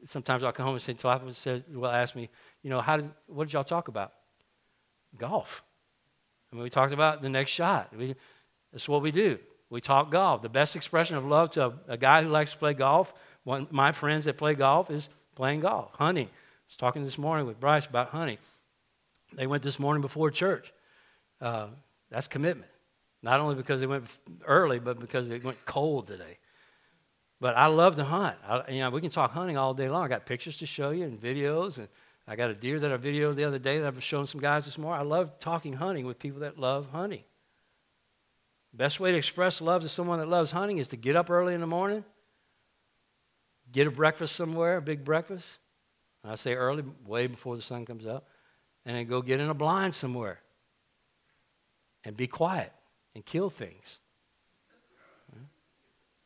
sometimes 0.06 0.44
I'll 0.44 0.52
come 0.52 0.66
home 0.66 0.74
and 0.76 0.82
say, 0.82 0.94
Tilapia 0.94 1.74
will 1.74 1.88
ask 1.88 2.14
me, 2.14 2.30
you 2.62 2.70
know, 2.70 2.80
how 2.80 2.96
did, 2.96 3.10
what 3.26 3.46
did 3.46 3.52
y'all 3.52 3.64
talk 3.64 3.88
about? 3.88 4.12
Golf. 5.18 5.64
I 6.52 6.56
mean, 6.56 6.62
we 6.62 6.70
talked 6.70 6.92
about 6.92 7.20
the 7.20 7.28
next 7.28 7.50
shot. 7.50 7.90
We, 7.96 8.14
that's 8.72 8.88
what 8.88 9.02
we 9.02 9.10
do. 9.10 9.38
We 9.70 9.80
talk 9.80 10.12
golf. 10.12 10.42
The 10.42 10.48
best 10.48 10.76
expression 10.76 11.16
of 11.16 11.24
love 11.24 11.50
to 11.52 11.66
a, 11.66 11.72
a 11.88 11.96
guy 11.96 12.22
who 12.22 12.28
likes 12.28 12.52
to 12.52 12.58
play 12.58 12.74
golf, 12.74 13.12
one 13.42 13.62
of 13.62 13.72
my 13.72 13.90
friends 13.90 14.26
that 14.26 14.38
play 14.38 14.54
golf, 14.54 14.90
is 14.90 15.08
playing 15.34 15.60
golf, 15.60 15.90
hunting. 15.94 16.26
I 16.26 16.30
was 16.68 16.76
talking 16.76 17.04
this 17.04 17.18
morning 17.18 17.46
with 17.46 17.58
Bryce 17.58 17.86
about 17.86 18.10
hunting. 18.10 18.38
They 19.36 19.46
went 19.46 19.62
this 19.62 19.78
morning 19.78 20.00
before 20.00 20.30
church. 20.30 20.72
Uh, 21.40 21.68
that's 22.10 22.28
commitment. 22.28 22.70
Not 23.22 23.40
only 23.40 23.54
because 23.54 23.80
they 23.80 23.86
went 23.86 24.04
early, 24.46 24.78
but 24.78 24.98
because 24.98 25.28
they 25.28 25.38
went 25.38 25.64
cold 25.64 26.06
today. 26.06 26.38
But 27.40 27.56
I 27.56 27.66
love 27.66 27.96
to 27.96 28.04
hunt. 28.04 28.36
I, 28.46 28.70
you 28.70 28.80
know, 28.80 28.90
we 28.90 29.00
can 29.00 29.10
talk 29.10 29.32
hunting 29.32 29.56
all 29.56 29.74
day 29.74 29.88
long. 29.88 30.04
I 30.04 30.08
got 30.08 30.26
pictures 30.26 30.58
to 30.58 30.66
show 30.66 30.90
you 30.90 31.04
and 31.04 31.20
videos, 31.20 31.78
and 31.78 31.88
I 32.26 32.36
got 32.36 32.50
a 32.50 32.54
deer 32.54 32.78
that 32.80 32.92
I 32.92 32.96
videoed 32.96 33.34
the 33.34 33.44
other 33.44 33.58
day 33.58 33.78
that 33.78 33.86
I've 33.86 34.02
shown 34.02 34.26
some 34.26 34.40
guys 34.40 34.64
this 34.64 34.78
morning. 34.78 35.00
I 35.00 35.08
love 35.08 35.38
talking 35.38 35.74
hunting 35.74 36.06
with 36.06 36.18
people 36.18 36.40
that 36.40 36.58
love 36.58 36.88
hunting. 36.90 37.24
Best 38.72 38.98
way 38.98 39.12
to 39.12 39.18
express 39.18 39.60
love 39.60 39.82
to 39.82 39.88
someone 39.88 40.18
that 40.18 40.28
loves 40.28 40.50
hunting 40.50 40.78
is 40.78 40.88
to 40.88 40.96
get 40.96 41.16
up 41.16 41.30
early 41.30 41.54
in 41.54 41.60
the 41.60 41.66
morning, 41.66 42.04
get 43.70 43.86
a 43.86 43.90
breakfast 43.90 44.34
somewhere, 44.36 44.78
a 44.78 44.82
big 44.82 45.04
breakfast, 45.04 45.58
When 46.22 46.32
I 46.32 46.36
say 46.36 46.54
early, 46.54 46.82
way 47.06 47.26
before 47.26 47.56
the 47.56 47.62
sun 47.62 47.84
comes 47.84 48.06
up, 48.06 48.26
and 48.84 48.96
then 48.96 49.06
go 49.06 49.22
get 49.22 49.40
in 49.40 49.48
a 49.48 49.54
blind 49.54 49.94
somewhere 49.94 50.40
and 52.04 52.16
be 52.16 52.26
quiet 52.26 52.72
and 53.14 53.24
kill 53.24 53.50
things. 53.50 53.98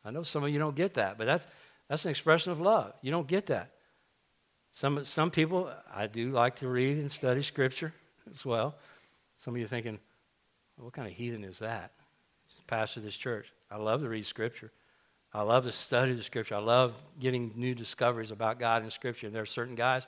I 0.03 0.11
know 0.11 0.23
some 0.23 0.43
of 0.43 0.49
you 0.49 0.59
don't 0.59 0.75
get 0.75 0.95
that, 0.95 1.17
but 1.17 1.25
that's, 1.25 1.47
that's 1.87 2.05
an 2.05 2.11
expression 2.11 2.51
of 2.51 2.59
love. 2.59 2.93
You 3.01 3.11
don't 3.11 3.27
get 3.27 3.47
that. 3.47 3.71
Some, 4.71 5.03
some 5.05 5.31
people, 5.31 5.69
I 5.93 6.07
do 6.07 6.31
like 6.31 6.57
to 6.57 6.67
read 6.67 6.97
and 6.97 7.11
study 7.11 7.41
Scripture 7.41 7.93
as 8.31 8.45
well. 8.45 8.75
Some 9.37 9.55
of 9.55 9.59
you 9.59 9.67
thinking, 9.67 9.99
what 10.77 10.93
kind 10.93 11.07
of 11.07 11.13
heathen 11.13 11.43
is 11.43 11.59
that? 11.59 11.91
Pastor 12.67 12.99
of 12.99 13.05
this 13.05 13.15
church. 13.15 13.51
I 13.71 13.77
love 13.77 14.01
to 14.01 14.09
read 14.09 14.25
Scripture. 14.25 14.71
I 15.33 15.41
love 15.41 15.63
to 15.65 15.71
study 15.71 16.13
the 16.13 16.23
Scripture. 16.23 16.55
I 16.55 16.59
love 16.59 16.93
getting 17.19 17.51
new 17.55 17.75
discoveries 17.75 18.31
about 18.31 18.59
God 18.59 18.83
in 18.83 18.91
Scripture. 18.91 19.27
And 19.27 19.35
there 19.35 19.43
are 19.43 19.47
certain 19.47 19.75
guys 19.75 20.07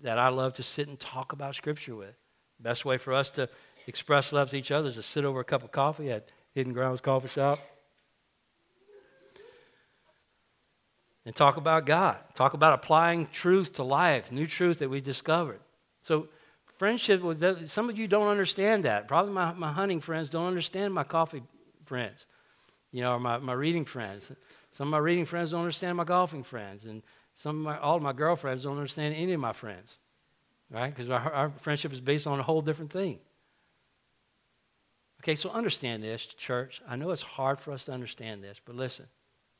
that 0.00 0.18
I 0.18 0.28
love 0.28 0.54
to 0.54 0.62
sit 0.62 0.88
and 0.88 0.98
talk 0.98 1.32
about 1.32 1.54
Scripture 1.54 1.94
with. 1.94 2.14
Best 2.58 2.84
way 2.84 2.96
for 2.96 3.12
us 3.12 3.30
to 3.30 3.48
express 3.86 4.32
love 4.32 4.50
to 4.50 4.56
each 4.56 4.70
other 4.70 4.88
is 4.88 4.94
to 4.94 5.02
sit 5.02 5.24
over 5.24 5.40
a 5.40 5.44
cup 5.44 5.62
of 5.62 5.72
coffee 5.72 6.10
at 6.10 6.28
Hidden 6.54 6.72
Grounds 6.72 7.00
Coffee 7.00 7.28
Shop 7.28 7.58
and 11.24 11.34
talk 11.34 11.56
about 11.56 11.86
God. 11.86 12.16
Talk 12.34 12.54
about 12.54 12.72
applying 12.72 13.26
truth 13.28 13.74
to 13.74 13.82
life, 13.82 14.32
new 14.32 14.46
truth 14.46 14.78
that 14.78 14.90
we 14.90 15.00
discovered. 15.00 15.60
So, 16.00 16.28
friendship, 16.78 17.22
with 17.22 17.68
some 17.68 17.88
of 17.88 17.98
you 17.98 18.08
don't 18.08 18.28
understand 18.28 18.84
that. 18.84 19.08
Probably 19.08 19.32
my, 19.32 19.52
my 19.52 19.72
hunting 19.72 20.00
friends 20.00 20.30
don't 20.30 20.46
understand 20.46 20.92
my 20.94 21.04
coffee 21.04 21.42
friends, 21.84 22.26
you 22.90 23.02
know, 23.02 23.12
or 23.12 23.20
my, 23.20 23.38
my 23.38 23.52
reading 23.52 23.84
friends. 23.84 24.32
Some 24.72 24.88
of 24.88 24.92
my 24.92 24.98
reading 24.98 25.26
friends 25.26 25.50
don't 25.50 25.60
understand 25.60 25.96
my 25.96 26.04
golfing 26.04 26.42
friends. 26.42 26.86
And 26.86 27.02
some 27.34 27.58
of 27.58 27.62
my, 27.62 27.78
all 27.78 27.96
of 27.96 28.02
my 28.02 28.12
girlfriends 28.12 28.64
don't 28.64 28.76
understand 28.76 29.14
any 29.14 29.32
of 29.32 29.40
my 29.40 29.52
friends, 29.52 29.98
right? 30.70 30.94
Because 30.94 31.10
our, 31.10 31.32
our 31.32 31.52
friendship 31.60 31.92
is 31.92 32.00
based 32.00 32.26
on 32.26 32.38
a 32.38 32.42
whole 32.42 32.60
different 32.60 32.92
thing. 32.92 33.18
Okay, 35.22 35.34
so 35.36 35.50
understand 35.50 36.02
this, 36.02 36.26
church. 36.26 36.82
I 36.88 36.96
know 36.96 37.10
it's 37.10 37.22
hard 37.22 37.60
for 37.60 37.72
us 37.72 37.84
to 37.84 37.92
understand 37.92 38.42
this, 38.42 38.60
but 38.64 38.74
listen. 38.74 39.06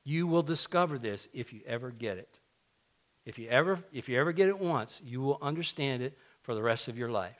You 0.05 0.27
will 0.27 0.43
discover 0.43 0.99
this 0.99 1.29
if 1.33 1.53
you 1.53 1.61
ever 1.67 1.91
get 1.91 2.19
it. 2.19 2.41
If 3.25 3.39
you 3.39 3.49
ever, 3.49 3.79
if 3.93 4.09
you 4.09 4.19
ever 4.19 4.33
get 4.33 4.49
it 4.49 4.59
once, 4.59 5.01
you 5.05 5.21
will 5.21 5.39
understand 5.41 6.03
it 6.03 6.19
for 6.41 6.55
the 6.55 6.63
rest 6.63 6.89
of 6.89 6.99
your 6.99 7.11
life. 7.11 7.37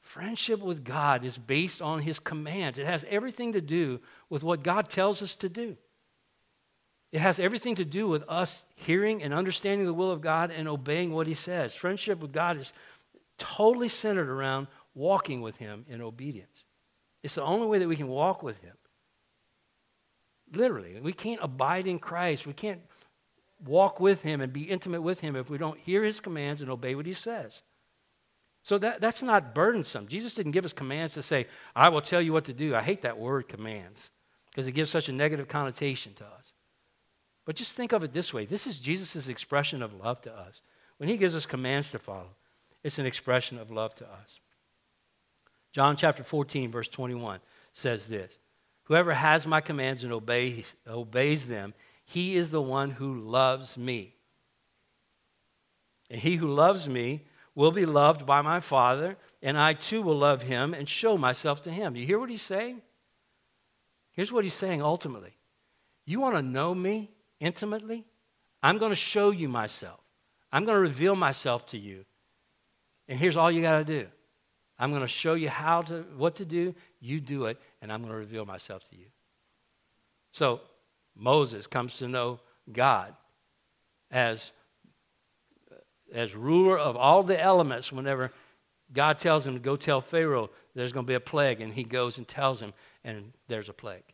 Friendship 0.00 0.60
with 0.60 0.82
God 0.82 1.24
is 1.24 1.36
based 1.36 1.82
on 1.82 2.00
His 2.00 2.18
commands. 2.18 2.78
It 2.78 2.86
has 2.86 3.04
everything 3.10 3.52
to 3.52 3.60
do 3.60 4.00
with 4.30 4.42
what 4.42 4.62
God 4.62 4.88
tells 4.88 5.20
us 5.20 5.36
to 5.36 5.50
do. 5.50 5.76
It 7.12 7.20
has 7.20 7.40
everything 7.40 7.74
to 7.76 7.84
do 7.84 8.08
with 8.08 8.22
us 8.28 8.64
hearing 8.76 9.22
and 9.22 9.34
understanding 9.34 9.86
the 9.86 9.94
will 9.94 10.12
of 10.12 10.20
God 10.20 10.50
and 10.50 10.68
obeying 10.68 11.12
what 11.12 11.26
He 11.26 11.34
says. 11.34 11.74
Friendship 11.74 12.20
with 12.20 12.32
God 12.32 12.56
is 12.56 12.72
totally 13.36 13.88
centered 13.88 14.28
around 14.28 14.68
walking 14.94 15.40
with 15.40 15.56
Him 15.56 15.84
in 15.88 16.00
obedience. 16.02 16.64
It's 17.22 17.34
the 17.34 17.42
only 17.42 17.66
way 17.66 17.78
that 17.78 17.88
we 17.88 17.96
can 17.96 18.08
walk 18.08 18.42
with 18.42 18.58
Him. 18.58 18.76
Literally. 20.52 20.98
We 21.00 21.12
can't 21.12 21.40
abide 21.42 21.86
in 21.86 21.98
Christ. 21.98 22.46
We 22.46 22.52
can't 22.52 22.80
walk 23.64 23.98
with 23.98 24.22
Him 24.22 24.40
and 24.40 24.52
be 24.52 24.62
intimate 24.62 25.02
with 25.02 25.20
Him 25.20 25.34
if 25.34 25.50
we 25.50 25.58
don't 25.58 25.78
hear 25.78 26.04
His 26.04 26.20
commands 26.20 26.60
and 26.62 26.70
obey 26.70 26.94
what 26.94 27.06
He 27.06 27.12
says. 27.12 27.62
So 28.62 28.78
that, 28.78 29.00
that's 29.00 29.22
not 29.22 29.54
burdensome. 29.54 30.06
Jesus 30.06 30.34
didn't 30.34 30.52
give 30.52 30.64
us 30.64 30.72
commands 30.72 31.14
to 31.14 31.22
say, 31.22 31.46
I 31.74 31.88
will 31.88 32.02
tell 32.02 32.20
you 32.20 32.32
what 32.32 32.44
to 32.44 32.52
do. 32.52 32.76
I 32.76 32.82
hate 32.82 33.02
that 33.02 33.18
word 33.18 33.48
commands 33.48 34.10
because 34.50 34.66
it 34.66 34.72
gives 34.72 34.90
such 34.90 35.08
a 35.08 35.12
negative 35.12 35.48
connotation 35.48 36.12
to 36.14 36.26
us. 36.26 36.52
But 37.50 37.56
just 37.56 37.74
think 37.74 37.90
of 37.90 38.04
it 38.04 38.12
this 38.12 38.32
way 38.32 38.44
this 38.44 38.64
is 38.68 38.78
Jesus' 38.78 39.26
expression 39.26 39.82
of 39.82 39.92
love 39.92 40.22
to 40.22 40.32
us. 40.32 40.62
When 40.98 41.08
He 41.08 41.16
gives 41.16 41.34
us 41.34 41.46
commands 41.46 41.90
to 41.90 41.98
follow, 41.98 42.36
it's 42.84 43.00
an 43.00 43.06
expression 43.06 43.58
of 43.58 43.72
love 43.72 43.92
to 43.96 44.04
us. 44.04 44.38
John 45.72 45.96
chapter 45.96 46.22
14, 46.22 46.70
verse 46.70 46.86
21 46.86 47.40
says 47.72 48.06
this 48.06 48.38
Whoever 48.84 49.14
has 49.14 49.48
my 49.48 49.60
commands 49.60 50.04
and 50.04 50.12
obeys, 50.12 50.76
obeys 50.86 51.46
them, 51.46 51.74
he 52.04 52.36
is 52.36 52.52
the 52.52 52.62
one 52.62 52.92
who 52.92 53.18
loves 53.18 53.76
me. 53.76 54.14
And 56.08 56.20
he 56.20 56.36
who 56.36 56.54
loves 56.54 56.88
me 56.88 57.24
will 57.56 57.72
be 57.72 57.84
loved 57.84 58.24
by 58.24 58.42
my 58.42 58.60
Father, 58.60 59.16
and 59.42 59.58
I 59.58 59.72
too 59.72 60.02
will 60.02 60.18
love 60.18 60.42
him 60.42 60.72
and 60.72 60.88
show 60.88 61.18
myself 61.18 61.64
to 61.64 61.72
him. 61.72 61.96
You 61.96 62.06
hear 62.06 62.20
what 62.20 62.30
he's 62.30 62.42
saying? 62.42 62.80
Here's 64.12 64.30
what 64.30 64.44
he's 64.44 64.54
saying 64.54 64.82
ultimately 64.82 65.32
You 66.06 66.20
want 66.20 66.36
to 66.36 66.42
know 66.42 66.76
me 66.76 67.10
intimately? 67.40 68.04
I'm 68.62 68.78
going 68.78 68.92
to 68.92 68.96
show 68.96 69.30
you 69.30 69.48
myself. 69.48 70.00
I'm 70.52 70.64
going 70.64 70.76
to 70.76 70.80
reveal 70.80 71.16
myself 71.16 71.66
to 71.68 71.78
you. 71.78 72.04
And 73.08 73.18
here's 73.18 73.36
all 73.36 73.50
you 73.50 73.62
got 73.62 73.78
to 73.78 73.84
do 73.84 74.06
I'm 74.78 74.90
going 74.90 75.02
to 75.02 75.08
show 75.08 75.34
you 75.34 75.48
how 75.48 75.82
to, 75.82 76.04
what 76.16 76.36
to 76.36 76.44
do. 76.44 76.74
You 77.00 77.20
do 77.20 77.46
it, 77.46 77.58
and 77.82 77.92
I'm 77.92 78.00
going 78.00 78.12
to 78.12 78.18
reveal 78.18 78.46
myself 78.46 78.88
to 78.90 78.96
you. 78.96 79.06
So 80.32 80.60
Moses 81.16 81.66
comes 81.66 81.96
to 81.98 82.08
know 82.08 82.40
God 82.72 83.14
as, 84.10 84.52
as 86.12 86.34
ruler 86.34 86.78
of 86.78 86.96
all 86.96 87.22
the 87.22 87.40
elements 87.40 87.92
whenever 87.92 88.32
God 88.92 89.18
tells 89.18 89.46
him 89.46 89.54
to 89.54 89.60
go 89.60 89.76
tell 89.76 90.00
Pharaoh 90.00 90.50
there's 90.74 90.92
going 90.92 91.04
to 91.04 91.10
be 91.10 91.14
a 91.14 91.20
plague, 91.20 91.60
and 91.60 91.72
he 91.72 91.84
goes 91.84 92.18
and 92.18 92.26
tells 92.26 92.60
him, 92.60 92.72
and 93.04 93.32
there's 93.48 93.68
a 93.68 93.72
plague. 93.72 94.04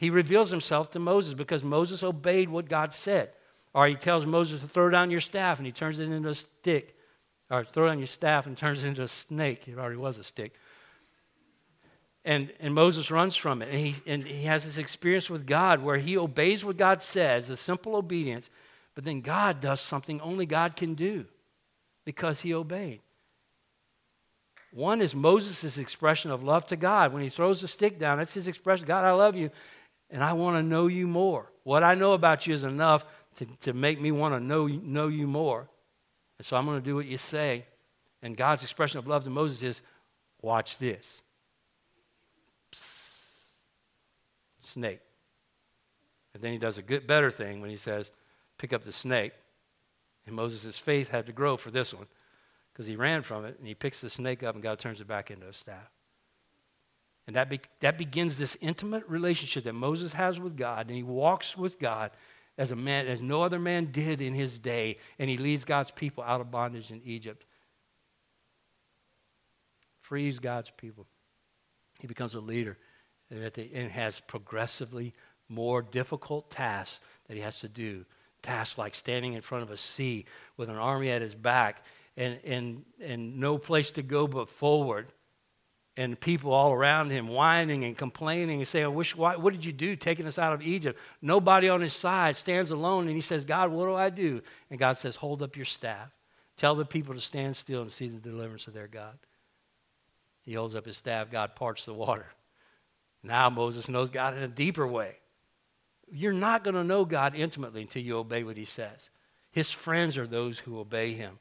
He 0.00 0.08
reveals 0.08 0.48
himself 0.48 0.90
to 0.92 0.98
Moses 0.98 1.34
because 1.34 1.62
Moses 1.62 2.02
obeyed 2.02 2.48
what 2.48 2.70
God 2.70 2.94
said. 2.94 3.32
Or 3.74 3.86
he 3.86 3.96
tells 3.96 4.24
Moses 4.24 4.62
to 4.62 4.66
throw 4.66 4.88
down 4.88 5.10
your 5.10 5.20
staff, 5.20 5.58
and 5.58 5.66
he 5.66 5.72
turns 5.72 5.98
it 5.98 6.08
into 6.08 6.30
a 6.30 6.34
stick 6.34 6.96
or 7.50 7.66
throw 7.66 7.86
down 7.86 7.98
your 7.98 8.06
staff 8.06 8.46
and 8.46 8.56
turns 8.56 8.82
it 8.82 8.88
into 8.88 9.02
a 9.02 9.08
snake. 9.08 9.68
It 9.68 9.76
already 9.76 9.98
was 9.98 10.16
a 10.16 10.24
stick. 10.24 10.54
And, 12.24 12.50
and 12.60 12.72
Moses 12.72 13.10
runs 13.10 13.36
from 13.36 13.60
it. 13.60 13.68
And 13.68 13.78
he, 13.78 13.94
and 14.06 14.24
he 14.26 14.44
has 14.44 14.64
this 14.64 14.78
experience 14.78 15.28
with 15.28 15.46
God 15.46 15.82
where 15.82 15.98
he 15.98 16.16
obeys 16.16 16.64
what 16.64 16.78
God 16.78 17.02
says, 17.02 17.50
a 17.50 17.56
simple 17.56 17.94
obedience, 17.94 18.48
but 18.94 19.04
then 19.04 19.20
God 19.20 19.60
does 19.60 19.82
something 19.82 20.18
only 20.22 20.46
God 20.46 20.76
can 20.76 20.94
do 20.94 21.26
because 22.06 22.40
he 22.40 22.54
obeyed. 22.54 23.02
One 24.72 25.02
is 25.02 25.14
Moses' 25.14 25.76
expression 25.76 26.30
of 26.30 26.42
love 26.42 26.66
to 26.68 26.76
God. 26.76 27.12
When 27.12 27.22
he 27.22 27.28
throws 27.28 27.60
the 27.60 27.68
stick 27.68 27.98
down, 27.98 28.16
that's 28.16 28.32
his 28.32 28.48
expression 28.48 28.86
God, 28.86 29.04
I 29.04 29.12
love 29.12 29.36
you, 29.36 29.50
and 30.10 30.24
I 30.24 30.32
want 30.32 30.56
to 30.56 30.62
know 30.62 30.86
you 30.86 31.06
more. 31.06 31.50
What 31.62 31.82
I 31.82 31.94
know 31.94 32.12
about 32.12 32.46
you 32.46 32.54
is 32.54 32.64
enough 32.64 33.04
to, 33.36 33.46
to 33.62 33.72
make 33.72 34.00
me 34.00 34.12
want 34.12 34.34
to 34.34 34.40
know, 34.40 34.66
know 34.66 35.08
you 35.08 35.26
more. 35.26 35.68
And 36.38 36.46
so 36.46 36.56
I'm 36.56 36.66
going 36.66 36.78
to 36.78 36.84
do 36.84 36.96
what 36.96 37.06
you 37.06 37.18
say. 37.18 37.66
And 38.22 38.36
God's 38.36 38.62
expression 38.62 38.98
of 38.98 39.06
love 39.06 39.24
to 39.24 39.30
Moses 39.30 39.62
is 39.62 39.82
watch 40.42 40.78
this. 40.78 41.22
Psst. 42.72 43.10
Snake. 44.62 45.00
And 46.34 46.42
then 46.42 46.52
he 46.52 46.58
does 46.58 46.78
a 46.78 46.82
good, 46.82 47.06
better 47.06 47.30
thing 47.30 47.60
when 47.60 47.70
he 47.70 47.76
says, 47.76 48.10
pick 48.58 48.72
up 48.72 48.84
the 48.84 48.92
snake. 48.92 49.32
And 50.26 50.36
Moses' 50.36 50.78
faith 50.78 51.08
had 51.08 51.26
to 51.26 51.32
grow 51.32 51.56
for 51.56 51.70
this 51.70 51.92
one 51.92 52.06
because 52.72 52.86
he 52.86 52.94
ran 52.94 53.22
from 53.22 53.44
it 53.44 53.58
and 53.58 53.66
he 53.66 53.74
picks 53.74 54.00
the 54.00 54.10
snake 54.10 54.42
up 54.42 54.54
and 54.54 54.62
God 54.62 54.78
turns 54.78 55.00
it 55.00 55.08
back 55.08 55.30
into 55.30 55.48
a 55.48 55.52
staff. 55.52 55.90
And 57.30 57.36
that, 57.36 57.48
be, 57.48 57.60
that 57.78 57.96
begins 57.96 58.38
this 58.38 58.56
intimate 58.60 59.04
relationship 59.06 59.62
that 59.62 59.72
Moses 59.72 60.14
has 60.14 60.40
with 60.40 60.56
God, 60.56 60.88
and 60.88 60.96
he 60.96 61.04
walks 61.04 61.56
with 61.56 61.78
God 61.78 62.10
as 62.58 62.72
a 62.72 62.76
man 62.76 63.06
as 63.06 63.22
no 63.22 63.44
other 63.44 63.60
man 63.60 63.92
did 63.92 64.20
in 64.20 64.34
his 64.34 64.58
day, 64.58 64.98
and 65.16 65.30
he 65.30 65.36
leads 65.36 65.64
God's 65.64 65.92
people 65.92 66.24
out 66.24 66.40
of 66.40 66.50
bondage 66.50 66.90
in 66.90 67.00
Egypt. 67.04 67.46
Frees 70.00 70.40
God's 70.40 70.72
people. 70.76 71.06
He 72.00 72.08
becomes 72.08 72.34
a 72.34 72.40
leader 72.40 72.76
and 73.30 73.44
at 73.44 73.54
the, 73.54 73.72
end 73.72 73.92
has 73.92 74.18
progressively 74.26 75.14
more 75.48 75.82
difficult 75.82 76.50
tasks 76.50 77.00
that 77.28 77.36
he 77.36 77.42
has 77.42 77.60
to 77.60 77.68
do. 77.68 78.04
Tasks 78.42 78.76
like 78.76 78.96
standing 78.96 79.34
in 79.34 79.40
front 79.42 79.62
of 79.62 79.70
a 79.70 79.76
sea 79.76 80.24
with 80.56 80.68
an 80.68 80.74
army 80.74 81.12
at 81.12 81.22
his 81.22 81.36
back 81.36 81.84
and, 82.16 82.40
and, 82.44 82.84
and 83.00 83.38
no 83.38 83.56
place 83.56 83.92
to 83.92 84.02
go 84.02 84.26
but 84.26 84.48
forward 84.48 85.12
and 86.00 86.18
people 86.18 86.54
all 86.54 86.72
around 86.72 87.10
him 87.10 87.28
whining 87.28 87.84
and 87.84 87.94
complaining 87.94 88.60
and 88.60 88.66
saying, 88.66 88.86
I 88.86 88.88
wish, 88.88 89.14
why, 89.14 89.36
what 89.36 89.52
did 89.52 89.66
you 89.66 89.72
do 89.72 89.96
taking 89.96 90.26
us 90.26 90.38
out 90.38 90.54
of 90.54 90.62
Egypt? 90.62 90.98
Nobody 91.20 91.68
on 91.68 91.82
his 91.82 91.92
side 91.92 92.38
stands 92.38 92.70
alone. 92.70 93.06
And 93.06 93.14
he 93.14 93.20
says, 93.20 93.44
God, 93.44 93.70
what 93.70 93.84
do 93.84 93.94
I 93.94 94.08
do? 94.08 94.40
And 94.70 94.78
God 94.78 94.96
says, 94.96 95.16
Hold 95.16 95.42
up 95.42 95.56
your 95.56 95.66
staff. 95.66 96.10
Tell 96.56 96.74
the 96.74 96.86
people 96.86 97.14
to 97.14 97.20
stand 97.20 97.54
still 97.54 97.82
and 97.82 97.92
see 97.92 98.08
the 98.08 98.16
deliverance 98.16 98.66
of 98.66 98.72
their 98.72 98.86
God. 98.86 99.18
He 100.40 100.54
holds 100.54 100.74
up 100.74 100.86
his 100.86 100.96
staff. 100.96 101.30
God 101.30 101.54
parts 101.54 101.84
the 101.84 101.92
water. 101.92 102.26
Now 103.22 103.50
Moses 103.50 103.86
knows 103.86 104.08
God 104.08 104.34
in 104.34 104.42
a 104.42 104.48
deeper 104.48 104.86
way. 104.86 105.16
You're 106.10 106.32
not 106.32 106.64
going 106.64 106.76
to 106.76 106.82
know 106.84 107.04
God 107.04 107.34
intimately 107.34 107.82
until 107.82 108.02
you 108.02 108.16
obey 108.16 108.42
what 108.42 108.56
he 108.56 108.64
says. 108.64 109.10
His 109.52 109.70
friends 109.70 110.16
are 110.16 110.26
those 110.26 110.60
who 110.60 110.80
obey 110.80 111.12
him. 111.12 111.40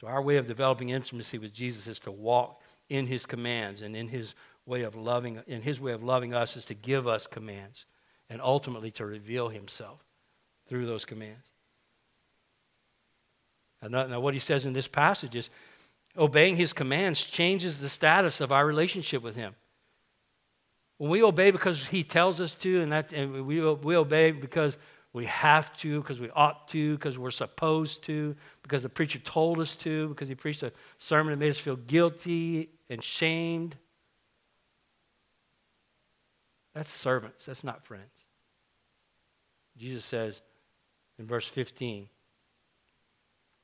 So, 0.00 0.06
our 0.06 0.22
way 0.22 0.36
of 0.36 0.46
developing 0.46 0.88
intimacy 0.88 1.36
with 1.36 1.52
Jesus 1.52 1.86
is 1.86 1.98
to 2.00 2.12
walk 2.12 2.62
in 2.88 3.06
his 3.06 3.26
commands 3.26 3.82
and 3.82 3.96
in 3.96 4.08
his 4.08 4.34
way 4.66 4.82
of 4.82 4.94
loving 4.94 5.40
in 5.46 5.62
his 5.62 5.80
way 5.80 5.92
of 5.92 6.02
loving 6.02 6.34
us 6.34 6.56
is 6.56 6.64
to 6.64 6.74
give 6.74 7.06
us 7.06 7.26
commands 7.26 7.86
and 8.28 8.40
ultimately 8.42 8.90
to 8.90 9.06
reveal 9.06 9.48
himself 9.48 10.04
through 10.68 10.86
those 10.86 11.04
commands 11.04 11.46
Now, 13.82 14.20
what 14.20 14.34
he 14.34 14.40
says 14.40 14.66
in 14.66 14.72
this 14.72 14.88
passage 14.88 15.36
is 15.36 15.50
obeying 16.16 16.56
his 16.56 16.72
commands 16.72 17.22
changes 17.22 17.80
the 17.80 17.88
status 17.88 18.40
of 18.40 18.52
our 18.52 18.66
relationship 18.66 19.22
with 19.22 19.36
him. 19.36 19.54
When 20.98 21.10
we 21.10 21.22
obey 21.22 21.52
because 21.52 21.80
he 21.84 22.02
tells 22.02 22.40
us 22.40 22.54
to, 22.54 22.80
and, 22.82 22.90
that, 22.90 23.12
and 23.12 23.46
we, 23.46 23.60
we 23.60 23.96
obey 23.96 24.32
because 24.32 24.76
we 25.12 25.26
have 25.26 25.74
to, 25.78 26.00
because 26.00 26.18
we 26.18 26.28
ought 26.30 26.66
to, 26.68 26.96
because 26.96 27.18
we're 27.18 27.30
supposed 27.30 28.02
to, 28.04 28.34
because 28.62 28.82
the 28.82 28.88
preacher 28.88 29.20
told 29.20 29.60
us 29.60 29.76
to, 29.76 30.08
because 30.08 30.28
he 30.28 30.34
preached 30.34 30.64
a 30.64 30.72
sermon 30.98 31.30
that 31.30 31.38
made 31.38 31.50
us 31.50 31.58
feel 31.58 31.76
guilty 31.76 32.68
and 32.88 33.02
shamed. 33.02 33.76
That's 36.74 36.90
servants, 36.90 37.46
that's 37.46 37.64
not 37.64 37.84
friends. 37.84 38.04
Jesus 39.76 40.04
says 40.04 40.42
in 41.18 41.26
verse 41.26 41.46
15, 41.46 42.08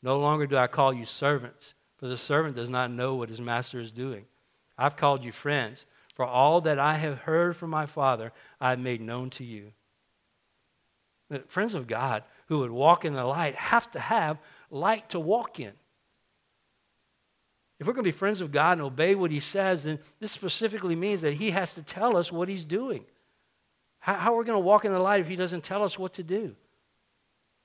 No 0.03 0.19
longer 0.19 0.47
do 0.47 0.57
I 0.57 0.67
call 0.67 0.93
you 0.93 1.05
servants, 1.05 1.75
for 1.97 2.07
the 2.07 2.17
servant 2.17 2.57
does 2.57 2.69
not 2.71 2.91
know 2.91 3.15
what 3.15 3.29
his 3.29 3.41
master 3.41 3.81
is 3.81 3.91
doing. 3.91 4.27
I've 4.77 4.97
called 4.97 5.25
you 5.25 5.33
friends. 5.33 5.87
For 6.15 6.25
all 6.25 6.61
that 6.63 6.79
I 6.79 6.95
have 6.95 7.19
heard 7.19 7.57
from 7.57 7.71
my 7.71 7.87
Father, 7.87 8.33
I 8.61 8.71
have 8.71 8.79
made 8.79 9.01
known 9.01 9.31
to 9.31 9.45
you. 9.45 9.73
The 11.29 11.41
friends 11.41 11.75
of 11.75 11.89
God 11.89 12.23
who 12.47 12.61
would 12.61 12.71
walk 12.71 13.05
in 13.05 13.15
the 13.15 13.25
light 13.25 13.57
have 13.57 13.91
to 13.93 14.01
have 14.01 14.39
light 14.71 15.09
to 15.11 15.19
walk 15.19 15.59
in. 15.59 15.73
If 17.79 17.87
we're 17.87 17.93
going 17.93 18.05
to 18.05 18.09
be 18.09 18.17
friends 18.17 18.41
of 18.41 18.53
God 18.53 18.73
and 18.73 18.83
obey 18.83 19.15
what 19.15 19.31
He 19.31 19.41
says, 19.41 19.85
then 19.85 19.99
this 20.21 20.33
specifically 20.33 20.95
means 20.95 21.23
that 21.23 21.35
He 21.35 21.51
has 21.51 21.75
to 21.75 21.83
tell 21.83 22.17
us 22.17 22.31
what 22.31 22.49
He's 22.49 22.65
doing. 22.65 23.05
How, 23.99 24.15
how 24.15 24.35
are 24.35 24.39
we 24.39 24.45
going 24.45 24.57
to 24.57 24.65
walk 24.65 24.85
in 24.85 24.93
the 24.93 24.99
light 24.99 25.21
if 25.21 25.27
He 25.27 25.37
doesn't 25.37 25.65
tell 25.65 25.83
us 25.83 25.99
what 25.99 26.15
to 26.15 26.23
do? 26.23 26.55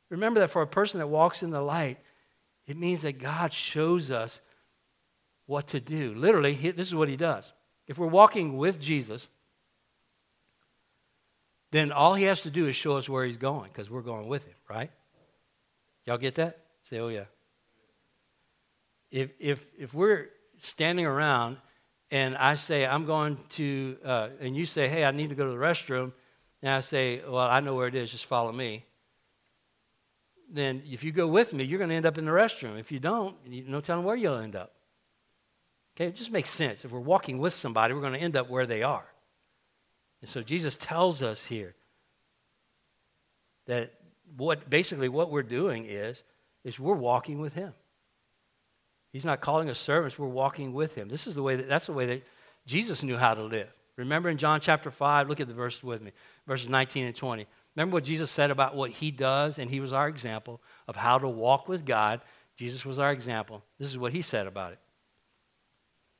Remember 0.09 0.39
that 0.39 0.49
for 0.49 0.61
a 0.61 0.67
person 0.67 0.99
that 0.99 1.07
walks 1.07 1.43
in 1.43 1.51
the 1.51 1.61
light, 1.61 1.99
it 2.65 2.77
means 2.77 3.03
that 3.03 3.19
God 3.19 3.53
shows 3.53 4.09
us 4.09 4.41
what 5.45 5.67
to 5.67 5.79
do. 5.79 6.13
Literally, 6.15 6.55
this 6.55 6.87
is 6.87 6.95
what 6.95 7.09
He 7.09 7.17
does. 7.17 7.51
If 7.87 7.97
we're 7.97 8.07
walking 8.07 8.57
with 8.57 8.79
Jesus, 8.79 9.27
then 11.71 11.91
all 11.91 12.13
he 12.13 12.23
has 12.23 12.41
to 12.43 12.49
do 12.49 12.67
is 12.67 12.75
show 12.75 12.97
us 12.97 13.07
where 13.07 13.25
he's 13.25 13.37
going 13.37 13.69
because 13.71 13.89
we're 13.89 14.01
going 14.01 14.27
with 14.27 14.43
him, 14.43 14.55
right? 14.69 14.91
Y'all 16.05 16.17
get 16.17 16.35
that? 16.35 16.59
Say, 16.89 16.99
oh, 16.99 17.09
yeah. 17.09 17.25
If, 19.11 19.31
if, 19.39 19.65
if 19.77 19.93
we're 19.93 20.27
standing 20.61 21.05
around 21.05 21.57
and 22.11 22.37
I 22.37 22.55
say, 22.55 22.85
I'm 22.85 23.05
going 23.05 23.37
to, 23.51 23.97
uh, 24.03 24.29
and 24.39 24.55
you 24.55 24.65
say, 24.65 24.87
hey, 24.87 25.03
I 25.03 25.11
need 25.11 25.29
to 25.29 25.35
go 25.35 25.45
to 25.45 25.51
the 25.51 25.57
restroom, 25.57 26.11
and 26.61 26.71
I 26.71 26.81
say, 26.81 27.21
well, 27.27 27.47
I 27.47 27.59
know 27.59 27.75
where 27.75 27.87
it 27.87 27.95
is, 27.95 28.11
just 28.11 28.25
follow 28.25 28.51
me. 28.51 28.85
Then 30.51 30.81
if 30.89 31.03
you 31.03 31.11
go 31.11 31.27
with 31.27 31.53
me, 31.53 31.63
you're 31.63 31.77
going 31.77 31.91
to 31.91 31.95
end 31.95 32.07
up 32.07 32.17
in 32.17 32.25
the 32.25 32.31
restroom. 32.31 32.79
If 32.79 32.91
you 32.91 32.99
don't, 32.99 33.35
you 33.45 33.63
no 33.67 33.81
telling 33.81 34.03
where 34.03 34.15
you'll 34.15 34.37
end 34.37 34.55
up. 34.55 34.73
Okay, 35.95 36.07
it 36.07 36.15
just 36.15 36.31
makes 36.31 36.49
sense. 36.49 36.83
If 36.83 36.91
we're 36.91 36.99
walking 36.99 37.37
with 37.37 37.53
somebody, 37.53 37.93
we're 37.93 38.01
going 38.01 38.13
to 38.13 38.19
end 38.19 38.35
up 38.35 38.49
where 38.49 38.65
they 38.65 38.81
are. 38.81 39.05
And 40.21 40.29
so 40.29 40.41
Jesus 40.41 40.75
tells 40.77 41.21
us 41.21 41.45
here 41.45 41.75
that 43.67 43.93
what 44.35 44.69
basically 44.69 45.09
what 45.09 45.31
we're 45.31 45.43
doing 45.43 45.85
is 45.85 46.23
is 46.63 46.79
we're 46.79 46.95
walking 46.95 47.39
with 47.39 47.53
him. 47.53 47.73
He's 49.11 49.25
not 49.25 49.41
calling 49.41 49.69
us 49.69 49.79
servants, 49.79 50.19
we're 50.19 50.27
walking 50.27 50.73
with 50.73 50.95
him. 50.95 51.09
This 51.09 51.27
is 51.27 51.35
the 51.35 51.43
way 51.43 51.55
that 51.55 51.67
that's 51.67 51.87
the 51.87 51.93
way 51.93 52.05
that 52.05 52.23
Jesus 52.65 53.01
knew 53.03 53.17
how 53.17 53.33
to 53.33 53.43
live. 53.43 53.69
Remember 53.97 54.29
in 54.29 54.37
John 54.37 54.61
chapter 54.61 54.91
5, 54.91 55.27
look 55.27 55.41
at 55.41 55.47
the 55.47 55.53
verse 55.53 55.83
with 55.83 56.01
me, 56.01 56.11
verses 56.47 56.69
19 56.69 57.05
and 57.05 57.15
20. 57.15 57.47
Remember 57.75 57.95
what 57.95 58.03
Jesus 58.03 58.31
said 58.31 58.49
about 58.49 58.75
what 58.75 58.91
he 58.91 59.11
does, 59.11 59.57
and 59.57 59.69
he 59.69 59.79
was 59.79 59.91
our 59.91 60.07
example 60.07 60.61
of 60.87 60.95
how 60.95 61.17
to 61.17 61.27
walk 61.27 61.67
with 61.67 61.85
God. 61.85 62.21
Jesus 62.55 62.85
was 62.85 62.97
our 62.97 63.11
example. 63.11 63.63
This 63.77 63.89
is 63.89 63.97
what 63.97 64.13
he 64.13 64.21
said 64.21 64.47
about 64.47 64.71
it. 64.71 64.79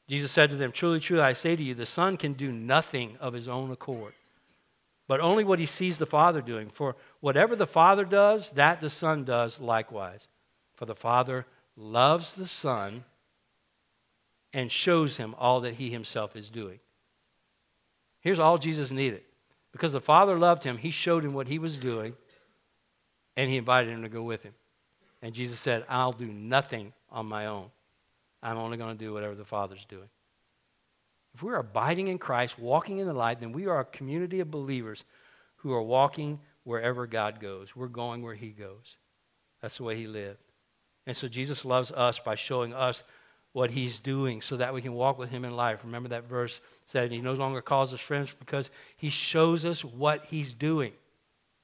Jesus 0.09 0.31
said 0.31 0.49
to 0.49 0.55
them, 0.55 0.71
Truly, 0.71 0.99
truly, 0.99 1.21
I 1.21 1.33
say 1.33 1.55
to 1.55 1.63
you, 1.63 1.75
the 1.75 1.85
Son 1.85 2.17
can 2.17 2.33
do 2.33 2.51
nothing 2.51 3.15
of 3.21 3.33
his 3.33 3.47
own 3.47 3.71
accord, 3.71 4.13
but 5.07 5.19
only 5.19 5.43
what 5.43 5.59
he 5.59 5.65
sees 5.65 5.99
the 5.99 6.05
Father 6.05 6.41
doing. 6.41 6.69
For 6.69 6.95
whatever 7.19 7.55
the 7.55 7.67
Father 7.67 8.03
does, 8.05 8.49
that 8.51 8.81
the 8.81 8.89
Son 8.89 9.23
does 9.23 9.59
likewise. 9.59 10.27
For 10.75 10.85
the 10.85 10.95
Father 10.95 11.45
loves 11.79 12.35
the 12.35 12.45
Son 12.45 13.05
and 14.53 14.71
shows 14.71 15.17
him 15.17 15.33
all 15.37 15.61
that 15.61 15.75
he 15.75 15.89
himself 15.89 16.35
is 16.35 16.49
doing. 16.49 16.79
Here's 18.19 18.39
all 18.39 18.57
Jesus 18.57 18.91
needed. 18.91 19.21
Because 19.71 19.91
the 19.91 19.99
Father 20.01 20.37
loved 20.37 20.63
him, 20.63 20.77
he 20.77 20.91
showed 20.91 21.23
him 21.23 21.33
what 21.33 21.47
he 21.47 21.59
was 21.59 21.77
doing, 21.77 22.15
and 23.37 23.49
he 23.49 23.57
invited 23.57 23.91
him 23.91 24.01
to 24.01 24.09
go 24.09 24.23
with 24.23 24.41
him. 24.43 24.53
And 25.21 25.33
Jesus 25.33 25.59
said, 25.59 25.85
I'll 25.87 26.11
do 26.11 26.25
nothing 26.25 26.91
on 27.11 27.27
my 27.27 27.45
own. 27.45 27.67
I'm 28.41 28.57
only 28.57 28.77
going 28.77 28.97
to 28.97 29.03
do 29.03 29.13
whatever 29.13 29.35
the 29.35 29.45
Father's 29.45 29.85
doing. 29.85 30.09
If 31.35 31.43
we're 31.43 31.57
abiding 31.57 32.07
in 32.07 32.17
Christ, 32.17 32.57
walking 32.57 32.97
in 32.97 33.05
the 33.05 33.13
light, 33.13 33.39
then 33.39 33.51
we 33.51 33.67
are 33.67 33.79
a 33.79 33.85
community 33.85 34.39
of 34.39 34.49
believers 34.49 35.03
who 35.57 35.71
are 35.73 35.83
walking 35.83 36.39
wherever 36.63 37.05
God 37.05 37.39
goes. 37.39 37.75
We're 37.75 37.87
going 37.87 38.23
where 38.23 38.33
He 38.33 38.49
goes. 38.49 38.97
That's 39.61 39.77
the 39.77 39.83
way 39.83 39.95
He 39.95 40.07
lived. 40.07 40.39
And 41.09 41.17
so 41.17 41.27
Jesus 41.27 41.65
loves 41.65 41.89
us 41.89 42.19
by 42.19 42.35
showing 42.35 42.71
us 42.71 43.01
what 43.53 43.71
He's 43.71 43.99
doing 43.99 44.43
so 44.43 44.57
that 44.57 44.75
we 44.75 44.81
can 44.83 44.93
walk 44.93 45.17
with 45.17 45.31
Him 45.31 45.43
in 45.43 45.55
life. 45.55 45.79
Remember 45.83 46.09
that 46.09 46.27
verse 46.27 46.61
said 46.85 47.11
He 47.11 47.19
no 47.19 47.33
longer 47.33 47.63
calls 47.63 47.91
us 47.95 47.99
friends 47.99 48.31
because 48.37 48.69
He 48.95 49.09
shows 49.09 49.65
us 49.65 49.83
what 49.83 50.25
He's 50.25 50.53
doing. 50.53 50.91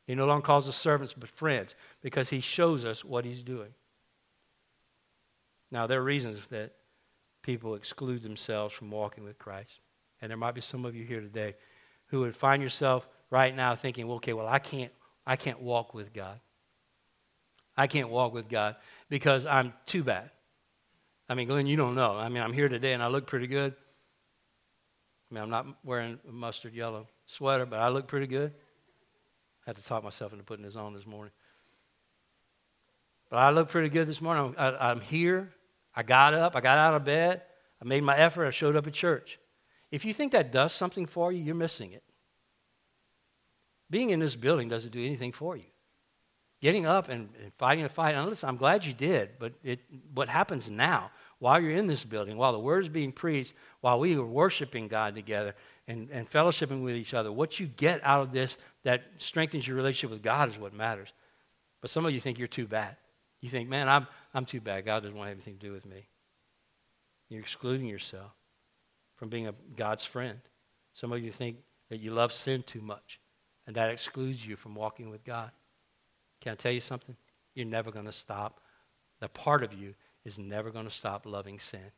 He 0.08 0.16
no 0.16 0.26
longer 0.26 0.44
calls 0.44 0.68
us 0.68 0.76
servants 0.76 1.14
but 1.14 1.30
friends 1.30 1.76
because 2.02 2.30
He 2.30 2.40
shows 2.40 2.86
us 2.86 3.06
what 3.06 3.24
He's 3.24 3.44
doing. 3.44 3.70
Now, 5.70 5.86
there 5.86 6.00
are 6.00 6.04
reasons 6.04 6.48
that 6.48 6.72
people 7.44 7.76
exclude 7.76 8.24
themselves 8.24 8.74
from 8.74 8.90
walking 8.90 9.24
with 9.24 9.38
Christ. 9.38 9.80
And 10.24 10.32
there 10.32 10.38
might 10.38 10.56
be 10.56 10.62
some 10.62 10.86
of 10.86 10.96
you 10.96 11.06
here 11.06 11.22
today 11.22 11.54
who 12.08 12.22
would 12.22 12.36
find 12.36 12.64
yourself 12.64 13.08
right 13.30 13.56
now 13.56 13.76
thinking, 13.76 14.08
well, 14.08 14.16
okay, 14.16 14.34
well, 14.34 14.48
I 14.48 14.58
can't, 14.58 14.92
I 15.24 15.36
can't 15.36 15.62
walk 15.62 15.94
with 15.94 16.14
God. 16.14 16.40
I 17.78 17.88
can't 17.88 18.10
walk 18.10 18.34
with 18.34 18.48
God 18.50 18.76
because 19.10 19.46
I'm 19.46 19.74
too 19.86 20.04
bad. 20.04 20.30
I 21.28 21.34
mean, 21.34 21.48
Glenn, 21.48 21.68
you 21.68 21.76
don't 21.76 21.96
know. 21.96 22.16
I 22.16 22.30
mean, 22.30 22.44
I'm 22.44 22.54
here 22.54 22.70
today 22.70 22.94
and 22.94 23.02
I 23.02 23.08
look 23.08 23.28
pretty 23.28 23.48
good. 23.48 23.74
I 25.30 25.34
mean, 25.34 25.44
I'm 25.44 25.50
not 25.50 25.66
wearing 25.84 26.20
a 26.28 26.32
mustard 26.32 26.74
yellow 26.74 27.08
sweater, 27.26 27.66
but 27.66 27.80
I 27.80 27.90
look 27.90 28.08
pretty 28.08 28.28
good. 28.28 28.54
I 29.66 29.72
had 29.72 29.76
to 29.78 29.84
talk 29.84 30.04
myself 30.04 30.32
into 30.32 30.44
putting 30.44 30.64
this 30.64 30.76
on 30.76 30.94
this 30.94 31.06
morning. 31.06 31.32
But 33.30 33.38
I 33.38 33.50
look 33.50 33.70
pretty 33.70 33.90
good 33.90 34.08
this 34.08 34.22
morning. 34.22 34.54
I'm, 34.58 34.76
I, 34.80 34.92
am 34.92 35.02
here. 35.02 35.52
I 35.96 36.04
got 36.04 36.36
up. 36.36 36.56
I 36.56 36.62
got 36.62 36.78
out 36.78 36.94
of 36.94 37.04
bed. 37.04 37.42
I 37.82 37.86
made 37.86 38.04
my 38.04 38.16
effort. 38.16 38.46
I 38.46 38.52
showed 38.52 38.76
up 38.76 38.86
at 38.86 38.94
church. 38.94 39.40
If 39.92 40.06
you 40.06 40.14
think 40.14 40.32
that 40.34 40.52
does 40.52 40.74
something 40.74 41.08
for 41.08 41.32
you, 41.32 41.44
you're 41.44 41.56
missing 41.56 41.92
it. 41.92 42.04
Being 43.90 44.12
in 44.12 44.20
this 44.20 44.36
building 44.36 44.70
doesn't 44.70 44.92
do 44.92 45.04
anything 45.04 45.32
for 45.32 45.58
you. 45.58 45.66
Getting 46.62 46.86
up 46.86 47.10
and, 47.10 47.30
and 47.42 47.54
fighting 47.58 47.86
a 47.86 47.90
fight, 47.90 48.16
and 48.16 48.28
listen, 48.28 48.50
I'm 48.50 48.56
glad 48.56 48.86
you 48.86 48.94
did, 48.94 49.32
but 49.40 49.54
it, 49.64 49.80
what 50.14 50.30
happens 50.30 50.70
now, 50.70 51.12
while 51.40 51.60
you're 51.62 51.78
in 51.78 51.86
this 51.86 52.04
building, 52.04 52.38
while 52.38 52.54
the 52.54 52.60
word 52.60 52.84
is 52.84 52.90
being 52.90 53.12
preached, 53.12 53.54
while 53.82 54.00
we 54.00 54.16
are 54.16 54.24
worshiping 54.24 54.88
God 54.88 55.16
together 55.16 55.54
and, 55.88 56.10
and 56.10 56.30
fellowshipping 56.30 56.84
with 56.84 56.96
each 56.96 57.14
other, 57.14 57.32
what 57.32 57.60
you 57.60 57.68
get 57.68 58.00
out 58.04 58.24
of 58.24 58.32
this 58.32 58.58
that 58.84 59.04
strengthens 59.18 59.68
your 59.68 59.76
relationship 59.76 60.12
with 60.12 60.24
God 60.24 60.50
is 60.50 60.58
what 60.58 60.74
matters. 60.74 61.14
But 61.82 61.90
some 61.90 62.06
of 62.06 62.14
you 62.14 62.20
think 62.20 62.40
you're 62.40 62.48
too 62.48 62.68
bad. 62.68 62.96
You 63.42 63.50
think, 63.50 63.70
man, 63.70 63.88
I'm, 63.88 64.08
I'm 64.34 64.46
too 64.46 64.62
bad. 64.62 64.86
God 64.86 65.02
doesn't 65.04 65.18
want 65.18 65.30
anything 65.30 65.58
to 65.58 65.60
do 65.68 65.72
with 65.74 65.86
me. 65.86 66.08
You're 67.30 67.42
excluding 67.42 67.88
yourself 67.88 68.32
from 69.18 69.30
being 69.30 69.48
a 69.48 69.54
God's 69.76 70.06
friend. 70.06 70.40
Some 70.94 71.12
of 71.12 71.22
you 71.22 71.32
think 71.32 71.58
that 71.90 72.00
you 72.00 72.12
love 72.12 72.32
sin 72.32 72.64
too 72.64 72.82
much, 72.82 73.20
and 73.68 73.76
that 73.76 73.92
excludes 73.92 74.46
you 74.46 74.56
from 74.56 74.74
walking 74.74 75.10
with 75.10 75.24
God. 75.24 75.52
Can 76.46 76.52
I 76.52 76.56
tell 76.56 76.72
you 76.72 76.80
something? 76.80 77.16
You're 77.56 77.66
never 77.66 77.90
going 77.90 78.06
to 78.06 78.12
stop. 78.12 78.62
The 79.20 79.28
part 79.28 79.64
of 79.64 79.74
you 79.74 79.96
is 80.24 80.38
never 80.38 80.70
going 80.70 80.86
to 80.86 80.92
stop 80.92 81.26
loving 81.26 81.60
sin 81.60 81.92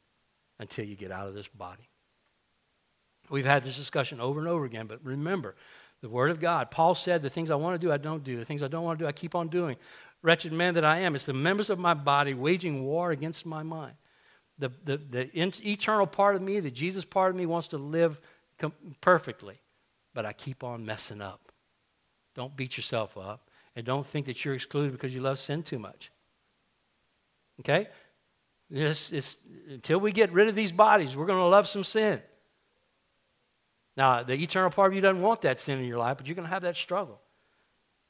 until 0.58 0.86
you 0.86 0.96
get 0.96 1.12
out 1.12 1.28
of 1.28 1.34
this 1.34 1.50
body. 1.50 1.90
We've 3.30 3.46
had 3.46 3.66
this 3.66 3.76
discussion 3.76 4.22
over 4.22 4.40
and 4.40 4.48
over 4.48 4.64
again, 4.64 4.88
but 4.88 5.04
remember, 5.04 5.56
the 6.02 6.08
Word 6.08 6.32
of 6.32 6.40
God. 6.40 6.72
Paul 6.72 6.96
said, 6.96 7.22
The 7.22 7.30
things 7.30 7.52
I 7.52 7.56
want 7.56 7.80
to 7.80 7.86
do, 7.86 7.92
I 7.92 7.98
don't 7.98 8.24
do. 8.24 8.38
The 8.38 8.46
things 8.46 8.64
I 8.64 8.70
don't 8.70 8.86
want 8.86 9.00
to 9.00 9.04
do, 9.04 9.08
I 9.10 9.12
keep 9.12 9.36
on 9.36 9.50
doing 9.50 9.76
wretched 10.22 10.54
man 10.54 10.76
that 10.76 10.86
I 10.86 11.00
am. 11.00 11.14
It's 11.14 11.26
the 11.26 11.34
members 11.34 11.70
of 11.70 11.78
my 11.78 11.94
body 11.94 12.34
waging 12.34 12.86
war 12.86 13.12
against 13.12 13.46
my 13.46 13.64
mind. 13.64 13.96
The, 14.60 14.72
the, 14.86 14.98
the 14.98 15.30
in, 15.34 15.52
eternal 15.66 16.08
part 16.08 16.38
of 16.38 16.42
me, 16.42 16.62
the 16.62 16.72
Jesus 16.72 17.04
part 17.04 17.32
of 17.32 17.36
me, 17.36 17.46
wants 17.46 17.68
to 17.70 17.78
live 17.78 18.22
com- 18.58 18.74
perfectly, 19.02 19.60
but 20.14 20.26
I 20.26 20.32
keep 20.32 20.64
on 20.64 20.86
messing 20.86 21.22
up. 21.22 21.52
Don't 22.34 22.56
beat 22.56 22.78
yourself 22.78 23.18
up, 23.18 23.47
and 23.78 23.86
don't 23.86 24.08
think 24.08 24.26
that 24.26 24.44
you're 24.44 24.56
excluded 24.56 24.92
because 24.92 25.14
you 25.14 25.22
love 25.22 25.38
sin 25.38 25.62
too 25.62 25.78
much. 25.78 26.12
Okay? 27.60 27.88
Until 28.72 30.00
we 30.00 30.12
get 30.12 30.34
rid 30.34 30.50
of 30.50 30.56
these 30.56 30.72
bodies, 30.72 31.16
we're 31.16 31.28
going 31.28 31.38
to 31.38 31.46
love 31.46 31.68
some 31.68 31.84
sin. 31.84 32.20
Now, 33.96 34.24
the 34.24 34.34
eternal 34.34 34.72
part 34.72 34.92
of 34.92 34.96
you 34.96 35.02
doesn't 35.02 35.22
want 35.22 35.44
that 35.44 35.60
sin 35.60 35.78
in 35.78 35.86
your 35.86 36.00
life, 36.00 36.18
but 36.18 36.26
you're 36.26 36.36
going 36.36 36.48
to 36.48 36.54
have 36.54 36.64
that 36.64 36.76
struggle. 36.76 37.22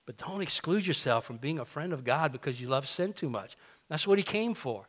But 0.05 0.15
don't 0.15 0.41
exclude 0.41 0.87
yourself 0.87 1.25
from 1.25 1.35
being 1.35 1.59
a 1.59 1.65
friend 1.65 1.91
of 1.91 2.05
God 2.05 2.31
because 2.31 2.61
you 2.61 2.69
love 2.69 2.87
sin 2.87 3.11
too 3.11 3.29
much. 3.29 3.57
That's 3.89 4.07
what 4.07 4.17
he 4.17 4.23
came 4.23 4.53
for, 4.53 4.87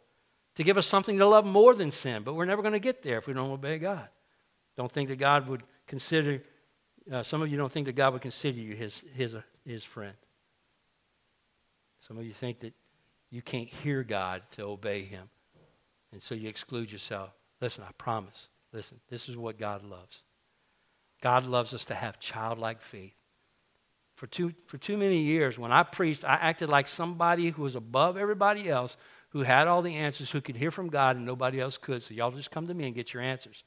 to 0.55 0.63
give 0.63 0.79
us 0.79 0.87
something 0.87 1.19
to 1.19 1.27
love 1.27 1.45
more 1.45 1.75
than 1.75 1.91
sin. 1.91 2.23
But 2.23 2.35
we're 2.35 2.45
never 2.45 2.63
going 2.63 2.75
to 2.75 2.79
get 2.79 3.03
there 3.03 3.19
if 3.19 3.27
we 3.27 3.33
don't 3.33 3.51
obey 3.51 3.79
God. 3.79 4.09
Don't 4.77 4.93
think 4.93 5.09
that 5.09 5.19
God 5.19 5.49
would 5.49 5.65
consider, 5.89 6.41
uh, 7.11 7.25
some 7.25 7.43
of 7.43 7.51
you 7.51 7.57
don't 7.57 7.73
think 7.73 7.87
that 7.87 7.97
God 7.97 8.13
would 8.13 8.23
consider 8.23 8.61
you 8.61 8.77
his, 8.77 9.03
his, 9.17 9.35
uh, 9.35 9.43
his 9.67 9.83
friend. 9.83 10.15
Some 12.09 12.19
of 12.19 12.25
you 12.25 12.33
think 12.33 12.61
that 12.61 12.73
you 13.31 13.43
can't 13.43 13.69
hear 13.69 14.03
God 14.03 14.43
to 14.53 14.63
obey 14.63 15.03
him. 15.03 15.29
And 16.13 16.23
so 16.23 16.35
you 16.35 16.49
exclude 16.49 16.91
yourself. 16.91 17.31
Listen, 17.61 17.85
I 17.87 17.93
promise. 17.99 18.49
Listen, 18.73 18.99
this 19.11 19.29
is 19.29 19.37
what 19.37 19.59
God 19.59 19.85
loves. 19.85 20.23
God 21.21 21.45
loves 21.45 21.75
us 21.75 21.85
to 21.87 21.95
have 21.95 22.19
childlike 22.19 22.81
faith. 22.81 23.15
For 24.17 24.27
too, 24.27 24.53
for 24.67 24.79
too 24.79 24.97
many 24.97 25.19
years, 25.19 25.59
when 25.59 25.71
I 25.71 25.83
preached, 25.83 26.25
I 26.25 26.35
acted 26.35 26.69
like 26.69 26.89
somebody 26.89 27.51
who 27.51 27.63
was 27.63 27.75
above 27.75 28.17
everybody 28.17 28.69
else, 28.69 28.97
who 29.31 29.43
had 29.43 29.69
all 29.69 29.83
the 29.83 29.95
answers, 29.95 30.31
who 30.31 30.41
could 30.41 30.57
hear 30.57 30.71
from 30.71 30.89
God, 30.89 31.17
and 31.17 31.27
nobody 31.27 31.61
else 31.61 31.77
could. 31.77 32.03
So 32.03 32.15
y'all 32.15 32.31
just 32.31 32.51
come 32.51 32.67
to 32.67 32.75
me 32.75 32.87
and 32.87 32.95
get 32.95 33.13
your 33.13 33.23
answers. 33.23 33.65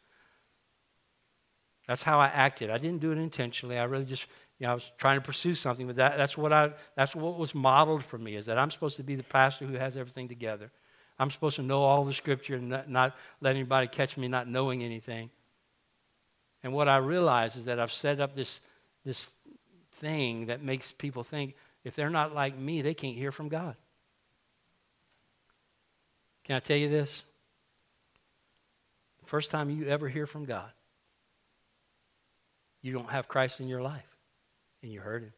That's 1.87 2.03
how 2.03 2.19
I 2.19 2.27
acted. 2.27 2.69
I 2.69 2.77
didn't 2.77 2.99
do 2.99 3.11
it 3.11 3.17
intentionally. 3.17 3.77
I 3.77 3.83
really 3.83 4.05
just, 4.05 4.25
you 4.61 4.67
know, 4.67 4.73
I 4.73 4.75
was 4.75 4.91
trying 4.99 5.17
to 5.17 5.25
pursue 5.25 5.55
something, 5.55 5.87
but 5.87 5.95
that, 5.95 6.17
that's, 6.17 6.37
what 6.37 6.53
I, 6.53 6.69
that's 6.95 7.15
what 7.15 7.39
was 7.39 7.55
modeled 7.55 8.03
for 8.03 8.19
me, 8.19 8.35
is 8.35 8.45
that 8.45 8.59
I'm 8.59 8.69
supposed 8.69 8.95
to 8.97 9.03
be 9.03 9.15
the 9.15 9.23
pastor 9.23 9.65
who 9.65 9.73
has 9.73 9.97
everything 9.97 10.27
together. 10.27 10.69
I'm 11.17 11.31
supposed 11.31 11.55
to 11.55 11.63
know 11.63 11.81
all 11.81 12.05
the 12.05 12.13
scripture 12.13 12.57
and 12.57 12.69
not, 12.69 12.87
not 12.87 13.17
let 13.41 13.55
anybody 13.55 13.87
catch 13.87 14.17
me 14.17 14.27
not 14.27 14.47
knowing 14.47 14.83
anything. 14.83 15.31
And 16.61 16.73
what 16.73 16.87
I 16.87 16.97
realize 16.97 17.55
is 17.55 17.65
that 17.65 17.79
I've 17.79 17.91
set 17.91 18.19
up 18.19 18.35
this, 18.35 18.61
this 19.03 19.31
thing 19.93 20.45
that 20.45 20.61
makes 20.61 20.91
people 20.91 21.23
think 21.23 21.55
if 21.83 21.95
they're 21.95 22.11
not 22.11 22.35
like 22.35 22.55
me, 22.55 22.83
they 22.83 22.93
can't 22.93 23.17
hear 23.17 23.31
from 23.31 23.49
God. 23.49 23.75
Can 26.43 26.55
I 26.55 26.59
tell 26.59 26.77
you 26.77 26.87
this? 26.87 27.23
The 29.21 29.25
first 29.27 29.49
time 29.49 29.71
you 29.71 29.87
ever 29.87 30.07
hear 30.07 30.27
from 30.27 30.45
God, 30.45 30.69
you 32.83 32.93
don't 32.93 33.09
have 33.09 33.27
Christ 33.27 33.59
in 33.59 33.67
your 33.67 33.81
life 33.81 34.10
and 34.81 34.91
you 34.91 34.99
heard 34.99 35.23
him. 35.23 35.33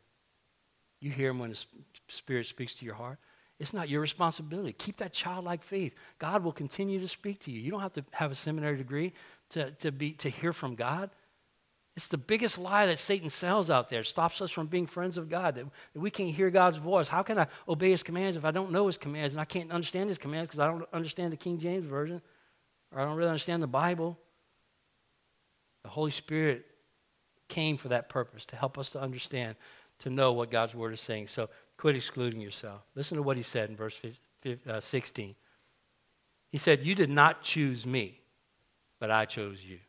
You 1.00 1.12
hear 1.12 1.30
him 1.30 1.40
when 1.40 1.50
the 1.50 1.66
Spirit 2.08 2.46
speaks 2.46 2.76
to 2.76 2.86
your 2.86 2.96
heart. 2.96 3.20
It's 3.60 3.74
not 3.74 3.90
your 3.90 4.02
responsibility. 4.02 4.74
Keep 4.74 4.98
that 4.98 5.14
childlike 5.14 5.62
faith. 5.62 5.94
God 6.18 6.44
will 6.44 6.52
continue 6.52 7.00
to 7.00 7.08
speak 7.08 7.40
to 7.42 7.52
you. 7.52 7.60
You 7.60 7.72
don't 7.72 7.82
have 7.82 7.94
to 7.94 8.06
have 8.12 8.32
a 8.32 8.36
seminary 8.36 8.78
degree 8.78 9.14
to, 9.52 9.72
to, 9.72 9.92
be, 9.92 10.12
to 10.14 10.30
hear 10.30 10.54
from 10.54 10.76
God. 10.76 11.10
It's 11.96 12.08
the 12.08 12.18
biggest 12.18 12.58
lie 12.58 12.88
that 12.88 12.98
Satan 12.98 13.30
sells 13.30 13.70
out 13.70 13.90
there. 13.90 14.02
It 14.02 14.08
stops 14.08 14.42
us 14.42 14.50
from 14.50 14.66
being 14.68 14.88
friends 14.88 15.16
of 15.18 15.30
God, 15.30 15.56
that, 15.56 15.66
that 15.94 16.00
we 16.00 16.10
can't 16.10 16.34
hear 16.34 16.50
God's 16.50 16.78
voice. 16.78 17.08
How 17.08 17.22
can 17.22 17.38
I 17.38 17.48
obey 17.68 17.92
his 17.92 18.02
commands 18.02 18.36
if 18.36 18.46
I 18.46 18.52
don't 18.52 18.72
know 18.72 18.88
his 18.88 18.98
commands 18.98 19.36
and 19.36 19.42
I 19.42 19.46
can't 19.46 19.72
understand 19.72 20.10
his 20.10 20.18
commands 20.18 20.48
because 20.48 20.60
I 20.60 20.68
don't 20.68 20.86
understand 20.92 21.32
the 21.32 21.38
King 21.38 21.60
James 21.60 21.86
Version 21.86 22.22
or 22.92 23.02
I 23.02 23.06
don't 23.06 23.16
really 23.16 23.30
understand 23.30 23.62
the 23.62 23.68
Bible? 23.68 24.18
The 25.84 25.90
Holy 25.90 26.12
Spirit 26.12 26.66
came 27.54 27.78
for 27.78 27.90
that 27.90 28.10
purpose, 28.10 28.46
to 28.48 28.56
help 28.56 28.78
us 28.78 28.90
to 28.90 29.00
understand, 29.00 29.56
to 30.00 30.10
know 30.10 30.34
what 30.34 30.50
God's 30.50 30.74
word 30.74 30.94
is 30.94 31.02
saying. 31.02 31.28
So 31.28 31.50
quit 31.78 31.96
excluding 31.96 32.42
yourself. 32.42 32.82
Listen 32.96 33.18
to 33.18 33.24
what 33.24 33.38
he 33.38 33.44
said 33.44 33.70
in 33.70 33.76
verse 33.76 34.00
uh, 34.68 34.80
16. 34.80 35.36
He 36.50 36.58
said, 36.58 36.84
You 36.84 36.96
did 36.96 37.12
not 37.12 37.44
choose 37.44 37.86
me, 37.86 38.22
but 39.00 39.12
I 39.12 39.26
chose 39.26 39.64
you 39.64 39.80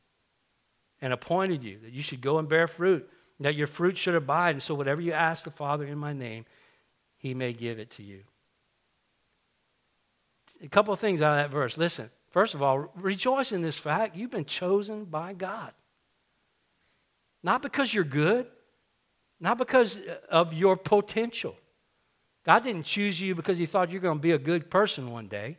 and 1.00 1.12
appointed 1.12 1.62
you, 1.62 1.78
that 1.82 1.92
you 1.92 2.02
should 2.02 2.20
go 2.20 2.38
and 2.38 2.48
bear 2.48 2.66
fruit, 2.66 3.08
that 3.40 3.54
your 3.54 3.66
fruit 3.66 3.96
should 3.96 4.14
abide. 4.14 4.50
And 4.50 4.62
so, 4.62 4.74
whatever 4.74 5.00
you 5.00 5.12
ask 5.12 5.44
the 5.44 5.50
Father 5.50 5.84
in 5.84 5.98
my 5.98 6.12
name, 6.12 6.44
he 7.16 7.34
may 7.34 7.52
give 7.52 7.78
it 7.78 7.90
to 7.92 8.02
you. 8.02 8.20
A 10.62 10.68
couple 10.68 10.94
of 10.94 11.00
things 11.00 11.22
out 11.22 11.38
of 11.38 11.44
that 11.44 11.50
verse. 11.50 11.76
Listen, 11.76 12.10
first 12.30 12.54
of 12.54 12.62
all, 12.62 12.90
rejoice 12.94 13.52
in 13.52 13.62
this 13.62 13.76
fact 13.76 14.16
you've 14.16 14.30
been 14.30 14.44
chosen 14.44 15.04
by 15.04 15.32
God. 15.32 15.72
Not 17.44 17.60
because 17.60 17.92
you're 17.92 18.02
good, 18.02 18.46
not 19.38 19.58
because 19.58 20.00
of 20.30 20.54
your 20.54 20.76
potential. 20.76 21.54
God 22.44 22.64
didn't 22.64 22.84
choose 22.84 23.20
you 23.20 23.34
because 23.34 23.58
he 23.58 23.66
thought 23.66 23.90
you're 23.90 24.00
going 24.00 24.18
to 24.18 24.22
be 24.22 24.32
a 24.32 24.38
good 24.38 24.70
person 24.70 25.10
one 25.10 25.28
day. 25.28 25.58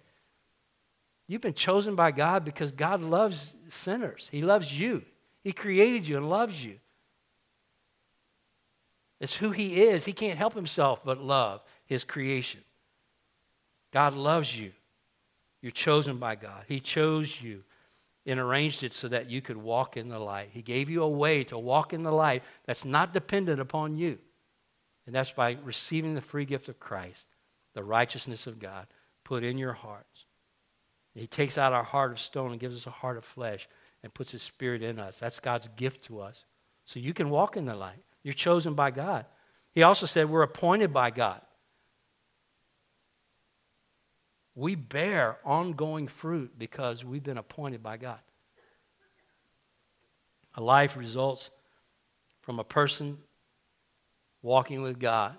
You've 1.27 1.41
been 1.41 1.53
chosen 1.53 1.95
by 1.95 2.11
God 2.11 2.43
because 2.43 2.71
God 2.71 3.01
loves 3.01 3.55
sinners. 3.67 4.27
He 4.31 4.41
loves 4.41 4.77
you. 4.77 5.03
He 5.43 5.53
created 5.53 6.07
you 6.07 6.17
and 6.17 6.27
loves 6.27 6.63
you. 6.63 6.79
It's 9.19 9.35
who 9.35 9.51
He 9.51 9.83
is. 9.83 10.05
He 10.05 10.13
can't 10.13 10.37
help 10.37 10.55
Himself 10.55 11.01
but 11.05 11.19
love 11.19 11.61
His 11.85 12.03
creation. 12.03 12.61
God 13.93 14.13
loves 14.13 14.57
you. 14.57 14.71
You're 15.61 15.71
chosen 15.71 16.17
by 16.17 16.35
God. 16.35 16.63
He 16.67 16.79
chose 16.79 17.41
you 17.41 17.63
and 18.25 18.39
arranged 18.39 18.83
it 18.83 18.93
so 18.93 19.07
that 19.07 19.29
you 19.29 19.41
could 19.41 19.57
walk 19.57 19.97
in 19.97 20.09
the 20.09 20.19
light. 20.19 20.49
He 20.51 20.61
gave 20.61 20.89
you 20.89 21.03
a 21.03 21.09
way 21.09 21.43
to 21.45 21.57
walk 21.57 21.93
in 21.93 22.03
the 22.03 22.11
light 22.11 22.43
that's 22.65 22.85
not 22.85 23.13
dependent 23.13 23.59
upon 23.59 23.97
you. 23.97 24.17
And 25.05 25.13
that's 25.13 25.31
by 25.31 25.57
receiving 25.63 26.15
the 26.15 26.21
free 26.21 26.45
gift 26.45 26.67
of 26.67 26.79
Christ, 26.79 27.27
the 27.75 27.83
righteousness 27.83 28.47
of 28.47 28.59
God 28.59 28.87
put 29.23 29.43
in 29.43 29.57
your 29.57 29.73
hearts. 29.73 30.25
He 31.13 31.27
takes 31.27 31.57
out 31.57 31.73
our 31.73 31.83
heart 31.83 32.11
of 32.11 32.19
stone 32.19 32.51
and 32.51 32.59
gives 32.59 32.75
us 32.75 32.87
a 32.87 32.91
heart 32.91 33.17
of 33.17 33.23
flesh 33.23 33.69
and 34.03 34.13
puts 34.13 34.31
his 34.31 34.41
spirit 34.41 34.83
in 34.83 34.99
us. 34.99 35.19
That's 35.19 35.39
God's 35.39 35.69
gift 35.75 36.05
to 36.05 36.19
us. 36.19 36.45
So 36.83 36.99
you 36.99 37.13
can 37.13 37.29
walk 37.29 37.55
in 37.55 37.65
the 37.65 37.75
light. 37.75 38.03
You're 38.23 38.33
chosen 38.33 38.73
by 38.73 38.91
God. 38.91 39.25
He 39.71 39.83
also 39.83 40.05
said 40.05 40.29
we're 40.29 40.41
appointed 40.41 40.91
by 40.91 41.11
God. 41.11 41.41
We 44.55 44.75
bear 44.75 45.37
ongoing 45.43 46.07
fruit 46.07 46.57
because 46.57 47.03
we've 47.03 47.23
been 47.23 47.37
appointed 47.37 47.83
by 47.83 47.97
God. 47.97 48.19
A 50.55 50.61
life 50.61 50.95
results 50.95 51.49
from 52.41 52.59
a 52.59 52.63
person 52.63 53.17
walking 54.41 54.81
with 54.81 54.97
God. 54.97 55.35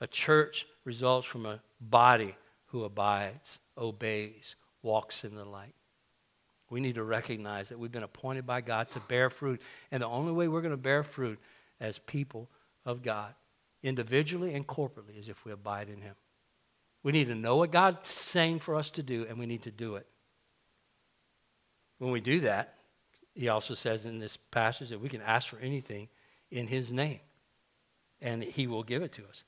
A 0.00 0.06
church 0.06 0.66
results 0.84 1.26
from 1.26 1.46
a 1.46 1.60
body 1.80 2.36
who 2.66 2.84
abides, 2.84 3.60
obeys, 3.78 4.56
walks 4.82 5.24
in 5.24 5.34
the 5.34 5.44
light. 5.44 5.74
We 6.68 6.80
need 6.80 6.96
to 6.96 7.04
recognize 7.04 7.68
that 7.68 7.78
we've 7.78 7.92
been 7.92 8.02
appointed 8.02 8.46
by 8.46 8.62
God 8.62 8.90
to 8.92 9.00
bear 9.00 9.30
fruit. 9.30 9.60
And 9.90 10.02
the 10.02 10.06
only 10.06 10.32
way 10.32 10.48
we're 10.48 10.62
going 10.62 10.72
to 10.72 10.76
bear 10.76 11.02
fruit 11.02 11.38
as 11.80 11.98
people 11.98 12.48
of 12.84 13.02
God, 13.02 13.34
individually 13.82 14.54
and 14.54 14.66
corporately, 14.66 15.18
is 15.18 15.28
if 15.28 15.44
we 15.44 15.52
abide 15.52 15.88
in 15.88 16.00
Him. 16.00 16.14
We 17.02 17.12
need 17.12 17.28
to 17.28 17.34
know 17.34 17.56
what 17.56 17.72
God's 17.72 18.08
saying 18.08 18.60
for 18.60 18.76
us 18.76 18.90
to 18.90 19.02
do, 19.02 19.26
and 19.28 19.38
we 19.38 19.46
need 19.46 19.62
to 19.62 19.70
do 19.70 19.96
it. 19.96 20.06
When 21.98 22.12
we 22.12 22.20
do 22.20 22.40
that, 22.40 22.74
He 23.34 23.48
also 23.48 23.74
says 23.74 24.06
in 24.06 24.18
this 24.18 24.36
passage 24.36 24.90
that 24.90 25.00
we 25.00 25.08
can 25.08 25.22
ask 25.22 25.48
for 25.48 25.58
anything 25.58 26.08
in 26.50 26.66
His 26.66 26.92
name, 26.92 27.20
and 28.20 28.42
He 28.42 28.66
will 28.66 28.82
give 28.82 29.02
it 29.02 29.12
to 29.14 29.22
us. 29.28 29.44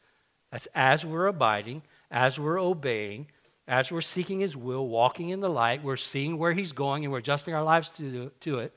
That's 0.51 0.69
as 0.75 1.05
we're 1.05 1.27
abiding, 1.27 1.83
as 2.11 2.39
we're 2.39 2.61
obeying, 2.61 3.29
as 3.67 3.91
we're 3.91 4.01
seeking 4.01 4.41
His 4.41 4.57
will, 4.57 4.87
walking 4.87 5.31
in 5.31 5.41
the 5.41 5.49
light, 5.49 5.83
we're 5.83 5.97
seeing 5.97 6.39
where 6.39 6.53
He's 6.53 6.73
going 6.73 7.05
and 7.05 7.13
we're 7.13 7.19
adjusting 7.19 7.55
our 7.55 7.65
lives 7.65 7.89
to, 7.97 8.31
to 8.41 8.59
it. 8.61 8.73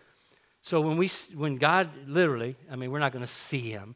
So 0.61 0.81
when, 0.81 0.97
we, 0.97 1.09
when 1.35 1.55
God 1.55 1.89
literally, 2.07 2.55
I 2.71 2.75
mean, 2.75 2.91
we're 2.91 2.99
not 2.99 3.11
going 3.11 3.25
to 3.25 3.31
see 3.31 3.69
Him, 3.69 3.95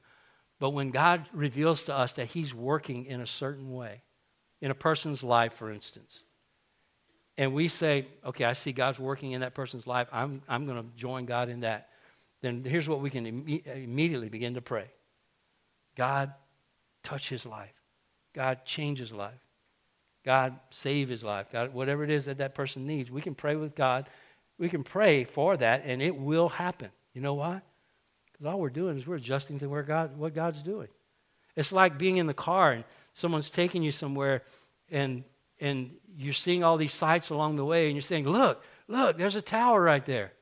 but 0.60 0.72
when 0.72 0.92
God 0.92 1.26
reveals 1.34 1.84
to 1.84 1.96
us 1.96 2.14
that 2.14 2.28
He's 2.28 2.54
working 2.54 3.06
in 3.06 3.22
a 3.22 3.28
certain 3.28 3.74
way, 3.74 4.04
in 4.62 4.72
a 4.72 4.76
person's 4.76 5.24
life, 5.24 5.54
for 5.54 5.72
instance, 5.72 6.24
and 7.38 7.54
we 7.54 7.68
say, 7.68 8.08
okay, 8.26 8.46
I 8.46 8.54
see 8.54 8.72
God's 8.72 9.00
working 9.00 9.32
in 9.32 9.42
that 9.42 9.56
person's 9.56 9.88
life, 9.88 10.08
I'm, 10.12 10.42
I'm 10.48 10.66
going 10.66 10.78
to 10.78 10.88
join 10.96 11.26
God 11.26 11.50
in 11.50 11.62
that, 11.62 11.90
then 12.42 12.64
here's 12.64 12.88
what 12.88 13.02
we 13.02 13.10
can 13.10 13.26
Im- 13.26 13.62
immediately 13.66 14.30
begin 14.30 14.54
to 14.56 14.62
pray 14.62 14.88
God, 15.96 16.34
touch 17.04 17.30
his 17.30 17.46
life. 17.46 17.74
God, 18.34 18.64
change 18.66 19.00
his 19.00 19.12
life. 19.12 19.40
God 20.24 20.58
save 20.70 21.10
his 21.10 21.24
life. 21.24 21.48
God, 21.52 21.74
whatever 21.74 22.04
it 22.04 22.10
is 22.10 22.26
that 22.26 22.38
that 22.38 22.56
person 22.56 22.86
needs, 22.86 23.12
we 23.12 23.22
can 23.22 23.36
pray 23.36 23.56
with 23.56 23.76
God. 23.76 24.08
We 24.58 24.70
can 24.70 24.84
pray 24.84 25.24
for 25.24 25.58
that, 25.58 25.84
and 25.86 26.02
it 26.02 26.16
will 26.16 26.50
happen. 26.50 26.92
You 27.14 27.22
know 27.22 27.34
why? 27.34 27.62
Because 28.32 28.46
all 28.46 28.60
we're 28.60 28.70
doing 28.70 28.98
is 28.98 29.08
we're 29.08 29.16
adjusting 29.16 29.60
to 29.60 29.68
where 29.68 29.84
God, 29.84 30.18
what 30.18 30.34
God's 30.34 30.62
doing. 30.62 30.88
It's 31.56 31.72
like 31.72 31.98
being 31.98 32.18
in 32.18 32.28
the 32.28 32.34
car 32.34 32.72
and 32.72 32.84
someone's 33.14 33.50
taking 33.50 33.84
you 33.84 33.92
somewhere, 33.92 34.44
and 34.92 35.24
and 35.60 35.92
you're 36.18 36.34
seeing 36.34 36.64
all 36.64 36.78
these 36.78 36.94
sights 36.94 37.30
along 37.30 37.56
the 37.56 37.66
way, 37.66 37.88
and 37.88 37.96
you're 37.96 38.02
saying, 38.02 38.28
"Look, 38.28 38.64
look, 38.88 39.18
there's 39.18 39.36
a 39.36 39.42
tower 39.42 39.82
right 39.82 40.06
there." 40.06 40.34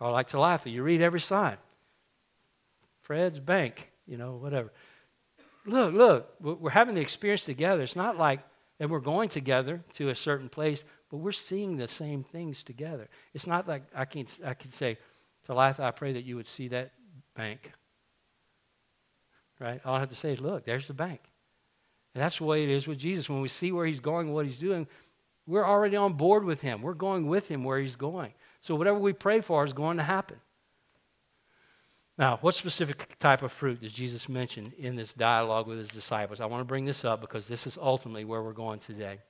I 0.00 0.08
like 0.10 0.28
to 0.28 0.40
laugh 0.40 0.62
at 0.66 0.72
you. 0.72 0.82
Read 0.82 1.02
every 1.02 1.20
sign. 1.20 1.56
Fred's 3.00 3.40
Bank, 3.40 3.90
you 4.06 4.16
know, 4.16 4.36
whatever. 4.36 4.72
Look, 5.66 5.92
look, 5.92 6.60
we're 6.60 6.70
having 6.70 6.94
the 6.94 7.00
experience 7.00 7.42
together. 7.42 7.82
It's 7.82 7.96
not 7.96 8.16
like 8.16 8.40
and 8.80 8.90
we're 8.90 9.00
going 9.00 9.28
together 9.28 9.82
to 9.94 10.10
a 10.10 10.14
certain 10.14 10.48
place, 10.48 10.84
but 11.10 11.18
we're 11.18 11.32
seeing 11.32 11.76
the 11.76 11.88
same 11.88 12.22
things 12.22 12.62
together. 12.62 13.08
It's 13.34 13.46
not 13.46 13.66
like 13.66 13.82
I 13.94 14.04
can, 14.04 14.26
I 14.44 14.54
can 14.54 14.70
say, 14.70 14.98
life, 15.48 15.80
I 15.80 15.90
pray 15.90 16.12
that 16.12 16.24
you 16.24 16.36
would 16.36 16.46
see 16.46 16.68
that 16.68 16.92
bank. 17.34 17.72
Right? 19.58 19.80
All 19.84 19.94
I 19.94 20.00
have 20.00 20.10
to 20.10 20.14
say 20.14 20.32
is, 20.32 20.40
look, 20.40 20.64
there's 20.64 20.86
the 20.86 20.94
bank. 20.94 21.20
And 22.18 22.24
that's 22.24 22.38
the 22.38 22.44
way 22.44 22.64
it 22.64 22.68
is 22.68 22.88
with 22.88 22.98
Jesus. 22.98 23.30
When 23.30 23.40
we 23.40 23.46
see 23.46 23.70
where 23.70 23.86
he's 23.86 24.00
going, 24.00 24.32
what 24.32 24.44
he's 24.44 24.56
doing, 24.56 24.88
we're 25.46 25.64
already 25.64 25.94
on 25.94 26.14
board 26.14 26.42
with 26.42 26.60
him. 26.60 26.82
We're 26.82 26.94
going 26.94 27.28
with 27.28 27.46
him 27.46 27.62
where 27.62 27.78
he's 27.78 27.94
going. 27.94 28.32
So 28.60 28.74
whatever 28.74 28.98
we 28.98 29.12
pray 29.12 29.40
for 29.40 29.64
is 29.64 29.72
going 29.72 29.98
to 29.98 30.02
happen. 30.02 30.38
Now, 32.18 32.38
what 32.40 32.56
specific 32.56 33.16
type 33.20 33.42
of 33.42 33.52
fruit 33.52 33.82
does 33.82 33.92
Jesus 33.92 34.28
mention 34.28 34.72
in 34.76 34.96
this 34.96 35.14
dialogue 35.14 35.68
with 35.68 35.78
his 35.78 35.90
disciples? 35.90 36.40
I 36.40 36.46
want 36.46 36.60
to 36.60 36.64
bring 36.64 36.86
this 36.86 37.04
up 37.04 37.20
because 37.20 37.46
this 37.46 37.68
is 37.68 37.78
ultimately 37.80 38.24
where 38.24 38.42
we're 38.42 38.52
going 38.52 38.80
today. 38.80 39.20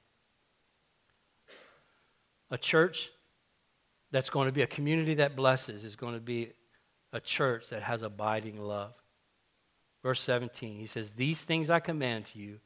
A 2.51 2.57
church 2.57 3.11
that's 4.11 4.31
going 4.31 4.49
to 4.49 4.53
be 4.53 4.63
a 4.63 4.67
community 4.67 5.13
that 5.17 5.37
blesses 5.37 5.85
is 5.85 5.95
going 5.95 6.15
to 6.15 6.21
be 6.21 6.53
a 7.13 7.21
church 7.21 7.69
that 7.69 7.83
has 7.83 8.01
abiding 8.01 8.59
love. 8.59 8.95
Verse 10.03 10.23
17, 10.23 10.79
he 10.79 10.87
says, 10.87 11.11
These 11.11 11.43
things 11.43 11.69
I 11.69 11.81
command 11.81 12.25
to 12.33 12.39
you, 12.39 12.61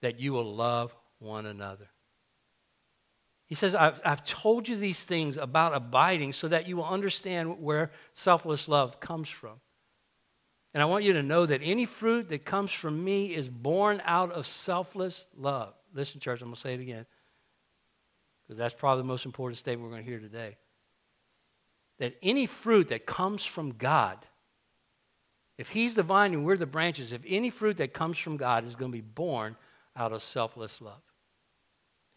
that 0.00 0.20
you 0.20 0.32
will 0.32 0.54
love 0.54 0.94
one 1.18 1.46
another. 1.46 1.88
He 3.46 3.54
says, 3.54 3.74
I've, 3.74 4.00
I've 4.04 4.24
told 4.24 4.68
you 4.68 4.76
these 4.76 5.04
things 5.04 5.36
about 5.36 5.74
abiding 5.74 6.32
so 6.32 6.48
that 6.48 6.66
you 6.66 6.76
will 6.76 6.84
understand 6.84 7.60
where 7.60 7.92
selfless 8.12 8.68
love 8.68 8.98
comes 8.98 9.28
from. 9.28 9.60
And 10.74 10.82
I 10.82 10.86
want 10.86 11.04
you 11.04 11.14
to 11.14 11.22
know 11.22 11.46
that 11.46 11.60
any 11.62 11.86
fruit 11.86 12.28
that 12.28 12.44
comes 12.44 12.72
from 12.72 13.02
me 13.02 13.34
is 13.34 13.48
born 13.48 14.02
out 14.04 14.32
of 14.32 14.46
selfless 14.46 15.26
love. 15.36 15.74
Listen, 15.94 16.20
church, 16.20 16.42
I'm 16.42 16.48
going 16.48 16.56
to 16.56 16.60
say 16.60 16.74
it 16.74 16.80
again 16.80 17.06
because 18.46 18.58
that's 18.58 18.74
probably 18.74 19.02
the 19.02 19.08
most 19.08 19.26
important 19.26 19.58
statement 19.58 19.88
we're 19.88 19.96
going 19.96 20.04
to 20.04 20.10
hear 20.10 20.20
today. 20.20 20.56
That 21.98 22.14
any 22.22 22.46
fruit 22.46 22.88
that 22.88 23.06
comes 23.06 23.44
from 23.44 23.72
God, 23.72 24.18
if 25.56 25.68
He's 25.68 25.94
the 25.94 26.02
vine 26.02 26.34
and 26.34 26.44
we're 26.44 26.56
the 26.56 26.66
branches, 26.66 27.12
if 27.12 27.22
any 27.26 27.50
fruit 27.50 27.78
that 27.78 27.94
comes 27.94 28.18
from 28.18 28.36
God 28.36 28.66
is 28.66 28.76
going 28.76 28.90
to 28.90 28.96
be 28.96 29.02
born 29.02 29.56
out 29.96 30.12
of 30.12 30.22
selfless 30.22 30.80
love. 30.80 31.02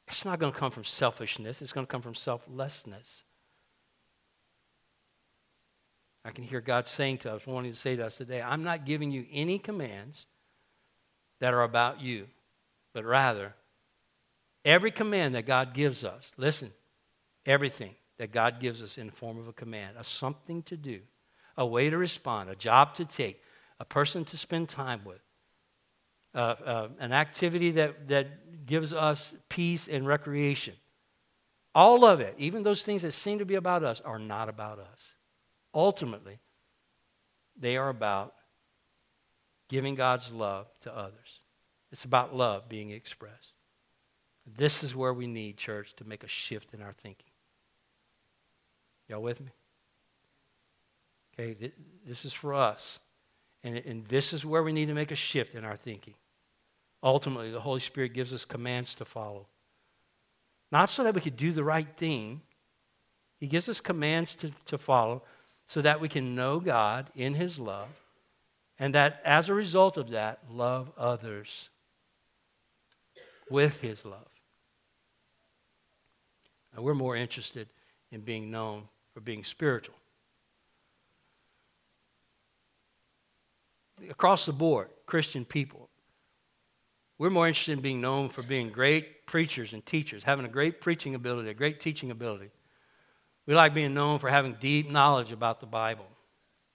It's 0.08 0.26
not 0.26 0.40
going 0.40 0.52
to 0.52 0.58
come 0.58 0.72
from 0.72 0.84
selfishness, 0.84 1.62
it's 1.62 1.72
going 1.72 1.86
to 1.86 1.92
come 1.92 2.02
from 2.02 2.16
selflessness. 2.16 3.24
I 6.26 6.32
can 6.32 6.44
hear 6.44 6.62
God 6.62 6.88
saying 6.88 7.20
to 7.20 7.34
us, 7.34 7.48
wanting 7.48 7.72
to 7.72 7.80
say 7.80 7.96
to 7.96 8.06
us 8.06 8.18
today, 8.18 8.42
I'm 8.42 8.64
not 8.64 8.86
giving 8.86 9.12
you 9.12 9.26
any 9.32 9.58
commands 9.58 10.26
that 11.40 11.54
are 11.54 11.64
about 11.64 12.02
you, 12.02 12.28
but 12.94 13.06
rather, 13.06 13.56
every 14.66 14.92
command 14.92 15.36
that 15.36 15.46
God 15.46 15.74
gives 15.74 16.04
us, 16.04 16.34
listen, 16.38 16.72
everything 17.46 17.96
that 18.18 18.32
God 18.32 18.60
gives 18.60 18.82
us 18.82 18.98
in 18.98 19.08
the 19.08 19.14
form 19.14 19.40
of 19.40 19.48
a 19.48 19.54
command, 19.54 19.96
a 19.98 20.04
something 20.04 20.62
to 20.64 20.76
do, 20.76 21.00
a 21.58 21.66
way 21.66 21.90
to 21.90 21.98
respond, 21.98 22.50
a 22.50 22.56
job 22.56 22.94
to 22.96 23.06
take, 23.06 23.42
a 23.80 23.86
person 23.86 24.26
to 24.26 24.38
spend 24.38 24.68
time 24.68 25.02
with, 25.06 25.22
uh, 26.36 26.38
uh, 26.38 26.88
an 27.00 27.12
activity 27.12 27.72
that, 27.72 28.08
that 28.08 28.66
gives 28.66 28.94
us 28.94 29.34
peace 29.50 29.88
and 29.88 30.06
recreation. 30.06 30.76
All 31.74 32.06
of 32.06 32.20
it, 32.20 32.36
even 32.38 32.64
those 32.64 32.84
things 32.84 33.02
that 33.04 33.12
seem 33.12 33.40
to 33.40 33.46
be 33.46 33.56
about 33.56 33.84
us, 33.84 34.02
are 34.02 34.20
not 34.20 34.50
about 34.50 34.80
us. 34.80 35.00
Ultimately, 35.74 36.40
they 37.60 37.78
are 37.78 37.90
about 37.90 38.34
giving 39.68 39.96
God's 39.96 40.32
love 40.32 40.68
to 40.82 40.96
others. 40.96 41.42
It's 41.92 42.06
about 42.06 42.36
love 42.36 42.70
being 42.70 42.92
expressed. 42.92 43.54
This 44.58 44.84
is 44.84 44.96
where 44.96 45.14
we 45.14 45.28
need, 45.28 45.58
church, 45.58 45.96
to 45.98 46.08
make 46.08 46.24
a 46.24 46.28
shift 46.28 46.74
in 46.74 46.82
our 46.82 46.94
thinking. 46.94 47.30
Y'all 49.08 49.22
with 49.22 49.40
me? 49.42 49.52
Okay, 51.34 51.72
this 52.06 52.26
is 52.26 52.34
for 52.34 52.54
us. 52.54 53.00
And, 53.64 53.78
and 53.78 54.06
this 54.08 54.34
is 54.34 54.46
where 54.46 54.64
we 54.64 54.74
need 54.74 54.88
to 54.88 54.94
make 54.94 55.12
a 55.12 55.16
shift 55.16 55.56
in 55.56 55.66
our 55.66 55.76
thinking. 55.76 56.16
Ultimately, 57.04 57.52
the 57.52 57.62
Holy 57.62 57.80
Spirit 57.80 58.14
gives 58.14 58.34
us 58.34 58.46
commands 58.46 58.96
to 58.96 59.06
follow. 59.06 59.48
Not 60.72 60.90
so 60.90 61.04
that 61.04 61.16
we 61.16 61.22
could 61.22 61.38
do 61.38 61.52
the 61.52 61.64
right 61.64 61.88
thing, 61.98 62.42
He 63.40 63.48
gives 63.48 63.70
us 63.70 63.82
commands 63.82 64.36
to, 64.36 64.52
to 64.66 64.78
follow 64.78 65.24
so 65.66 65.82
that 65.82 66.02
we 66.02 66.10
can 66.10 66.36
know 66.36 66.60
God 66.60 67.10
in 67.16 67.36
His 67.36 67.60
love, 67.60 67.90
and 68.78 68.94
that 68.96 69.22
as 69.24 69.50
a 69.50 69.54
result 69.54 69.98
of 69.98 70.12
that, 70.12 70.40
love 70.50 70.92
others 70.98 71.70
with 73.50 73.82
His 73.82 74.06
love. 74.06 74.28
Now, 76.76 76.82
we're 76.84 76.94
more 76.94 77.16
interested 77.16 77.68
in 78.12 78.22
being 78.22 78.52
known 78.52 78.88
for 79.14 79.22
being 79.22 79.44
spiritual. 79.44 79.96
Across 84.10 84.46
the 84.46 84.54
board, 84.54 84.90
Christian 85.06 85.46
people 85.46 85.90
we're 87.20 87.30
more 87.30 87.48
interested 87.48 87.74
in 87.74 87.82
being 87.82 88.02
known 88.02 88.30
for 88.30 88.42
being 88.42 88.70
great 88.70 89.28
preachers 89.28 89.74
and 89.74 89.86
teachers, 89.86 90.24
having 90.24 90.46
a 90.46 90.50
great 90.50 90.80
preaching 90.80 91.16
ability, 91.16 91.50
a 91.50 91.54
great 91.54 91.82
teaching 91.82 92.12
ability. 92.12 92.50
We 93.46 93.54
like 93.54 93.74
being 93.74 93.94
known 93.94 94.20
for 94.20 94.30
having 94.30 94.54
deep 94.54 94.90
knowledge 94.90 95.34
about 95.34 95.60
the 95.60 95.66
Bible. 95.66 96.08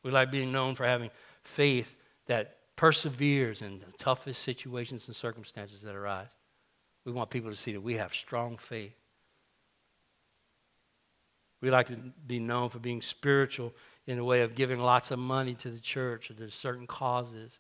We 0.02 0.10
like 0.10 0.30
being 0.30 0.52
known 0.52 0.74
for 0.74 0.84
having 0.84 1.10
faith 1.42 1.96
that 2.26 2.58
perseveres 2.76 3.62
in 3.62 3.78
the 3.78 3.86
toughest 3.98 4.42
situations 4.42 5.06
and 5.06 5.16
circumstances 5.16 5.80
that 5.80 5.94
arise. 5.94 6.26
We 7.06 7.12
want 7.12 7.30
people 7.30 7.50
to 7.50 7.56
see 7.56 7.72
that 7.72 7.80
we 7.80 7.94
have 7.94 8.14
strong 8.14 8.58
faith. 8.58 8.94
We 11.62 11.70
like 11.70 11.86
to 11.86 11.96
be 12.26 12.38
known 12.38 12.68
for 12.68 12.80
being 12.80 13.00
spiritual 13.00 13.72
in 14.06 14.16
the 14.16 14.24
way 14.24 14.42
of 14.42 14.54
giving 14.54 14.78
lots 14.78 15.10
of 15.10 15.18
money 15.18 15.54
to 15.54 15.70
the 15.70 15.78
church 15.78 16.30
or 16.30 16.34
to 16.34 16.50
certain 16.50 16.86
causes 16.86 17.58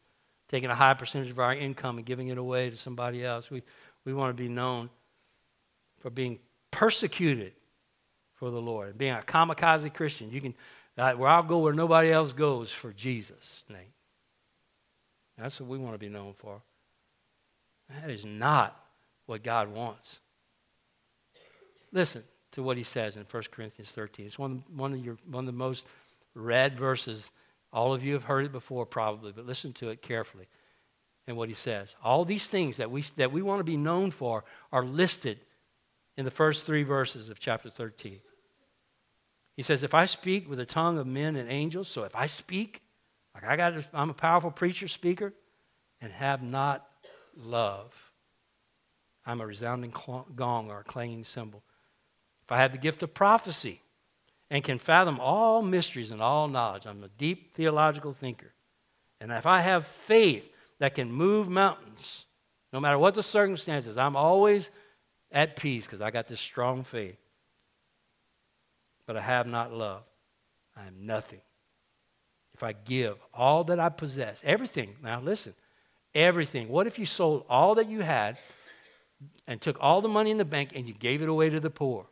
taking 0.48 0.70
a 0.70 0.74
high 0.74 0.94
percentage 0.94 1.30
of 1.30 1.38
our 1.38 1.54
income 1.54 1.96
and 1.96 2.06
giving 2.06 2.28
it 2.28 2.38
away 2.38 2.70
to 2.70 2.76
somebody 2.76 3.24
else. 3.24 3.50
We, 3.50 3.62
we 4.04 4.12
want 4.12 4.36
to 4.36 4.42
be 4.42 4.48
known 4.48 4.90
for 6.00 6.10
being 6.10 6.38
persecuted 6.70 7.52
for 8.34 8.50
the 8.50 8.60
Lord 8.60 8.98
being 8.98 9.14
a 9.14 9.22
kamikaze 9.22 9.92
Christian. 9.94 10.30
You 10.30 10.40
can, 10.40 10.54
where 10.96 11.28
I'll 11.28 11.42
go 11.42 11.58
where 11.58 11.72
nobody 11.72 12.12
else 12.12 12.32
goes 12.32 12.70
for 12.70 12.92
Jesus' 12.92 13.64
name. 13.70 13.92
That's 15.38 15.60
what 15.60 15.68
we 15.68 15.78
want 15.78 15.94
to 15.94 15.98
be 15.98 16.08
known 16.08 16.34
for. 16.36 16.60
That 17.88 18.10
is 18.10 18.24
not 18.24 18.78
what 19.26 19.42
God 19.42 19.68
wants. 19.72 20.20
Listen 21.92 22.22
to 22.52 22.62
what 22.62 22.76
he 22.76 22.82
says 22.82 23.16
in 23.16 23.24
1 23.30 23.42
Corinthians 23.50 23.90
13. 23.90 24.26
It's 24.26 24.38
one, 24.38 24.62
one, 24.74 24.92
of, 24.92 25.04
your, 25.04 25.16
one 25.28 25.42
of 25.42 25.46
the 25.46 25.52
most 25.52 25.86
read 26.34 26.78
verses 26.78 27.30
all 27.74 27.92
of 27.92 28.04
you 28.04 28.12
have 28.12 28.24
heard 28.24 28.46
it 28.46 28.52
before, 28.52 28.86
probably, 28.86 29.32
but 29.32 29.46
listen 29.46 29.72
to 29.74 29.88
it 29.88 30.00
carefully 30.00 30.46
and 31.26 31.36
what 31.36 31.48
he 31.48 31.54
says. 31.56 31.96
All 32.04 32.24
these 32.24 32.46
things 32.46 32.76
that 32.76 32.90
we, 32.90 33.02
that 33.16 33.32
we 33.32 33.42
want 33.42 33.58
to 33.58 33.64
be 33.64 33.76
known 33.76 34.12
for 34.12 34.44
are 34.72 34.84
listed 34.84 35.40
in 36.16 36.24
the 36.24 36.30
first 36.30 36.64
three 36.64 36.84
verses 36.84 37.28
of 37.28 37.40
chapter 37.40 37.68
13. 37.68 38.20
He 39.56 39.62
says, 39.62 39.82
If 39.82 39.92
I 39.92 40.04
speak 40.04 40.48
with 40.48 40.58
the 40.58 40.66
tongue 40.66 40.98
of 40.98 41.06
men 41.08 41.34
and 41.34 41.50
angels, 41.50 41.88
so 41.88 42.04
if 42.04 42.14
I 42.14 42.26
speak, 42.26 42.80
like 43.34 43.44
I 43.44 43.56
got, 43.56 43.74
I'm 43.92 44.10
a 44.10 44.14
powerful 44.14 44.52
preacher, 44.52 44.86
speaker, 44.86 45.32
and 46.00 46.12
have 46.12 46.44
not 46.44 46.86
love, 47.36 48.12
I'm 49.26 49.40
a 49.40 49.46
resounding 49.46 49.92
gong 50.36 50.70
or 50.70 50.80
a 50.80 50.84
clanging 50.84 51.24
cymbal. 51.24 51.64
If 52.44 52.52
I 52.52 52.58
have 52.58 52.70
the 52.70 52.78
gift 52.78 53.02
of 53.02 53.14
prophecy, 53.14 53.80
and 54.50 54.62
can 54.62 54.78
fathom 54.78 55.20
all 55.20 55.62
mysteries 55.62 56.10
and 56.10 56.20
all 56.20 56.48
knowledge. 56.48 56.86
I'm 56.86 57.02
a 57.02 57.08
deep 57.08 57.54
theological 57.54 58.12
thinker. 58.12 58.52
And 59.20 59.32
if 59.32 59.46
I 59.46 59.60
have 59.60 59.86
faith 59.86 60.48
that 60.78 60.94
can 60.94 61.10
move 61.10 61.48
mountains, 61.48 62.26
no 62.72 62.80
matter 62.80 62.98
what 62.98 63.14
the 63.14 63.22
circumstances, 63.22 63.96
I'm 63.96 64.16
always 64.16 64.70
at 65.32 65.56
peace 65.56 65.84
because 65.84 66.00
I 66.00 66.10
got 66.10 66.28
this 66.28 66.40
strong 66.40 66.84
faith. 66.84 67.18
But 69.06 69.16
I 69.16 69.20
have 69.20 69.46
not 69.46 69.72
love. 69.72 70.02
I 70.76 70.86
am 70.86 71.06
nothing. 71.06 71.40
If 72.54 72.62
I 72.62 72.72
give 72.72 73.16
all 73.32 73.64
that 73.64 73.80
I 73.80 73.88
possess, 73.88 74.40
everything, 74.44 74.96
now 75.02 75.20
listen, 75.20 75.54
everything. 76.14 76.68
What 76.68 76.86
if 76.86 76.98
you 76.98 77.06
sold 77.06 77.44
all 77.48 77.74
that 77.76 77.88
you 77.88 78.00
had 78.00 78.38
and 79.46 79.60
took 79.60 79.76
all 79.80 80.00
the 80.00 80.08
money 80.08 80.30
in 80.30 80.38
the 80.38 80.44
bank 80.44 80.70
and 80.74 80.86
you 80.86 80.94
gave 80.94 81.22
it 81.22 81.28
away 81.28 81.50
to 81.50 81.60
the 81.60 81.70
poor? 81.70 82.06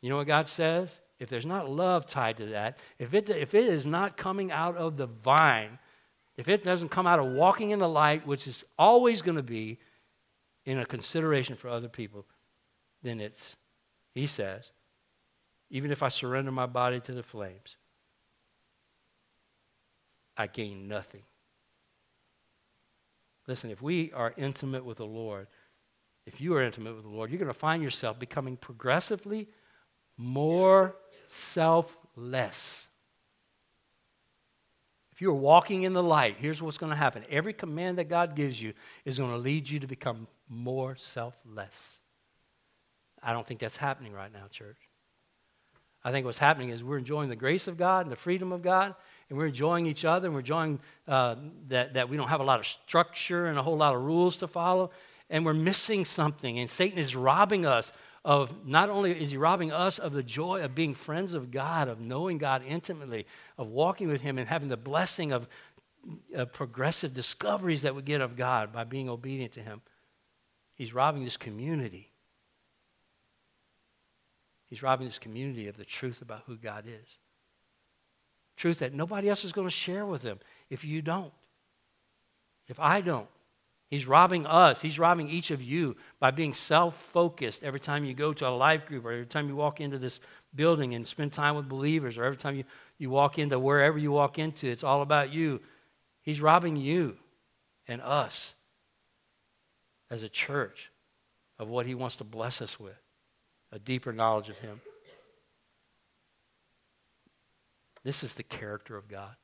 You 0.00 0.10
know 0.10 0.16
what 0.16 0.26
God 0.26 0.48
says? 0.48 1.00
If 1.18 1.28
there's 1.28 1.46
not 1.46 1.68
love 1.68 2.06
tied 2.06 2.36
to 2.36 2.46
that, 2.46 2.78
if 2.98 3.12
it, 3.12 3.28
if 3.30 3.54
it 3.54 3.64
is 3.64 3.86
not 3.86 4.16
coming 4.16 4.52
out 4.52 4.76
of 4.76 4.96
the 4.96 5.06
vine, 5.06 5.78
if 6.36 6.48
it 6.48 6.62
doesn't 6.62 6.90
come 6.90 7.06
out 7.06 7.18
of 7.18 7.26
walking 7.26 7.70
in 7.70 7.80
the 7.80 7.88
light, 7.88 8.26
which 8.26 8.46
is 8.46 8.64
always 8.78 9.22
going 9.22 9.36
to 9.36 9.42
be 9.42 9.78
in 10.64 10.78
a 10.78 10.86
consideration 10.86 11.56
for 11.56 11.68
other 11.68 11.88
people, 11.88 12.24
then 13.02 13.20
it's, 13.20 13.56
he 14.14 14.26
says, 14.26 14.70
even 15.70 15.90
if 15.90 16.02
I 16.02 16.08
surrender 16.08 16.52
my 16.52 16.66
body 16.66 17.00
to 17.00 17.12
the 17.12 17.22
flames, 17.22 17.76
I 20.36 20.46
gain 20.46 20.86
nothing. 20.86 21.22
Listen, 23.48 23.70
if 23.70 23.82
we 23.82 24.12
are 24.12 24.34
intimate 24.36 24.84
with 24.84 24.98
the 24.98 25.06
Lord, 25.06 25.48
if 26.26 26.40
you 26.40 26.54
are 26.54 26.62
intimate 26.62 26.94
with 26.94 27.04
the 27.04 27.10
Lord, 27.10 27.30
you're 27.30 27.38
going 27.38 27.48
to 27.48 27.58
find 27.58 27.82
yourself 27.82 28.18
becoming 28.18 28.56
progressively 28.56 29.48
more 30.18 30.94
selfless. 31.28 32.88
If 35.12 35.22
you 35.22 35.30
are 35.30 35.34
walking 35.34 35.82
in 35.84 35.94
the 35.94 36.02
light, 36.02 36.36
here's 36.38 36.62
what's 36.62 36.78
going 36.78 36.90
to 36.90 36.96
happen. 36.96 37.24
Every 37.30 37.52
command 37.52 37.98
that 37.98 38.08
God 38.08 38.36
gives 38.36 38.60
you 38.60 38.72
is 39.04 39.18
going 39.18 39.30
to 39.30 39.38
lead 39.38 39.68
you 39.68 39.80
to 39.80 39.86
become 39.86 40.28
more 40.48 40.96
selfless. 40.96 41.98
I 43.22 43.32
don't 43.32 43.46
think 43.46 43.60
that's 43.60 43.76
happening 43.76 44.12
right 44.12 44.32
now, 44.32 44.46
church. 44.50 44.76
I 46.04 46.12
think 46.12 46.24
what's 46.24 46.38
happening 46.38 46.68
is 46.68 46.84
we're 46.84 46.98
enjoying 46.98 47.28
the 47.28 47.36
grace 47.36 47.66
of 47.66 47.76
God 47.76 48.06
and 48.06 48.12
the 48.12 48.16
freedom 48.16 48.52
of 48.52 48.62
God, 48.62 48.94
and 49.28 49.36
we're 49.36 49.48
enjoying 49.48 49.86
each 49.86 50.04
other, 50.04 50.26
and 50.28 50.34
we're 50.34 50.40
enjoying 50.40 50.78
uh, 51.08 51.34
that, 51.68 51.94
that 51.94 52.08
we 52.08 52.16
don't 52.16 52.28
have 52.28 52.40
a 52.40 52.44
lot 52.44 52.60
of 52.60 52.66
structure 52.66 53.46
and 53.46 53.58
a 53.58 53.62
whole 53.62 53.76
lot 53.76 53.94
of 53.94 54.02
rules 54.02 54.36
to 54.36 54.46
follow, 54.46 54.90
and 55.28 55.44
we're 55.44 55.52
missing 55.52 56.04
something. 56.04 56.60
And 56.60 56.70
Satan 56.70 56.98
is 56.98 57.16
robbing 57.16 57.66
us 57.66 57.92
of 58.24 58.66
not 58.66 58.90
only 58.90 59.12
is 59.12 59.30
he 59.30 59.36
robbing 59.36 59.72
us 59.72 59.98
of 59.98 60.12
the 60.12 60.22
joy 60.22 60.62
of 60.62 60.74
being 60.74 60.94
friends 60.94 61.34
of 61.34 61.50
God, 61.50 61.88
of 61.88 62.00
knowing 62.00 62.38
God 62.38 62.62
intimately, 62.66 63.26
of 63.56 63.68
walking 63.68 64.08
with 64.08 64.20
him, 64.20 64.38
and 64.38 64.48
having 64.48 64.68
the 64.68 64.76
blessing 64.76 65.32
of 65.32 65.48
uh, 66.36 66.44
progressive 66.46 67.14
discoveries 67.14 67.82
that 67.82 67.94
we 67.94 68.02
get 68.02 68.20
of 68.20 68.36
God 68.36 68.72
by 68.72 68.84
being 68.84 69.08
obedient 69.08 69.52
to 69.52 69.62
him. 69.62 69.80
He's 70.74 70.94
robbing 70.94 71.24
this 71.24 71.36
community 71.36 72.12
He's 74.68 74.82
robbing 74.82 75.06
this 75.06 75.18
community 75.18 75.66
of 75.66 75.76
the 75.76 75.84
truth 75.84 76.20
about 76.20 76.42
who 76.46 76.56
God 76.56 76.84
is. 76.86 77.18
Truth 78.56 78.80
that 78.80 78.92
nobody 78.92 79.28
else 79.28 79.44
is 79.44 79.52
going 79.52 79.66
to 79.66 79.72
share 79.72 80.04
with 80.04 80.22
them 80.22 80.38
if 80.68 80.84
you 80.84 81.00
don't. 81.00 81.32
If 82.66 82.78
I 82.78 83.00
don't. 83.00 83.28
He's 83.88 84.06
robbing 84.06 84.46
us. 84.46 84.82
He's 84.82 84.98
robbing 84.98 85.28
each 85.28 85.50
of 85.50 85.62
you 85.62 85.96
by 86.20 86.30
being 86.30 86.52
self 86.52 87.00
focused 87.12 87.64
every 87.64 87.80
time 87.80 88.04
you 88.04 88.12
go 88.12 88.34
to 88.34 88.46
a 88.46 88.50
life 88.50 88.84
group 88.84 89.06
or 89.06 89.12
every 89.12 89.26
time 89.26 89.48
you 89.48 89.56
walk 89.56 89.80
into 89.80 89.98
this 89.98 90.20
building 90.54 90.94
and 90.94 91.06
spend 91.06 91.32
time 91.32 91.56
with 91.56 91.68
believers 91.68 92.18
or 92.18 92.24
every 92.24 92.36
time 92.36 92.56
you, 92.56 92.64
you 92.98 93.08
walk 93.08 93.38
into 93.38 93.58
wherever 93.58 93.98
you 93.98 94.12
walk 94.12 94.38
into, 94.38 94.68
it's 94.68 94.84
all 94.84 95.00
about 95.00 95.32
you. 95.32 95.60
He's 96.20 96.40
robbing 96.40 96.76
you 96.76 97.16
and 97.86 98.02
us 98.02 98.54
as 100.10 100.22
a 100.22 100.28
church 100.28 100.90
of 101.58 101.68
what 101.68 101.86
He 101.86 101.94
wants 101.94 102.16
to 102.16 102.24
bless 102.24 102.60
us 102.60 102.78
with 102.78 103.00
a 103.72 103.78
deeper 103.78 104.12
knowledge 104.12 104.50
of 104.50 104.58
Him. 104.58 104.82
This 108.04 108.22
is 108.22 108.34
the 108.34 108.42
character 108.42 108.96
of 108.96 109.08
God. 109.08 109.34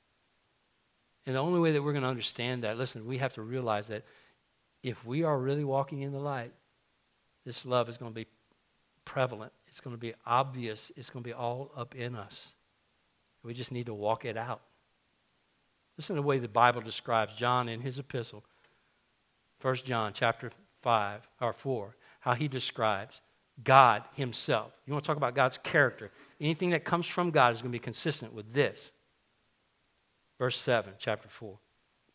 And 1.27 1.35
the 1.35 1.41
only 1.41 1.61
way 1.61 1.73
that 1.73 1.83
we're 1.83 1.93
going 1.93 2.03
to 2.03 2.09
understand 2.09 2.65
that, 2.65 2.77
listen, 2.77 3.07
we 3.07 3.19
have 3.19 3.33
to 3.35 3.43
realize 3.43 3.89
that 3.89 4.05
if 4.85 5.05
we 5.05 5.24
are 5.24 5.39
really 5.39 5.64
walking 5.64 6.03
in 6.03 6.12
the 6.12 6.20
light, 6.20 6.53
this 7.45 7.64
love 7.64 7.89
is 7.89 7.97
going 7.97 8.12
to 8.12 8.14
be 8.14 8.26
prevalent. 9.07 9.53
It's 9.66 9.80
going 9.80 9.97
to 9.97 10.01
be 10.01 10.14
obvious. 10.26 10.93
It's 10.95 11.09
going 11.11 11.22
to 11.22 11.28
be 11.28 11.35
all 11.35 11.72
up 11.74 11.97
in 11.97 12.14
us. 12.14 12.55
We 13.43 13.55
just 13.55 13.72
need 13.72 13.87
to 13.87 13.95
walk 13.95 14.24
it 14.24 14.37
out. 14.37 14.61
Listen 15.97 16.16
to 16.16 16.22
the 16.22 16.26
way 16.26 16.39
the 16.39 16.49
Bible 16.49 16.82
describes 16.82 17.35
John 17.35 17.68
in 17.68 17.80
his 17.80 17.99
epistle, 17.99 18.45
1 19.62 19.76
John 19.76 20.12
chapter 20.12 20.51
5 20.82 21.28
or 21.41 21.53
4, 21.55 21.97
how 22.20 22.35
he 22.35 22.47
describes 22.47 23.22
God 23.62 24.03
Himself. 24.14 24.72
You 24.85 24.93
want 24.93 25.05
to 25.05 25.07
talk 25.07 25.16
about 25.16 25.35
God's 25.35 25.59
character. 25.59 26.11
Anything 26.41 26.70
that 26.70 26.85
comes 26.85 27.07
from 27.07 27.30
God 27.30 27.55
is 27.55 27.62
going 27.62 27.70
to 27.70 27.76
be 27.76 27.82
consistent 27.82 28.35
with 28.35 28.53
this. 28.53 28.91
Verse 30.39 30.61
7, 30.61 30.95
chapter 30.99 31.28
4. 31.28 31.57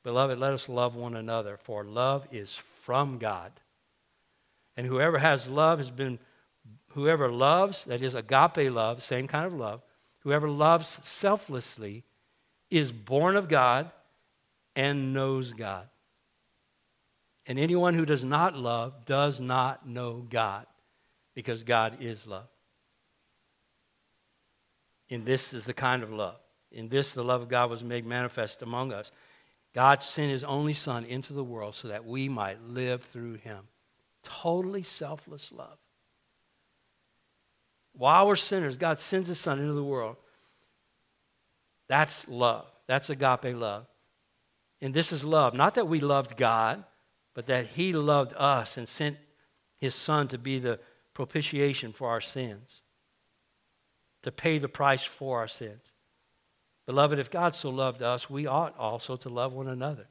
Beloved, 0.04 0.40
let 0.40 0.54
us 0.54 0.70
love 0.70 0.96
one 0.96 1.16
another, 1.16 1.58
for 1.58 1.84
love 1.84 2.28
is 2.32 2.54
from 2.84 3.18
God. 3.18 3.52
And 4.78 4.88
whoever 4.88 5.18
has 5.18 5.48
love 5.48 5.80
has 5.80 5.92
been, 5.92 6.20
whoever 6.90 7.30
loves, 7.30 7.86
that 7.86 8.02
is 8.02 8.16
agape 8.16 8.72
love, 8.72 9.04
same 9.04 9.28
kind 9.28 9.46
of 9.46 9.54
love, 9.54 9.82
whoever 10.20 10.50
loves 10.50 11.00
selflessly 11.04 12.04
is 12.70 12.92
born 12.92 13.36
of 13.36 13.50
God 13.50 13.92
and 14.76 15.14
knows 15.14 15.54
God. 15.54 15.88
And 17.46 17.58
anyone 17.58 17.94
who 17.94 18.06
does 18.06 18.24
not 18.24 18.56
love 18.56 19.06
does 19.06 19.42
not 19.42 19.88
know 19.88 20.26
God 20.30 20.66
because 21.34 21.64
God 21.64 21.98
is 22.00 22.28
love. 22.28 22.48
And 25.10 25.26
this 25.26 25.54
is 25.54 25.66
the 25.66 25.74
kind 25.74 26.04
of 26.04 26.12
love. 26.12 26.38
In 26.72 26.88
this, 26.88 27.14
the 27.14 27.24
love 27.24 27.42
of 27.42 27.50
God 27.50 27.70
was 27.70 27.84
made 27.84 28.06
manifest 28.06 28.62
among 28.62 28.94
us. 28.94 29.12
God 29.74 30.02
sent 30.02 30.32
his 30.32 30.44
only 30.44 30.74
Son 30.74 31.06
into 31.06 31.34
the 31.34 31.44
world 31.44 31.76
so 31.76 31.90
that 31.90 32.06
we 32.06 32.28
might 32.28 32.62
live 32.64 33.04
through 33.04 33.36
him. 33.36 33.68
Totally 34.24 34.84
selfless 34.84 35.52
love. 35.52 35.78
While 37.94 38.28
we're 38.28 38.36
sinners, 38.36 38.78
God 38.78 39.00
sends 39.00 39.28
his 39.28 39.40
Son 39.40 39.60
into 39.60 39.74
the 39.74 39.84
world. 39.84 40.16
That's 41.88 42.28
love. 42.28 42.66
That's 42.88 43.10
agape 43.10 43.56
love. 43.56 43.86
And 44.82 44.94
this 44.94 45.12
is 45.12 45.26
love. 45.26 45.54
Not 45.54 45.76
that 45.76 45.88
we 45.88 46.00
loved 46.00 46.38
God, 46.38 46.84
but 47.34 47.48
that 47.48 47.68
he 47.68 47.94
loved 47.94 48.34
us 48.38 48.78
and 48.78 48.88
sent 48.88 49.18
his 49.78 49.94
Son 49.96 50.28
to 50.30 50.38
be 50.38 50.60
the 50.60 50.80
propitiation 51.14 51.92
for 51.92 52.10
our 52.10 52.22
sins, 52.22 52.82
to 54.24 54.32
pay 54.32 54.58
the 54.58 54.70
price 54.70 55.04
for 55.04 55.40
our 55.40 55.48
sins. 55.48 55.89
Beloved, 56.90 57.20
if 57.20 57.30
God 57.30 57.54
so 57.54 57.70
loved 57.70 58.02
us, 58.02 58.32
we 58.32 58.48
ought 58.48 58.76
also 58.76 59.16
to 59.18 59.30
love 59.30 59.54
one 59.54 59.68
another. 59.68 60.08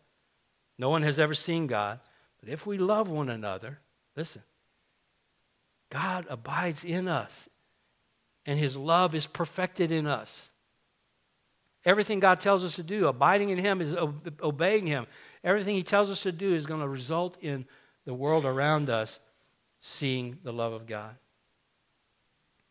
No 0.78 0.90
one 0.90 1.02
has 1.02 1.18
ever 1.18 1.34
seen 1.34 1.66
God, 1.66 1.98
but 2.38 2.48
if 2.48 2.68
we 2.68 2.78
love 2.78 3.08
one 3.08 3.28
another, 3.28 3.80
listen, 4.14 4.42
God 5.90 6.26
abides 6.30 6.84
in 6.84 7.08
us, 7.08 7.48
and 8.46 8.60
his 8.60 8.76
love 8.76 9.16
is 9.16 9.26
perfected 9.26 9.90
in 9.90 10.06
us. 10.06 10.52
Everything 11.84 12.20
God 12.20 12.38
tells 12.38 12.62
us 12.62 12.76
to 12.76 12.84
do, 12.84 13.08
abiding 13.08 13.50
in 13.50 13.58
him 13.58 13.80
is 13.80 13.92
obeying 14.40 14.86
him. 14.86 15.08
Everything 15.42 15.74
he 15.74 15.82
tells 15.82 16.08
us 16.08 16.22
to 16.22 16.30
do 16.30 16.54
is 16.54 16.64
going 16.64 16.80
to 16.80 16.86
result 16.86 17.38
in 17.42 17.66
the 18.04 18.14
world 18.14 18.44
around 18.44 18.88
us 18.88 19.18
seeing 19.80 20.38
the 20.44 20.52
love 20.52 20.74
of 20.74 20.86
God. 20.86 21.16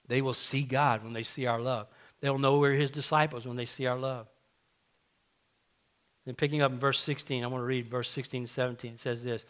They 0.07 0.21
will 0.21 0.33
see 0.33 0.63
God 0.63 1.03
when 1.03 1.11
they 1.11 1.23
see 1.23 1.45
our 1.45 1.59
love. 1.59 1.87
They'll 2.21 2.37
know 2.37 2.57
we're 2.57 2.73
his 2.73 2.91
disciples 2.91 3.45
when 3.45 3.57
they 3.57 3.65
see 3.65 3.85
our 3.85 3.97
love. 3.97 4.27
And 6.25 6.37
picking 6.37 6.61
up 6.61 6.71
in 6.71 6.79
verse 6.79 6.99
16, 6.99 7.43
I 7.43 7.47
want 7.47 7.61
to 7.61 7.65
read 7.65 7.87
verse 7.87 8.09
16 8.09 8.41
and 8.41 8.49
17. 8.49 8.93
It 8.93 8.99
says 8.99 9.23
this 9.23 9.45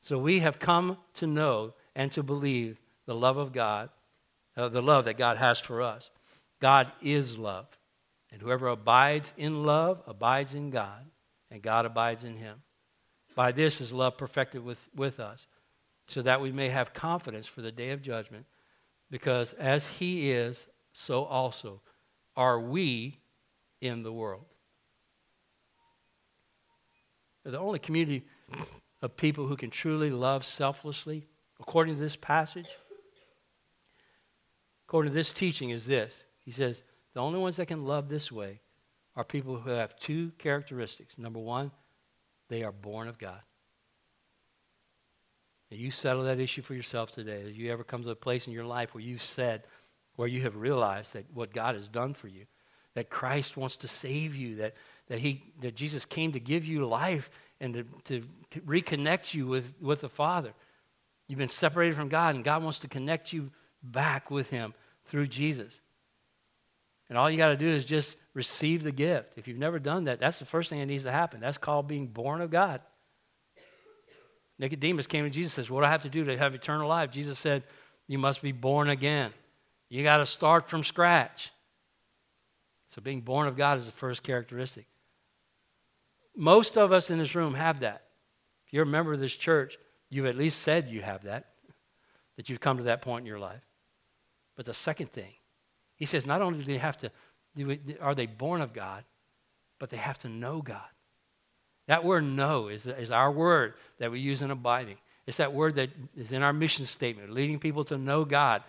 So 0.00 0.18
we 0.18 0.40
have 0.40 0.58
come 0.58 0.96
to 1.14 1.26
know 1.26 1.74
and 1.94 2.10
to 2.12 2.22
believe 2.22 2.80
the 3.06 3.14
love 3.14 3.36
of 3.36 3.52
God, 3.52 3.90
uh, 4.56 4.68
the 4.68 4.82
love 4.82 5.04
that 5.04 5.18
God 5.18 5.36
has 5.36 5.58
for 5.58 5.82
us. 5.82 6.10
God 6.60 6.90
is 7.02 7.36
love. 7.36 7.66
And 8.32 8.40
whoever 8.40 8.68
abides 8.68 9.34
in 9.36 9.64
love 9.64 10.02
abides 10.06 10.54
in 10.54 10.70
God, 10.70 11.04
and 11.50 11.60
God 11.60 11.84
abides 11.84 12.24
in 12.24 12.36
him. 12.36 12.62
By 13.34 13.52
this 13.52 13.80
is 13.80 13.92
love 13.92 14.16
perfected 14.16 14.64
with, 14.64 14.78
with 14.94 15.18
us 15.18 15.46
so 16.06 16.22
that 16.22 16.40
we 16.40 16.52
may 16.52 16.68
have 16.68 16.94
confidence 16.94 17.46
for 17.46 17.62
the 17.62 17.72
day 17.72 17.90
of 17.90 18.02
judgment, 18.02 18.46
because 19.10 19.52
as 19.54 19.86
he 19.86 20.30
is, 20.30 20.66
so 21.00 21.24
also 21.24 21.80
are 22.36 22.60
we 22.60 23.18
in 23.80 24.02
the 24.02 24.12
world. 24.12 24.44
The 27.44 27.58
only 27.58 27.78
community 27.78 28.26
of 29.00 29.16
people 29.16 29.46
who 29.46 29.56
can 29.56 29.70
truly 29.70 30.10
love 30.10 30.44
selflessly, 30.44 31.26
according 31.58 31.94
to 31.94 32.00
this 32.00 32.16
passage, 32.16 32.68
according 34.86 35.12
to 35.12 35.14
this 35.14 35.32
teaching, 35.32 35.70
is 35.70 35.86
this. 35.86 36.24
He 36.44 36.50
says, 36.50 36.82
the 37.14 37.20
only 37.20 37.38
ones 37.38 37.56
that 37.56 37.66
can 37.66 37.86
love 37.86 38.08
this 38.08 38.30
way 38.30 38.60
are 39.16 39.24
people 39.24 39.58
who 39.58 39.70
have 39.70 39.98
two 39.98 40.32
characteristics. 40.38 41.16
Number 41.16 41.40
one, 41.40 41.70
they 42.48 42.62
are 42.62 42.72
born 42.72 43.08
of 43.08 43.18
God 43.18 43.40
you 45.70 45.90
settle 45.90 46.24
that 46.24 46.40
issue 46.40 46.62
for 46.62 46.74
yourself 46.74 47.12
today. 47.12 47.44
As 47.48 47.56
you 47.56 47.70
ever 47.70 47.84
come 47.84 48.02
to 48.02 48.10
a 48.10 48.16
place 48.16 48.46
in 48.46 48.52
your 48.52 48.64
life 48.64 48.92
where 48.92 49.02
you've 49.02 49.22
said, 49.22 49.62
where 50.20 50.28
you 50.28 50.42
have 50.42 50.54
realized 50.54 51.14
that 51.14 51.24
what 51.32 51.50
God 51.50 51.74
has 51.76 51.88
done 51.88 52.12
for 52.12 52.28
you, 52.28 52.44
that 52.94 53.08
Christ 53.08 53.56
wants 53.56 53.76
to 53.76 53.88
save 53.88 54.34
you, 54.34 54.56
that, 54.56 54.74
that, 55.08 55.18
he, 55.18 55.42
that 55.60 55.74
Jesus 55.74 56.04
came 56.04 56.32
to 56.32 56.38
give 56.38 56.66
you 56.66 56.84
life 56.86 57.30
and 57.58 57.72
to, 57.72 57.84
to 58.04 58.26
reconnect 58.66 59.32
you 59.32 59.46
with, 59.46 59.72
with 59.80 60.02
the 60.02 60.10
Father. 60.10 60.52
You've 61.26 61.38
been 61.38 61.48
separated 61.48 61.96
from 61.96 62.10
God, 62.10 62.34
and 62.34 62.44
God 62.44 62.62
wants 62.62 62.80
to 62.80 62.88
connect 62.88 63.32
you 63.32 63.50
back 63.82 64.30
with 64.30 64.50
Him 64.50 64.74
through 65.06 65.28
Jesus. 65.28 65.80
And 67.08 67.16
all 67.16 67.30
you 67.30 67.38
got 67.38 67.48
to 67.48 67.56
do 67.56 67.70
is 67.70 67.86
just 67.86 68.14
receive 68.34 68.82
the 68.82 68.92
gift. 68.92 69.38
If 69.38 69.48
you've 69.48 69.56
never 69.56 69.78
done 69.78 70.04
that, 70.04 70.20
that's 70.20 70.38
the 70.38 70.44
first 70.44 70.68
thing 70.68 70.80
that 70.80 70.86
needs 70.86 71.04
to 71.04 71.12
happen. 71.12 71.40
That's 71.40 71.56
called 71.56 71.88
being 71.88 72.08
born 72.08 72.42
of 72.42 72.50
God. 72.50 72.82
Nicodemus 74.58 75.06
came 75.06 75.24
to 75.24 75.30
Jesus 75.30 75.56
and 75.56 75.64
says, 75.64 75.70
What 75.70 75.80
do 75.80 75.86
I 75.86 75.90
have 75.90 76.02
to 76.02 76.10
do 76.10 76.24
to 76.24 76.36
have 76.36 76.54
eternal 76.54 76.88
life? 76.88 77.10
Jesus 77.10 77.38
said, 77.38 77.62
You 78.06 78.18
must 78.18 78.42
be 78.42 78.52
born 78.52 78.90
again. 78.90 79.32
You 79.90 80.02
got 80.04 80.18
to 80.18 80.26
start 80.26 80.70
from 80.70 80.84
scratch. 80.84 81.50
So 82.88 83.02
being 83.02 83.20
born 83.20 83.46
of 83.46 83.56
God 83.56 83.76
is 83.76 83.86
the 83.86 83.92
first 83.92 84.22
characteristic. 84.22 84.86
Most 86.36 86.78
of 86.78 86.92
us 86.92 87.10
in 87.10 87.18
this 87.18 87.34
room 87.34 87.54
have 87.54 87.80
that. 87.80 88.04
If 88.66 88.72
you're 88.72 88.84
a 88.84 88.86
member 88.86 89.12
of 89.12 89.20
this 89.20 89.34
church, 89.34 89.76
you've 90.08 90.26
at 90.26 90.36
least 90.36 90.62
said 90.62 90.88
you 90.88 91.02
have 91.02 91.24
that, 91.24 91.46
that 92.36 92.48
you've 92.48 92.60
come 92.60 92.78
to 92.78 92.84
that 92.84 93.02
point 93.02 93.22
in 93.22 93.26
your 93.26 93.38
life. 93.38 93.62
But 94.56 94.64
the 94.64 94.74
second 94.74 95.12
thing, 95.12 95.32
he 95.96 96.06
says, 96.06 96.24
not 96.24 96.40
only 96.40 96.60
do 96.60 96.64
they 96.64 96.78
have 96.78 96.98
to, 96.98 97.10
are 98.00 98.14
they 98.14 98.26
born 98.26 98.60
of 98.60 98.72
God, 98.72 99.04
but 99.78 99.90
they 99.90 99.96
have 99.96 100.18
to 100.20 100.28
know 100.28 100.62
God. 100.62 100.80
That 101.88 102.04
word 102.04 102.22
know 102.24 102.68
is, 102.68 102.86
is 102.86 103.10
our 103.10 103.32
word 103.32 103.74
that 103.98 104.12
we 104.12 104.20
use 104.20 104.42
in 104.42 104.52
abiding. 104.52 104.98
It's 105.26 105.38
that 105.38 105.52
word 105.52 105.74
that 105.74 105.90
is 106.16 106.32
in 106.32 106.42
our 106.42 106.52
mission 106.52 106.86
statement, 106.86 107.30
leading 107.30 107.58
people 107.58 107.84
to 107.84 107.98
know 107.98 108.24
God. 108.24 108.62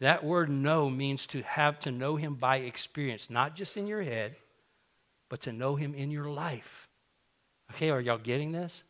That 0.00 0.24
word 0.24 0.48
know 0.48 0.88
means 0.88 1.26
to 1.28 1.42
have 1.42 1.80
to 1.80 1.90
know 1.90 2.16
Him 2.16 2.34
by 2.34 2.58
experience, 2.58 3.28
not 3.28 3.56
just 3.56 3.76
in 3.76 3.86
your 3.86 4.02
head, 4.02 4.36
but 5.28 5.42
to 5.42 5.52
know 5.52 5.76
Him 5.76 5.94
in 5.94 6.10
your 6.10 6.28
life. 6.30 6.88
Okay, 7.72 7.90
are 7.90 8.00
y'all 8.00 8.18
getting 8.18 8.52
this? 8.52 8.84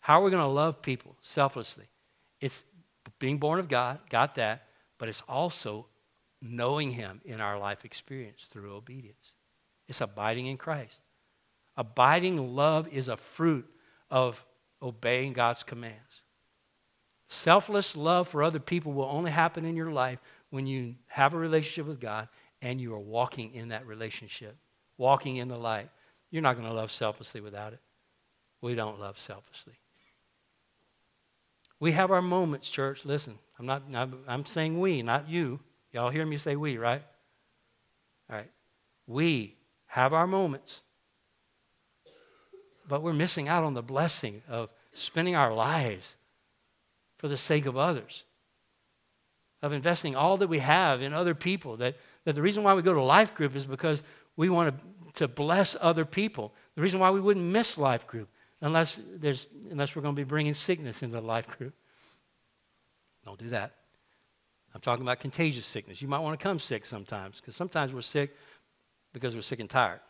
How 0.00 0.20
are 0.20 0.24
we 0.24 0.30
going 0.30 0.42
to 0.42 0.48
love 0.48 0.80
people 0.82 1.16
selflessly? 1.20 1.86
It's 2.40 2.64
being 3.18 3.38
born 3.38 3.58
of 3.60 3.68
God, 3.68 3.98
got 4.08 4.36
that, 4.36 4.66
but 4.98 5.08
it's 5.08 5.22
also 5.28 5.86
knowing 6.40 6.90
Him 6.90 7.20
in 7.24 7.40
our 7.40 7.58
life 7.58 7.84
experience 7.84 8.48
through 8.50 8.74
obedience. 8.74 9.34
It's 9.86 10.00
abiding 10.00 10.46
in 10.46 10.56
Christ. 10.56 11.00
Abiding 11.76 12.54
love 12.56 12.88
is 12.88 13.08
a 13.08 13.16
fruit 13.16 13.66
of 14.10 14.44
obeying 14.82 15.34
God's 15.34 15.62
commands. 15.62 16.19
Selfless 17.32 17.96
love 17.96 18.26
for 18.26 18.42
other 18.42 18.58
people 18.58 18.92
will 18.92 19.08
only 19.08 19.30
happen 19.30 19.64
in 19.64 19.76
your 19.76 19.92
life 19.92 20.18
when 20.50 20.66
you 20.66 20.96
have 21.06 21.32
a 21.32 21.38
relationship 21.38 21.86
with 21.86 22.00
God 22.00 22.26
and 22.60 22.80
you 22.80 22.92
are 22.92 22.98
walking 22.98 23.54
in 23.54 23.68
that 23.68 23.86
relationship, 23.86 24.56
walking 24.98 25.36
in 25.36 25.46
the 25.46 25.56
light. 25.56 25.90
You're 26.32 26.42
not 26.42 26.56
going 26.56 26.66
to 26.66 26.74
love 26.74 26.90
selflessly 26.90 27.40
without 27.40 27.72
it. 27.72 27.78
We 28.60 28.74
don't 28.74 28.98
love 28.98 29.16
selflessly. 29.16 29.74
We 31.78 31.92
have 31.92 32.10
our 32.10 32.20
moments, 32.20 32.68
church. 32.68 33.04
Listen, 33.04 33.38
I'm 33.60 33.66
not 33.66 33.84
I'm 34.26 34.44
saying 34.44 34.80
we, 34.80 35.00
not 35.02 35.28
you. 35.28 35.60
Y'all 35.92 36.10
hear 36.10 36.26
me 36.26 36.36
say 36.36 36.56
we, 36.56 36.78
right? 36.78 37.02
All 38.28 38.36
right. 38.36 38.50
We 39.06 39.54
have 39.86 40.12
our 40.12 40.26
moments. 40.26 40.80
But 42.88 43.02
we're 43.02 43.12
missing 43.12 43.46
out 43.46 43.62
on 43.62 43.74
the 43.74 43.82
blessing 43.82 44.42
of 44.48 44.68
spending 44.94 45.36
our 45.36 45.54
lives 45.54 46.16
for 47.20 47.28
the 47.28 47.36
sake 47.36 47.66
of 47.66 47.76
others, 47.76 48.24
of 49.60 49.74
investing 49.74 50.16
all 50.16 50.38
that 50.38 50.48
we 50.48 50.60
have 50.60 51.02
in 51.02 51.12
other 51.12 51.34
people. 51.34 51.76
That, 51.76 51.96
that 52.24 52.34
the 52.34 52.40
reason 52.40 52.62
why 52.62 52.72
we 52.72 52.80
go 52.80 52.94
to 52.94 53.02
life 53.02 53.34
group 53.34 53.54
is 53.54 53.66
because 53.66 54.02
we 54.36 54.48
want 54.48 54.74
to, 54.74 55.26
to 55.26 55.28
bless 55.28 55.76
other 55.78 56.06
people. 56.06 56.54
The 56.76 56.80
reason 56.80 56.98
why 56.98 57.10
we 57.10 57.20
wouldn't 57.20 57.44
miss 57.44 57.76
life 57.76 58.06
group 58.06 58.30
unless, 58.62 58.98
there's, 59.16 59.46
unless 59.70 59.94
we're 59.94 60.00
going 60.00 60.16
to 60.16 60.18
be 60.18 60.24
bringing 60.24 60.54
sickness 60.54 61.02
into 61.02 61.16
the 61.16 61.20
life 61.20 61.46
group. 61.58 61.74
Don't 63.26 63.38
do 63.38 63.50
that. 63.50 63.74
I'm 64.74 64.80
talking 64.80 65.04
about 65.04 65.20
contagious 65.20 65.66
sickness. 65.66 66.00
You 66.00 66.08
might 66.08 66.20
want 66.20 66.40
to 66.40 66.42
come 66.42 66.58
sick 66.58 66.86
sometimes 66.86 67.38
because 67.38 67.54
sometimes 67.54 67.92
we're 67.92 68.00
sick 68.00 68.34
because 69.12 69.34
we're 69.34 69.42
sick 69.42 69.60
and 69.60 69.68
tired. 69.68 70.00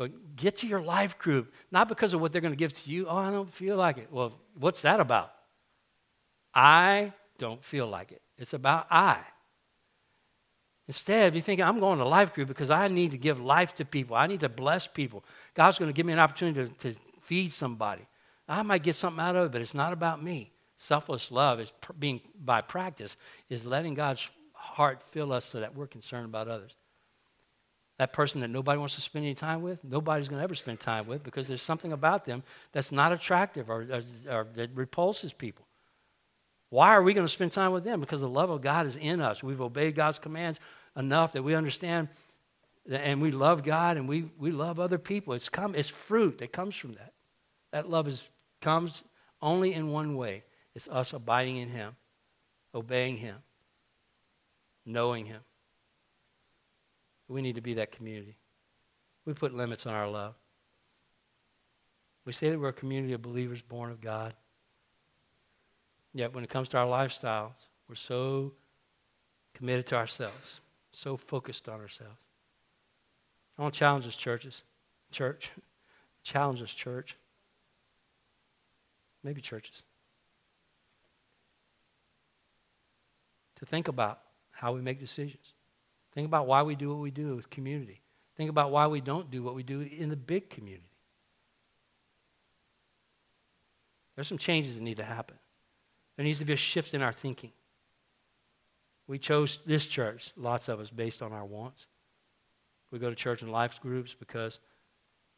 But 0.00 0.34
get 0.34 0.56
to 0.56 0.66
your 0.66 0.80
life 0.80 1.18
group, 1.18 1.52
not 1.70 1.86
because 1.86 2.14
of 2.14 2.22
what 2.22 2.32
they're 2.32 2.40
going 2.40 2.54
to 2.54 2.56
give 2.56 2.72
to 2.72 2.90
you. 2.90 3.06
Oh, 3.06 3.18
I 3.18 3.30
don't 3.30 3.52
feel 3.52 3.76
like 3.76 3.98
it. 3.98 4.08
Well, 4.10 4.32
what's 4.58 4.80
that 4.80 4.98
about? 4.98 5.30
I 6.54 7.12
don't 7.36 7.62
feel 7.62 7.86
like 7.86 8.10
it. 8.10 8.22
It's 8.38 8.54
about 8.54 8.86
I. 8.90 9.18
Instead, 10.88 11.34
you 11.34 11.42
think 11.42 11.60
I'm 11.60 11.80
going 11.80 11.98
to 11.98 12.06
life 12.06 12.32
group 12.32 12.48
because 12.48 12.70
I 12.70 12.88
need 12.88 13.10
to 13.10 13.18
give 13.18 13.42
life 13.42 13.74
to 13.74 13.84
people. 13.84 14.16
I 14.16 14.26
need 14.26 14.40
to 14.40 14.48
bless 14.48 14.86
people. 14.86 15.22
God's 15.52 15.78
going 15.78 15.90
to 15.90 15.94
give 15.94 16.06
me 16.06 16.14
an 16.14 16.18
opportunity 16.18 16.72
to, 16.78 16.92
to 16.92 16.98
feed 17.20 17.52
somebody. 17.52 18.06
I 18.48 18.62
might 18.62 18.82
get 18.82 18.96
something 18.96 19.20
out 19.20 19.36
of 19.36 19.48
it, 19.48 19.52
but 19.52 19.60
it's 19.60 19.74
not 19.74 19.92
about 19.92 20.24
me. 20.24 20.50
Selfless 20.78 21.30
love 21.30 21.60
is 21.60 21.70
being 21.98 22.22
by 22.42 22.62
practice 22.62 23.18
is 23.50 23.66
letting 23.66 23.92
God's 23.92 24.26
heart 24.54 25.02
fill 25.10 25.30
us 25.30 25.44
so 25.44 25.60
that 25.60 25.74
we're 25.76 25.86
concerned 25.86 26.24
about 26.24 26.48
others 26.48 26.74
that 28.00 28.14
person 28.14 28.40
that 28.40 28.48
nobody 28.48 28.78
wants 28.78 28.94
to 28.94 29.02
spend 29.02 29.26
any 29.26 29.34
time 29.34 29.60
with, 29.60 29.84
nobody's 29.84 30.26
going 30.26 30.38
to 30.38 30.42
ever 30.42 30.54
spend 30.54 30.80
time 30.80 31.06
with 31.06 31.22
because 31.22 31.46
there's 31.46 31.60
something 31.60 31.92
about 31.92 32.24
them 32.24 32.42
that's 32.72 32.90
not 32.90 33.12
attractive 33.12 33.68
or, 33.68 33.82
or, 33.82 34.02
or 34.26 34.46
that 34.54 34.70
repulses 34.74 35.34
people. 35.34 35.66
Why 36.70 36.92
are 36.94 37.02
we 37.02 37.12
going 37.12 37.26
to 37.26 37.30
spend 37.30 37.52
time 37.52 37.72
with 37.72 37.84
them? 37.84 38.00
Because 38.00 38.22
the 38.22 38.28
love 38.28 38.48
of 38.48 38.62
God 38.62 38.86
is 38.86 38.96
in 38.96 39.20
us. 39.20 39.42
We've 39.42 39.60
obeyed 39.60 39.96
God's 39.96 40.18
commands 40.18 40.58
enough 40.96 41.34
that 41.34 41.42
we 41.42 41.54
understand 41.54 42.08
and 42.90 43.20
we 43.20 43.32
love 43.32 43.64
God 43.64 43.98
and 43.98 44.08
we, 44.08 44.30
we 44.38 44.50
love 44.50 44.80
other 44.80 44.96
people. 44.96 45.34
It's, 45.34 45.50
come, 45.50 45.74
it's 45.74 45.90
fruit 45.90 46.38
that 46.38 46.54
comes 46.54 46.74
from 46.74 46.94
that. 46.94 47.12
That 47.72 47.90
love 47.90 48.08
is, 48.08 48.26
comes 48.62 49.04
only 49.42 49.74
in 49.74 49.88
one 49.88 50.16
way 50.16 50.44
it's 50.74 50.88
us 50.88 51.12
abiding 51.12 51.58
in 51.58 51.68
Him, 51.68 51.96
obeying 52.74 53.18
Him, 53.18 53.36
knowing 54.86 55.26
Him. 55.26 55.42
We 57.30 57.42
need 57.42 57.54
to 57.54 57.60
be 57.60 57.74
that 57.74 57.92
community. 57.92 58.36
We 59.24 59.34
put 59.34 59.54
limits 59.54 59.86
on 59.86 59.94
our 59.94 60.08
love. 60.08 60.34
We 62.24 62.32
say 62.32 62.50
that 62.50 62.58
we're 62.58 62.70
a 62.70 62.72
community 62.72 63.12
of 63.12 63.22
believers 63.22 63.62
born 63.62 63.92
of 63.92 64.00
God. 64.00 64.34
Yet 66.12 66.34
when 66.34 66.42
it 66.42 66.50
comes 66.50 66.68
to 66.70 66.78
our 66.78 66.86
lifestyles, 66.86 67.54
we're 67.88 67.94
so 67.94 68.54
committed 69.54 69.86
to 69.86 69.94
ourselves, 69.94 70.60
so 70.92 71.16
focused 71.16 71.68
on 71.68 71.80
ourselves. 71.80 72.20
I 73.56 73.62
want 73.62 73.74
to 73.74 73.78
challenge 73.78 74.08
us, 74.08 74.16
churches. 74.16 74.64
Church. 75.12 75.52
Challenge 76.22 76.60
us, 76.60 76.70
church. 76.70 77.16
Maybe 79.24 79.40
churches. 79.40 79.82
To 83.56 83.64
think 83.64 83.88
about 83.88 84.20
how 84.50 84.74
we 84.74 84.82
make 84.82 85.00
decisions. 85.00 85.54
Think 86.12 86.26
about 86.26 86.46
why 86.46 86.62
we 86.62 86.74
do 86.74 86.90
what 86.90 86.98
we 86.98 87.10
do 87.10 87.36
with 87.36 87.50
community. 87.50 88.00
Think 88.36 88.50
about 88.50 88.70
why 88.70 88.86
we 88.86 89.00
don't 89.00 89.30
do 89.30 89.42
what 89.42 89.54
we 89.54 89.62
do 89.62 89.80
in 89.80 90.08
the 90.08 90.16
big 90.16 90.50
community. 90.50 90.84
There's 94.14 94.28
some 94.28 94.38
changes 94.38 94.76
that 94.76 94.82
need 94.82 94.96
to 94.96 95.04
happen. 95.04 95.36
There 96.16 96.24
needs 96.24 96.38
to 96.40 96.44
be 96.44 96.52
a 96.52 96.56
shift 96.56 96.94
in 96.94 97.02
our 97.02 97.12
thinking. 97.12 97.52
We 99.06 99.18
chose 99.18 99.58
this 99.66 99.86
church, 99.86 100.32
lots 100.36 100.68
of 100.68 100.80
us, 100.80 100.90
based 100.90 101.22
on 101.22 101.32
our 101.32 101.44
wants. 101.44 101.86
We 102.90 102.98
go 102.98 103.08
to 103.08 103.16
church 103.16 103.42
and 103.42 103.52
life 103.52 103.80
groups 103.80 104.14
because 104.18 104.58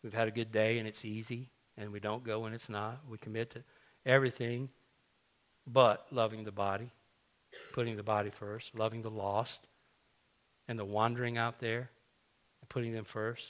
we've 0.03 0.15
had 0.15 0.29
a 0.29 0.33
good 0.33 0.53
day 0.53 0.79
and 0.79 0.89
it's 0.89 1.05
easy, 1.05 1.49
and 1.77 1.93
we 1.93 2.01
don't 2.01 2.25
go 2.25 2.41
when 2.41 2.53
it's 2.53 2.69
not. 2.69 3.01
We 3.09 3.19
commit 3.19 3.51
to 3.51 3.63
everything 4.05 4.69
but 5.67 6.07
loving 6.11 6.45
the 6.45 6.53
body, 6.53 6.91
putting 7.73 7.97
the 7.97 8.03
body 8.03 8.31
first, 8.31 8.75
loving 8.75 9.03
the 9.03 9.11
lost, 9.11 9.67
and 10.73 10.81
the 10.81 10.85
wandering 10.87 11.37
out 11.37 11.61
there 11.61 11.91
and 12.63 12.69
putting 12.71 12.95
them 12.95 13.05
first. 13.05 13.45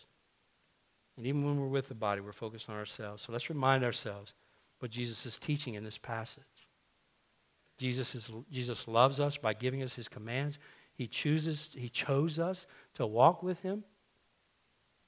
And 1.16 1.24
even 1.24 1.44
when 1.44 1.60
we're 1.60 1.68
with 1.68 1.86
the 1.86 1.94
body, 1.94 2.20
we're 2.20 2.32
focused 2.32 2.68
on 2.68 2.74
ourselves. 2.74 3.22
So 3.22 3.32
let's 3.32 3.48
remind 3.48 3.84
ourselves 3.84 4.34
what 4.80 4.90
Jesus 4.90 5.24
is 5.24 5.38
teaching 5.38 5.74
in 5.74 5.84
this 5.84 5.98
passage. 5.98 6.42
Jesus, 7.78 8.16
is, 8.16 8.28
Jesus 8.50 8.88
loves 8.88 9.20
us 9.20 9.36
by 9.36 9.54
giving 9.54 9.84
us 9.84 9.94
his 9.94 10.08
commands. 10.08 10.58
He 10.94 11.06
chooses, 11.06 11.70
he 11.76 11.88
chose 11.88 12.40
us 12.40 12.66
to 12.94 13.06
walk 13.06 13.40
with 13.40 13.60
him. 13.60 13.84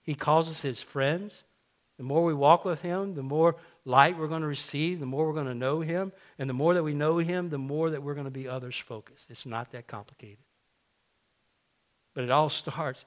He 0.05 0.15
calls 0.15 0.49
us 0.49 0.61
his 0.61 0.81
friends. 0.81 1.43
The 1.97 2.05
more 2.05 2.23
we 2.23 2.33
walk 2.33 2.65
with 2.65 2.81
him, 2.81 3.17
the 3.17 3.25
more 3.25 3.57
light 3.85 4.17
we're 4.17 4.29
going 4.29 4.43
to 4.43 4.47
receive, 4.47 5.01
the 5.01 5.07
more 5.07 5.27
we're 5.27 5.33
going 5.33 5.47
to 5.47 5.55
know 5.55 5.81
him. 5.81 6.13
And 6.39 6.49
the 6.49 6.55
more 6.55 6.75
that 6.75 6.85
we 6.85 6.95
know 6.95 7.19
him, 7.19 7.51
the 7.51 7.59
more 7.59 7.91
that 7.91 8.05
we're 8.05 8.15
going 8.15 8.27
to 8.27 8.31
be 8.31 8.47
others 8.47 8.77
focused. 8.77 9.27
It's 9.31 9.47
not 9.47 9.73
that 9.73 9.89
complicated. 9.89 10.44
But 12.15 12.25
it 12.25 12.31
all 12.31 12.49
starts 12.51 13.05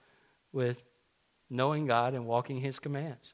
with 0.51 0.83
knowing 1.49 1.87
God 1.87 2.13
and 2.13 2.25
walking 2.25 2.59
His 2.59 2.79
commands. 2.79 3.33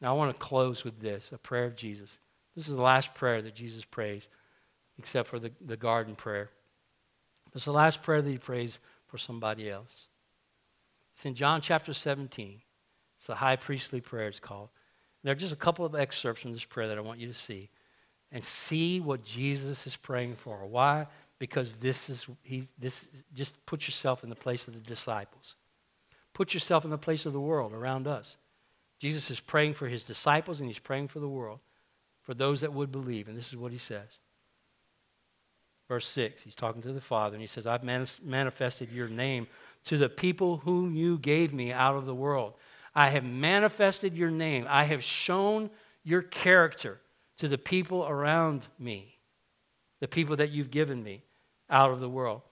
Now, 0.00 0.14
I 0.14 0.16
want 0.16 0.34
to 0.34 0.40
close 0.40 0.84
with 0.84 1.00
this 1.00 1.30
a 1.32 1.38
prayer 1.38 1.64
of 1.64 1.76
Jesus. 1.76 2.18
This 2.56 2.68
is 2.68 2.76
the 2.76 2.82
last 2.82 3.14
prayer 3.14 3.42
that 3.42 3.54
Jesus 3.54 3.84
prays, 3.84 4.28
except 4.98 5.28
for 5.28 5.38
the, 5.38 5.52
the 5.64 5.76
garden 5.76 6.14
prayer. 6.14 6.50
It's 7.54 7.64
the 7.64 7.72
last 7.72 8.02
prayer 8.02 8.22
that 8.22 8.30
He 8.30 8.38
prays 8.38 8.78
for 9.06 9.18
somebody 9.18 9.70
else. 9.70 10.06
It's 11.14 11.26
in 11.26 11.34
John 11.34 11.60
chapter 11.60 11.92
17. 11.92 12.60
It's 13.18 13.26
the 13.26 13.34
high 13.34 13.56
priestly 13.56 14.00
prayer, 14.00 14.28
it's 14.28 14.40
called. 14.40 14.70
There 15.22 15.32
are 15.32 15.36
just 15.36 15.52
a 15.52 15.56
couple 15.56 15.84
of 15.84 15.94
excerpts 15.94 16.42
from 16.42 16.52
this 16.52 16.64
prayer 16.64 16.88
that 16.88 16.96
I 16.96 17.02
want 17.02 17.20
you 17.20 17.28
to 17.28 17.34
see 17.34 17.68
and 18.32 18.42
see 18.42 19.00
what 19.00 19.22
Jesus 19.24 19.86
is 19.86 19.96
praying 19.96 20.36
for. 20.36 20.64
Why? 20.64 21.06
Because 21.40 21.72
this 21.76 22.08
is 22.08 22.26
he 22.42 22.64
this 22.78 23.08
just 23.34 23.66
put 23.66 23.88
yourself 23.88 24.22
in 24.22 24.28
the 24.30 24.36
place 24.36 24.68
of 24.68 24.74
the 24.74 24.80
disciples. 24.80 25.56
Put 26.34 26.54
yourself 26.54 26.84
in 26.84 26.90
the 26.90 26.98
place 26.98 27.26
of 27.26 27.32
the 27.32 27.40
world 27.40 27.72
around 27.72 28.06
us. 28.06 28.36
Jesus 29.00 29.30
is 29.30 29.40
praying 29.40 29.72
for 29.72 29.88
his 29.88 30.04
disciples 30.04 30.60
and 30.60 30.68
he's 30.68 30.78
praying 30.78 31.08
for 31.08 31.18
the 31.18 31.28
world 31.28 31.58
for 32.22 32.34
those 32.34 32.60
that 32.60 32.72
would 32.72 32.92
believe 32.92 33.26
and 33.26 33.36
this 33.36 33.48
is 33.48 33.56
what 33.56 33.72
he 33.72 33.78
says. 33.78 34.20
Verse 35.88 36.06
6 36.06 36.42
he's 36.42 36.54
talking 36.54 36.82
to 36.82 36.92
the 36.92 37.00
father 37.00 37.34
and 37.34 37.40
he 37.40 37.48
says 37.48 37.66
i've 37.66 37.82
manifested 37.82 38.92
your 38.92 39.08
name 39.08 39.48
to 39.86 39.96
the 39.96 40.08
people 40.08 40.58
whom 40.58 40.94
you 40.94 41.18
gave 41.18 41.52
me 41.52 41.72
out 41.72 41.96
of 41.96 42.04
the 42.06 42.14
world. 42.14 42.52
I 42.94 43.08
have 43.08 43.24
manifested 43.24 44.14
your 44.14 44.30
name. 44.30 44.66
I 44.68 44.84
have 44.84 45.02
shown 45.02 45.70
your 46.04 46.22
character 46.22 47.00
to 47.38 47.48
the 47.48 47.56
people 47.56 48.06
around 48.06 48.66
me 48.78 49.16
the 50.00 50.08
people 50.08 50.36
that 50.36 50.50
you've 50.50 50.70
given 50.70 51.02
me 51.02 51.22
out 51.70 51.90
of 51.90 52.00
the 52.00 52.08
world. 52.08 52.42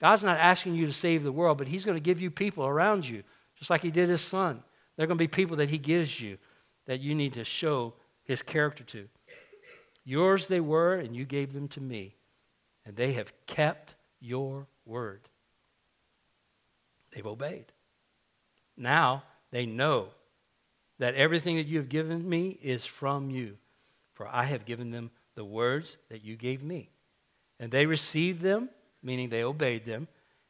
God's 0.00 0.24
not 0.24 0.38
asking 0.38 0.74
you 0.74 0.86
to 0.86 0.92
save 0.92 1.22
the 1.22 1.32
world, 1.32 1.58
but 1.58 1.68
He's 1.68 1.84
going 1.84 1.96
to 1.96 2.00
give 2.00 2.20
you 2.20 2.30
people 2.30 2.66
around 2.66 3.06
you, 3.06 3.22
just 3.56 3.70
like 3.70 3.82
He 3.82 3.90
did 3.90 4.08
His 4.08 4.20
Son. 4.20 4.62
They're 4.96 5.06
going 5.06 5.18
to 5.18 5.22
be 5.22 5.28
people 5.28 5.56
that 5.58 5.70
He 5.70 5.78
gives 5.78 6.20
you 6.20 6.38
that 6.86 7.00
you 7.00 7.14
need 7.14 7.34
to 7.34 7.44
show 7.44 7.94
His 8.24 8.42
character 8.42 8.84
to. 8.84 9.08
Yours 10.04 10.46
they 10.46 10.60
were, 10.60 10.94
and 10.94 11.16
you 11.16 11.24
gave 11.24 11.52
them 11.52 11.68
to 11.68 11.80
me, 11.80 12.14
and 12.84 12.94
they 12.94 13.14
have 13.14 13.32
kept 13.46 13.94
your 14.20 14.66
word. 14.84 15.22
They've 17.12 17.26
obeyed. 17.26 17.66
Now 18.76 19.24
they 19.50 19.66
know 19.66 20.08
that 20.98 21.14
everything 21.14 21.56
that 21.56 21.66
you 21.66 21.78
have 21.78 21.88
given 21.88 22.28
me 22.28 22.58
is 22.62 22.86
from 22.86 23.30
you, 23.30 23.56
for 24.14 24.28
I 24.28 24.44
have 24.44 24.64
given 24.64 24.90
them 24.90 25.10
the 25.34 25.44
words 25.44 25.96
that 26.08 26.24
you 26.24 26.36
gave 26.36 26.62
me. 26.62 26.90
And 27.58 27.70
they 27.70 27.86
received 27.86 28.42
them, 28.42 28.68
meaning 29.02 29.28
they 29.28 29.42
obeyed 29.42 29.84
them, 29.84 30.08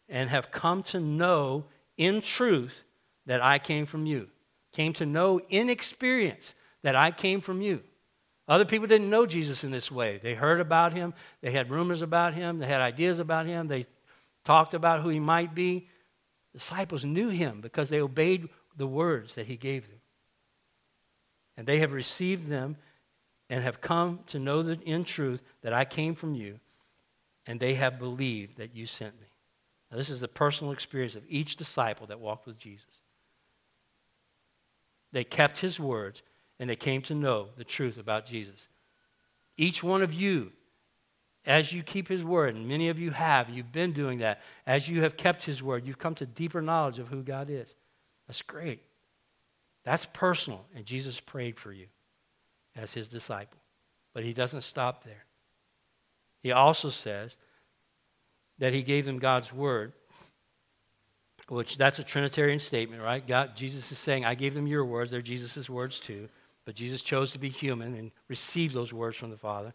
and 0.08 0.30
have 0.30 0.50
come 0.50 0.82
to 0.84 1.00
know 1.00 1.66
in 1.96 2.20
truth 2.20 2.84
that 3.26 3.42
I 3.42 3.58
came 3.58 3.86
from 3.86 4.06
you. 4.06 4.28
Came 4.72 4.92
to 4.94 5.06
know 5.06 5.40
in 5.48 5.70
experience 5.70 6.54
that 6.82 6.94
I 6.96 7.10
came 7.10 7.40
from 7.40 7.60
you. 7.60 7.82
Other 8.48 8.64
people 8.64 8.86
didn't 8.86 9.10
know 9.10 9.26
Jesus 9.26 9.64
in 9.64 9.72
this 9.72 9.90
way. 9.90 10.20
They 10.22 10.34
heard 10.34 10.60
about 10.60 10.92
him, 10.92 11.14
they 11.40 11.50
had 11.50 11.70
rumors 11.70 12.02
about 12.02 12.34
him, 12.34 12.58
they 12.58 12.66
had 12.66 12.80
ideas 12.80 13.18
about 13.18 13.46
him, 13.46 13.66
they 13.66 13.86
talked 14.44 14.74
about 14.74 15.02
who 15.02 15.08
he 15.08 15.18
might 15.18 15.54
be. 15.54 15.88
Disciples 16.52 17.04
knew 17.04 17.28
him 17.28 17.60
because 17.60 17.88
they 17.88 18.00
obeyed 18.00 18.48
the 18.76 18.86
words 18.86 19.34
that 19.34 19.46
he 19.46 19.56
gave 19.56 19.88
them. 19.88 20.00
And 21.56 21.66
they 21.66 21.78
have 21.78 21.92
received 21.92 22.48
them 22.48 22.76
and 23.50 23.62
have 23.62 23.80
come 23.80 24.20
to 24.28 24.38
know 24.38 24.60
in 24.60 25.04
truth 25.04 25.42
that 25.62 25.72
I 25.72 25.84
came 25.84 26.14
from 26.14 26.34
you, 26.34 26.60
and 27.46 27.60
they 27.60 27.74
have 27.74 27.98
believed 27.98 28.58
that 28.58 28.74
you 28.74 28.86
sent 28.86 29.18
me. 29.20 29.26
Now, 29.90 29.96
this 29.96 30.10
is 30.10 30.20
the 30.20 30.28
personal 30.28 30.72
experience 30.72 31.14
of 31.14 31.22
each 31.28 31.56
disciple 31.56 32.06
that 32.08 32.20
walked 32.20 32.46
with 32.46 32.58
Jesus. 32.58 32.84
They 35.12 35.24
kept 35.24 35.58
his 35.58 35.78
words 35.78 36.22
and 36.58 36.68
they 36.68 36.76
came 36.76 37.02
to 37.02 37.14
know 37.14 37.48
the 37.56 37.64
truth 37.64 37.98
about 37.98 38.26
Jesus. 38.26 38.68
Each 39.56 39.82
one 39.82 40.02
of 40.02 40.12
you, 40.12 40.52
as 41.44 41.72
you 41.72 41.82
keep 41.82 42.08
his 42.08 42.24
word, 42.24 42.56
and 42.56 42.66
many 42.66 42.88
of 42.88 42.98
you 42.98 43.12
have, 43.12 43.48
you've 43.48 43.72
been 43.72 43.92
doing 43.92 44.18
that, 44.18 44.40
as 44.66 44.88
you 44.88 45.02
have 45.02 45.16
kept 45.16 45.44
his 45.44 45.62
word, 45.62 45.86
you've 45.86 45.98
come 45.98 46.14
to 46.16 46.26
deeper 46.26 46.60
knowledge 46.60 46.98
of 46.98 47.08
who 47.08 47.22
God 47.22 47.48
is. 47.50 47.74
That's 48.26 48.42
great. 48.42 48.82
That's 49.84 50.06
personal, 50.06 50.64
and 50.74 50.84
Jesus 50.84 51.20
prayed 51.20 51.58
for 51.58 51.72
you 51.72 51.86
as 52.74 52.92
his 52.92 53.08
disciple. 53.08 53.60
But 54.12 54.24
he 54.24 54.32
doesn't 54.32 54.62
stop 54.62 55.04
there. 55.04 55.25
He 56.46 56.52
also 56.52 56.90
says 56.90 57.36
that 58.58 58.72
he 58.72 58.84
gave 58.84 59.04
them 59.04 59.18
God's 59.18 59.52
word, 59.52 59.92
which 61.48 61.76
that's 61.76 61.98
a 61.98 62.04
Trinitarian 62.04 62.60
statement, 62.60 63.02
right? 63.02 63.26
God, 63.26 63.56
Jesus 63.56 63.90
is 63.90 63.98
saying, 63.98 64.24
I 64.24 64.36
gave 64.36 64.54
them 64.54 64.68
your 64.68 64.84
words. 64.84 65.10
They're 65.10 65.20
Jesus' 65.20 65.68
words 65.68 65.98
too. 65.98 66.28
But 66.64 66.76
Jesus 66.76 67.02
chose 67.02 67.32
to 67.32 67.40
be 67.40 67.48
human 67.48 67.96
and 67.96 68.12
receive 68.28 68.72
those 68.72 68.92
words 68.92 69.16
from 69.16 69.30
the 69.30 69.36
Father. 69.36 69.74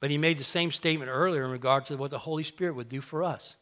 But 0.00 0.08
he 0.08 0.16
made 0.16 0.38
the 0.38 0.44
same 0.44 0.70
statement 0.70 1.10
earlier 1.10 1.44
in 1.44 1.50
regard 1.50 1.84
to 1.86 1.96
what 1.98 2.10
the 2.10 2.18
Holy 2.18 2.42
Spirit 2.42 2.74
would 2.74 2.88
do 2.88 3.02
for 3.02 3.22
us. 3.22 3.56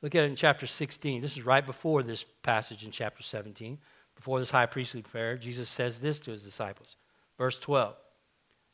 Look 0.00 0.14
at 0.14 0.24
it 0.24 0.30
in 0.30 0.36
chapter 0.36 0.66
16. 0.66 1.20
This 1.20 1.36
is 1.36 1.44
right 1.44 1.66
before 1.66 2.02
this 2.02 2.24
passage 2.42 2.82
in 2.82 2.92
chapter 2.92 3.22
17. 3.22 3.76
Before 4.16 4.38
this 4.38 4.52
high 4.52 4.64
priestly 4.64 5.02
prayer, 5.02 5.36
Jesus 5.36 5.68
says 5.68 6.00
this 6.00 6.18
to 6.20 6.30
his 6.30 6.42
disciples. 6.42 6.96
Verse 7.36 7.58
12 7.58 7.94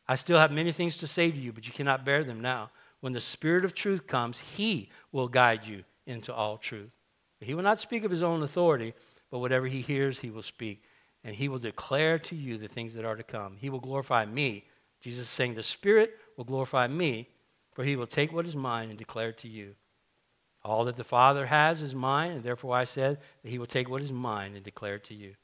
I 0.09 0.17
still 0.17 0.39
have 0.39 0.51
many 0.51 0.73
things 0.73 0.97
to 0.99 1.07
say 1.07 1.31
to 1.31 1.39
you, 1.39 1.53
but 1.53 1.67
you 1.67 1.73
cannot 1.73 2.05
bear 2.05 2.25
them 2.25 2.41
now. 2.41 2.71
When 3.01 3.13
the 3.13 3.21
Spirit 3.21 3.65
of 3.65 3.75
truth 3.75 4.07
comes, 4.07 4.39
he 4.39 4.91
will 5.13 5.29
guide 5.29 5.67
you 5.67 5.85
into 6.07 6.35
all 6.35 6.57
truth. 6.57 6.97
He 7.41 7.55
will 7.55 7.63
not 7.63 7.79
speak 7.79 8.05
of 8.05 8.11
his 8.11 8.23
own 8.23 8.43
authority, 8.43 8.95
but 9.31 9.39
whatever 9.39 9.67
he 9.67 9.81
hears, 9.81 10.19
he 10.19 10.31
will 10.31 10.43
speak 10.43 10.83
and 11.25 11.35
he 11.35 11.49
will 11.49 11.59
declare 11.59 12.19
to 12.19 12.37
you 12.37 12.59
the 12.59 12.69
things 12.69 12.95
that 12.95 13.05
are 13.05 13.17
to 13.17 13.23
come. 13.23 13.57
He 13.59 13.71
will 13.71 13.81
glorify 13.81 14.25
me. 14.25 14.65
Jesus 15.01 15.25
is 15.25 15.29
saying, 15.29 15.55
The 15.55 15.63
Spirit 15.63 16.17
will 16.37 16.45
glorify 16.45 16.87
me, 16.87 17.29
for 17.75 17.85
he 17.85 17.97
will 17.97 18.07
take 18.07 18.33
what 18.33 18.47
is 18.47 18.57
mine 18.57 18.89
and 18.89 18.99
declare 18.99 19.31
it 19.31 19.39
to 19.39 19.49
you. 19.49 19.75
All 20.65 20.85
that 20.87 20.97
the 20.97 21.05
Father 21.05 21.47
has 21.47 21.83
is 21.83 21.95
mine, 21.95 22.33
and 22.33 22.43
therefore 22.43 22.77
I 22.77 22.85
said 22.85 23.19
that 23.43 23.51
he 23.51 23.59
will 23.59 23.67
take 23.67 23.89
what 23.89 24.03
is 24.03 24.13
mine 24.13 24.55
and 24.55 24.65
declare 24.65 24.97
it 24.97 25.05
to 25.05 25.15
you. 25.15 25.35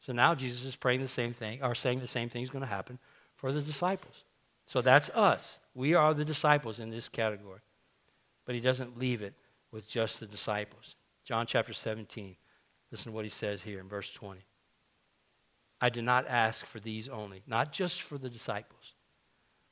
So 0.00 0.12
now 0.12 0.34
Jesus 0.34 0.64
is 0.64 0.76
praying 0.76 1.00
the 1.00 1.08
same 1.08 1.32
thing, 1.32 1.62
or 1.62 1.74
saying 1.74 2.00
the 2.00 2.06
same 2.06 2.28
thing 2.28 2.42
is 2.42 2.50
going 2.50 2.62
to 2.64 2.68
happen 2.68 2.98
for 3.36 3.52
the 3.52 3.60
disciples. 3.60 4.24
So 4.66 4.80
that's 4.80 5.10
us. 5.10 5.58
We 5.74 5.94
are 5.94 6.14
the 6.14 6.24
disciples 6.24 6.80
in 6.80 6.90
this 6.90 7.08
category. 7.08 7.60
But 8.46 8.54
he 8.54 8.60
doesn't 8.60 8.98
leave 8.98 9.22
it 9.22 9.34
with 9.72 9.88
just 9.88 10.20
the 10.20 10.26
disciples. 10.26 10.96
John 11.24 11.46
chapter 11.46 11.72
17. 11.72 12.36
Listen 12.90 13.12
to 13.12 13.16
what 13.16 13.24
he 13.24 13.30
says 13.30 13.62
here 13.62 13.80
in 13.80 13.88
verse 13.88 14.12
20. 14.12 14.40
I 15.80 15.88
did 15.88 16.04
not 16.04 16.26
ask 16.28 16.64
for 16.64 16.80
these 16.80 17.08
only, 17.08 17.42
not 17.46 17.72
just 17.72 18.02
for 18.02 18.16
the 18.16 18.30
disciples, 18.30 18.94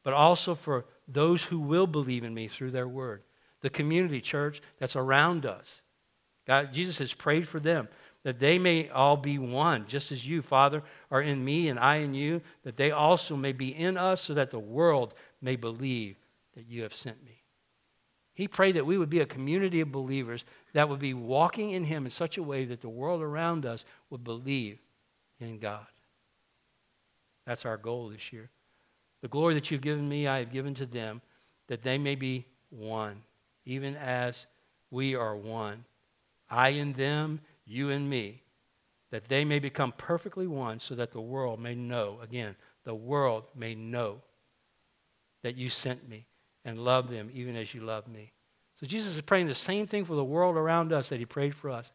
but 0.03 0.13
also 0.13 0.55
for 0.55 0.85
those 1.07 1.43
who 1.43 1.59
will 1.59 1.87
believe 1.87 2.25
in 2.25 2.35
me 2.35 2.49
through 2.49 2.73
their 2.73 2.89
word. 2.89 3.23
The 3.61 3.71
community 3.71 4.21
church 4.21 4.61
that's 4.79 4.97
around 4.97 5.47
us. 5.47 5.83
God, 6.47 6.73
Jesus 6.73 6.99
has 6.99 7.15
prayed 7.15 7.47
for 7.47 7.61
them 7.61 7.89
that 8.25 8.39
they 8.39 8.59
may 8.59 8.89
all 8.89 9.17
be 9.17 9.39
one, 9.39 9.87
just 9.87 10.13
as 10.13 10.27
you, 10.27 10.43
Father, 10.43 10.83
are 11.11 11.23
in 11.23 11.45
me 11.45 11.69
and 11.69 11.79
I 11.79 11.97
in 11.97 12.15
you, 12.15 12.41
that 12.63 12.77
they 12.77 12.91
also 12.91 13.37
may 13.37 13.53
be 13.53 13.69
in 13.69 13.97
us 13.97 14.21
so 14.21 14.35
that 14.35 14.51
the 14.51 14.59
world 14.59 15.15
may 15.41 15.57
believe 15.57 16.17
that 16.55 16.67
you 16.69 16.83
have 16.83 16.95
sent 16.95 17.25
me. 17.25 17.43
He 18.35 18.49
prayed 18.49 18.77
that 18.77 18.87
we 18.87 18.97
would 18.97 19.11
be 19.11 19.21
a 19.21 19.27
community 19.27 19.81
of 19.81 19.93
believers 19.93 20.45
that 20.73 20.89
would 20.89 21.01
be 21.01 21.15
walking 21.15 21.71
in 21.71 21.85
Him 21.85 22.05
in 22.05 22.11
such 22.11 22.39
a 22.39 22.43
way 22.43 22.65
that 22.65 22.81
the 22.81 22.89
world 22.89 23.21
around 23.21 23.67
us 23.67 23.85
would 24.09 24.25
believe 24.25 24.79
in 25.41 25.59
God. 25.59 25.87
That's 27.47 27.67
our 27.67 27.77
goal 27.77 28.09
this 28.09 28.33
year. 28.33 28.49
The 29.21 29.29
glory 29.29 29.55
that 29.55 29.71
you've 29.71 29.81
given 29.81 30.09
me, 30.09 30.27
I 30.27 30.39
have 30.39 30.53
given 30.53 30.75
to 30.75 30.87
them, 30.87 31.21
that 31.69 31.83
they 31.83 31.99
may 31.99 32.15
be 32.15 32.47
one, 32.71 33.23
even 33.67 33.97
as 33.97 34.47
we 34.91 35.15
are 35.15 35.37
one. 35.37 35.85
I 36.51 36.71
in 36.71 36.93
them, 36.93 37.41
you 37.73 37.91
and 37.91 38.09
me, 38.09 38.43
that 39.11 39.29
they 39.29 39.45
may 39.45 39.59
become 39.59 39.93
perfectly 39.97 40.47
one, 40.47 40.81
so 40.81 40.95
that 40.95 41.13
the 41.13 41.21
world 41.21 41.61
may 41.61 41.75
know, 41.75 42.19
again, 42.23 42.55
the 42.85 42.95
world 42.95 43.45
may 43.55 43.75
know 43.75 44.21
that 45.43 45.57
you 45.57 45.69
sent 45.69 46.09
me 46.09 46.27
and 46.65 46.79
love 46.79 47.11
them 47.11 47.31
even 47.33 47.57
as 47.57 47.75
you 47.75 47.81
love 47.81 48.07
me. 48.07 48.33
So 48.81 48.87
Jesus 48.87 49.17
is 49.17 49.23
praying 49.23 49.47
the 49.47 49.55
same 49.55 49.87
thing 49.87 50.05
for 50.05 50.15
the 50.15 50.25
world 50.25 50.57
around 50.57 50.93
us 50.93 51.09
that 51.09 51.19
he 51.19 51.27
prayed 51.27 51.55
for 51.55 51.71
us. 51.71 51.91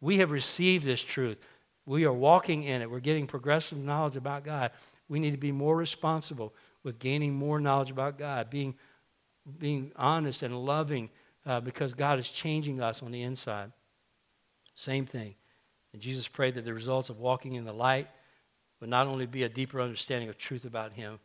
We 0.00 0.18
have 0.18 0.30
received 0.30 0.84
this 0.84 1.02
truth. 1.02 1.38
We 1.86 2.04
are 2.04 2.12
walking 2.12 2.62
in 2.62 2.82
it. 2.82 2.90
We're 2.90 3.00
getting 3.00 3.26
progressive 3.26 3.78
knowledge 3.78 4.16
about 4.16 4.44
God. 4.44 4.70
We 5.08 5.18
need 5.18 5.32
to 5.32 5.38
be 5.38 5.52
more 5.52 5.76
responsible 5.76 6.54
with 6.82 6.98
gaining 6.98 7.34
more 7.34 7.60
knowledge 7.60 7.90
about 7.90 8.18
God, 8.18 8.48
being, 8.48 8.74
being 9.58 9.92
honest 9.96 10.42
and 10.42 10.56
loving 10.64 11.10
uh, 11.46 11.60
because 11.60 11.94
God 11.94 12.18
is 12.18 12.28
changing 12.28 12.80
us 12.80 13.02
on 13.02 13.10
the 13.10 13.22
inside. 13.22 13.72
Same 14.74 15.06
thing. 15.06 15.34
And 15.92 16.02
Jesus 16.02 16.26
prayed 16.26 16.54
that 16.54 16.64
the 16.64 16.74
results 16.74 17.08
of 17.08 17.20
walking 17.20 17.54
in 17.54 17.64
the 17.64 17.72
light 17.72 18.08
would 18.80 18.90
not 18.90 19.06
only 19.06 19.26
be 19.26 19.44
a 19.44 19.48
deeper 19.48 19.80
understanding 19.80 20.28
of 20.28 20.36
truth 20.36 20.64
about 20.64 20.92
Him, 20.92 21.20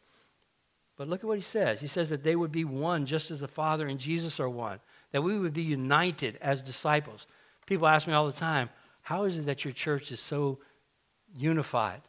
but 0.95 1.07
look 1.07 1.21
at 1.21 1.27
what 1.27 1.37
He 1.37 1.43
says. 1.43 1.81
He 1.81 1.87
says 1.87 2.09
that 2.09 2.23
they 2.23 2.35
would 2.35 2.51
be 2.51 2.65
one 2.65 3.05
just 3.05 3.31
as 3.31 3.39
the 3.39 3.47
Father 3.47 3.87
and 3.87 3.99
Jesus 3.99 4.39
are 4.39 4.49
one, 4.49 4.79
that 5.11 5.23
we 5.23 5.37
would 5.37 5.53
be 5.53 5.63
united 5.63 6.37
as 6.41 6.61
disciples. 6.61 7.25
People 7.65 7.87
ask 7.87 8.07
me 8.07 8.13
all 8.13 8.27
the 8.27 8.31
time, 8.31 8.69
how 9.01 9.23
is 9.23 9.39
it 9.39 9.45
that 9.47 9.65
your 9.65 9.73
church 9.73 10.11
is 10.11 10.19
so 10.19 10.59
unified? 11.35 12.01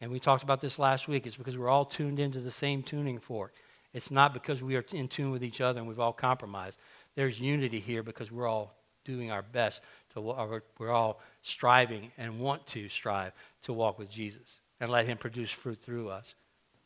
And 0.00 0.12
we 0.12 0.20
talked 0.20 0.42
about 0.42 0.60
this 0.60 0.78
last 0.78 1.08
week. 1.08 1.26
It's 1.26 1.36
because 1.36 1.56
we're 1.56 1.68
all 1.68 1.84
tuned 1.84 2.20
into 2.20 2.40
the 2.40 2.50
same 2.50 2.82
tuning 2.82 3.18
fork. 3.18 3.54
It's 3.92 4.10
not 4.10 4.34
because 4.34 4.62
we 4.62 4.76
are 4.76 4.84
in 4.92 5.08
tune 5.08 5.30
with 5.30 5.42
each 5.42 5.60
other 5.60 5.78
and 5.78 5.88
we've 5.88 6.00
all 6.00 6.12
compromised. 6.12 6.78
There's 7.14 7.40
unity 7.40 7.80
here 7.80 8.02
because 8.02 8.30
we're 8.30 8.46
all 8.46 8.74
doing 9.04 9.30
our 9.30 9.42
best 9.42 9.82
to 10.14 10.62
we're 10.78 10.90
all 10.90 11.20
striving 11.42 12.10
and 12.18 12.40
want 12.40 12.66
to 12.68 12.88
strive 12.88 13.32
to 13.62 13.72
walk 13.72 13.98
with 13.98 14.10
Jesus 14.10 14.60
and 14.80 14.90
let 14.90 15.06
him 15.06 15.18
produce 15.18 15.50
fruit 15.50 15.80
through 15.80 16.08
us. 16.08 16.34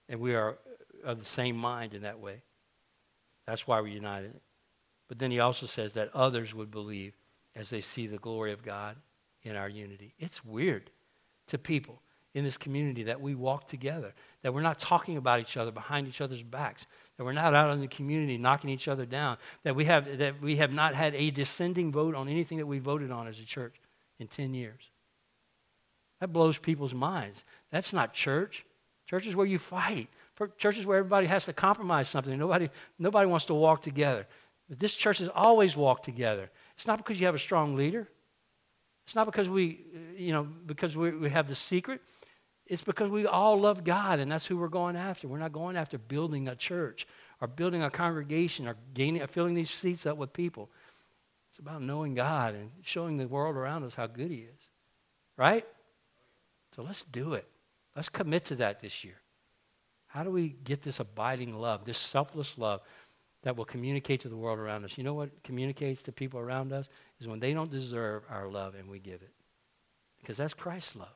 And 0.09 0.21
we 0.21 0.35
are 0.35 0.53
uh, 1.05 1.09
of 1.09 1.21
the 1.21 1.27
same 1.27 1.57
mind 1.57 1.95
in 1.95 2.03
that 2.03 2.19
way. 2.19 2.43
That's 3.47 3.67
why 3.67 3.81
we're 3.81 3.89
united. 3.89 4.41
But 5.09 5.19
then 5.19 5.31
he 5.31 5.41
also 5.41 5.67
says 5.67 5.95
that 5.95 6.15
others 6.15 6.55
would 6.55 6.71
believe 6.71 7.15
as 7.57 7.71
they 7.71 7.81
see 7.81 8.07
the 8.07 8.19
glory 8.19 8.53
of 8.53 8.63
God 8.63 8.97
in 9.43 9.57
our 9.57 9.69
unity. 9.69 10.15
It's 10.19 10.45
weird 10.45 10.91
to 11.49 11.59
people 11.59 12.03
in 12.35 12.45
this 12.45 12.59
community 12.59 13.05
that 13.05 13.21
we 13.21 13.35
walk 13.35 13.69
together, 13.69 14.15
that 14.43 14.53
we're 14.53 14.61
not 14.61 14.79
talking 14.79 15.17
about 15.17 15.41
each 15.41 15.57
other 15.57 15.71
behind 15.71 16.07
each 16.07 16.21
other's 16.21 16.43
backs, 16.43 16.87
that 17.19 17.25
we're 17.25 17.33
not 17.33 17.55
out 17.55 17.71
in 17.73 17.81
the 17.81 17.89
community 17.89 18.39
knocking 18.39 18.71
each 18.71 18.89
other 18.89 19.05
down, 19.05 19.37
that 19.65 19.77
we 19.77 19.85
have, 19.85 20.19
that 20.19 20.41
we 20.41 20.57
have 20.57 20.73
not 20.73 20.95
had 20.95 21.15
a 21.15 21.31
dissenting 21.31 21.93
vote 21.93 22.15
on 22.15 22.29
anything 22.29 22.57
that 22.57 22.67
we 22.67 22.79
voted 22.79 23.11
on 23.11 23.29
as 23.29 23.39
a 23.39 23.45
church 23.45 23.75
in 24.19 24.27
10 24.27 24.55
years. 24.55 24.91
That 26.21 26.33
blows 26.33 26.57
people's 26.57 26.95
minds. 26.95 27.45
That's 27.71 27.93
not 27.93 28.15
church. 28.15 28.65
Church 29.07 29.27
is 29.27 29.37
where 29.37 29.47
you 29.47 29.59
fight 29.59 30.09
churches 30.59 30.87
where 30.87 30.99
everybody 30.99 31.27
has 31.27 31.45
to 31.47 31.53
compromise 31.53 32.09
something. 32.09 32.37
Nobody, 32.39 32.69
nobody 32.99 33.27
wants 33.27 33.47
to 33.47 33.55
walk 33.55 33.83
together. 33.83 34.27
But 34.69 34.79
this 34.79 34.95
church 34.95 35.19
has 35.19 35.29
always 35.35 35.77
walked 35.77 36.05
together. 36.05 36.51
It's 36.77 36.87
not 36.87 36.99
because 36.99 37.19
you 37.19 37.27
have 37.27 37.35
a 37.35 37.41
strong 37.41 37.75
leader. 37.75 38.09
It's 39.07 39.15
not 39.15 39.27
because 39.27 39.49
we, 39.49 39.81
you 40.17 40.33
know, 40.33 40.45
because 40.45 40.97
we, 40.97 41.11
we 41.13 41.31
have 41.31 41.49
the 41.49 41.55
secret. 41.55 42.01
It's 42.69 42.83
because 42.83 43.11
we 43.11 43.27
all 43.27 43.59
love 43.59 43.83
God, 43.83 44.19
and 44.19 44.31
that's 44.31 44.45
who 44.45 44.59
we're 44.59 44.69
going 44.69 44.95
after. 44.95 45.27
We're 45.27 45.39
not 45.39 45.53
going 45.53 45.77
after 45.77 45.97
building 45.97 46.49
a 46.49 46.55
church 46.55 47.07
or 47.41 47.49
building 47.49 47.83
a 47.83 47.91
congregation 47.91 48.69
or 48.69 48.77
gaining, 48.93 49.27
filling 49.27 49.55
these 49.55 49.71
seats 49.71 50.05
up 50.05 50.19
with 50.19 50.35
people. 50.35 50.71
It's 51.49 51.59
about 51.59 51.81
knowing 51.83 52.15
God 52.15 52.55
and 52.55 52.71
showing 52.83 53.17
the 53.17 53.27
world 53.27 53.57
around 53.57 53.85
us 53.85 53.95
how 53.95 54.07
good 54.07 54.31
He 54.31 54.41
is. 54.41 54.61
Right? 55.37 55.65
So 56.77 56.83
let's 56.83 57.05
do 57.05 57.33
it. 57.33 57.49
Let's 57.97 58.11
commit 58.11 58.45
to 58.47 58.57
that 58.57 58.81
this 58.81 59.03
year. 59.03 59.17
How 60.09 60.23
do 60.23 60.31
we 60.31 60.51
get 60.51 60.83
this 60.83 61.01
abiding 61.01 61.59
love, 61.59 61.87
this 61.87 61.99
selfless 61.99 62.59
love 62.59 62.83
that 63.43 63.57
will 63.57 63.65
communicate 63.65 64.21
to 64.23 64.29
the 64.29 64.37
world 64.37 64.59
around 64.59 64.85
us? 64.85 64.99
You 64.99 65.05
know 65.05 65.15
what 65.15 65.43
communicates 65.43 66.03
to 66.03 66.13
people 66.13 66.39
around 66.39 66.73
us? 66.73 66.91
Is 67.19 67.27
when 67.27 67.41
they 67.41 67.55
don't 67.55 67.71
deserve 67.71 68.25
our 68.29 68.47
love 68.47 68.75
and 68.75 68.91
we 68.91 68.99
give 68.99 69.23
it. 69.23 69.33
Because 70.21 70.37
that's 70.37 70.55
Christ's 70.55 70.97
love. 70.97 71.09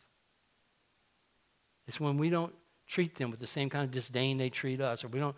It's 1.86 2.00
when 2.00 2.16
we 2.18 2.30
don't 2.30 2.54
treat 2.86 3.16
them 3.16 3.30
with 3.30 3.40
the 3.40 3.46
same 3.46 3.70
kind 3.70 3.84
of 3.84 3.90
disdain 3.90 4.38
they 4.38 4.50
treat 4.50 4.80
us, 4.80 5.04
or 5.04 5.08
we 5.08 5.18
don't 5.18 5.36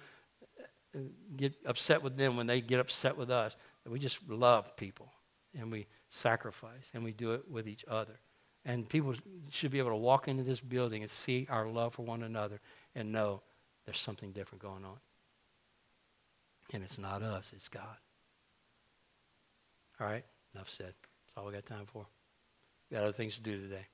uh, 0.95 1.01
get 1.37 1.55
upset 1.67 2.03
with 2.03 2.17
them 2.17 2.37
when 2.37 2.47
they 2.47 2.61
get 2.61 2.81
upset 2.81 3.17
with 3.17 3.31
us. 3.31 3.57
That 3.85 3.91
we 3.91 3.99
just 3.99 4.19
love 4.29 4.77
people 4.77 5.13
and 5.59 5.71
we 5.71 5.87
sacrifice 6.09 6.91
and 6.95 7.05
we 7.05 7.13
do 7.13 7.33
it 7.33 7.51
with 7.51 7.69
each 7.69 7.85
other. 7.89 8.19
And 8.65 8.89
people 8.89 9.15
should 9.51 9.71
be 9.71 9.79
able 9.79 9.91
to 9.91 9.97
walk 9.97 10.27
into 10.27 10.43
this 10.43 10.61
building 10.61 11.03
and 11.03 11.11
see 11.11 11.47
our 11.51 11.69
love 11.69 11.95
for 11.95 12.03
one 12.03 12.23
another 12.23 12.61
and 12.95 13.13
know 13.13 13.43
there's 13.85 13.99
something 13.99 14.33
different 14.33 14.63
going 14.63 14.85
on. 14.85 14.97
And 16.73 16.83
it's 16.83 16.99
not 16.99 17.23
us, 17.23 17.53
it's 17.55 17.69
God. 17.69 17.97
All 20.01 20.07
right, 20.07 20.25
enough 20.55 20.71
said. 20.71 20.95
That's 21.27 21.37
all 21.37 21.47
we 21.47 21.53
got 21.53 21.67
time 21.67 21.87
for. 21.87 22.07
We 22.91 22.97
got 22.97 23.05
other 23.05 23.13
things 23.13 23.37
to 23.37 23.43
do 23.43 23.61
today. 23.61 23.87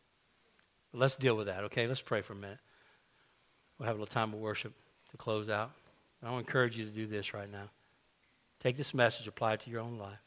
But 0.93 1.01
let's 1.01 1.16
deal 1.16 1.36
with 1.36 1.47
that, 1.47 1.64
okay? 1.64 1.86
Let's 1.86 2.01
pray 2.01 2.22
for 2.22 2.32
a 2.32 2.36
minute. 2.36 2.59
We'll 3.78 3.86
have 3.86 3.97
a 3.97 4.01
little 4.01 4.12
time 4.12 4.32
of 4.34 4.41
worship 4.41 4.72
to 5.11 5.16
close 5.16 5.49
out. 5.49 5.70
I 6.22 6.30
want 6.30 6.47
encourage 6.47 6.76
you 6.76 6.84
to 6.84 6.91
do 6.91 7.07
this 7.07 7.32
right 7.32 7.51
now. 7.51 7.70
Take 8.62 8.76
this 8.76 8.93
message, 8.93 9.26
apply 9.26 9.55
it 9.55 9.61
to 9.61 9.70
your 9.70 9.80
own 9.80 9.97
life. 9.99 10.18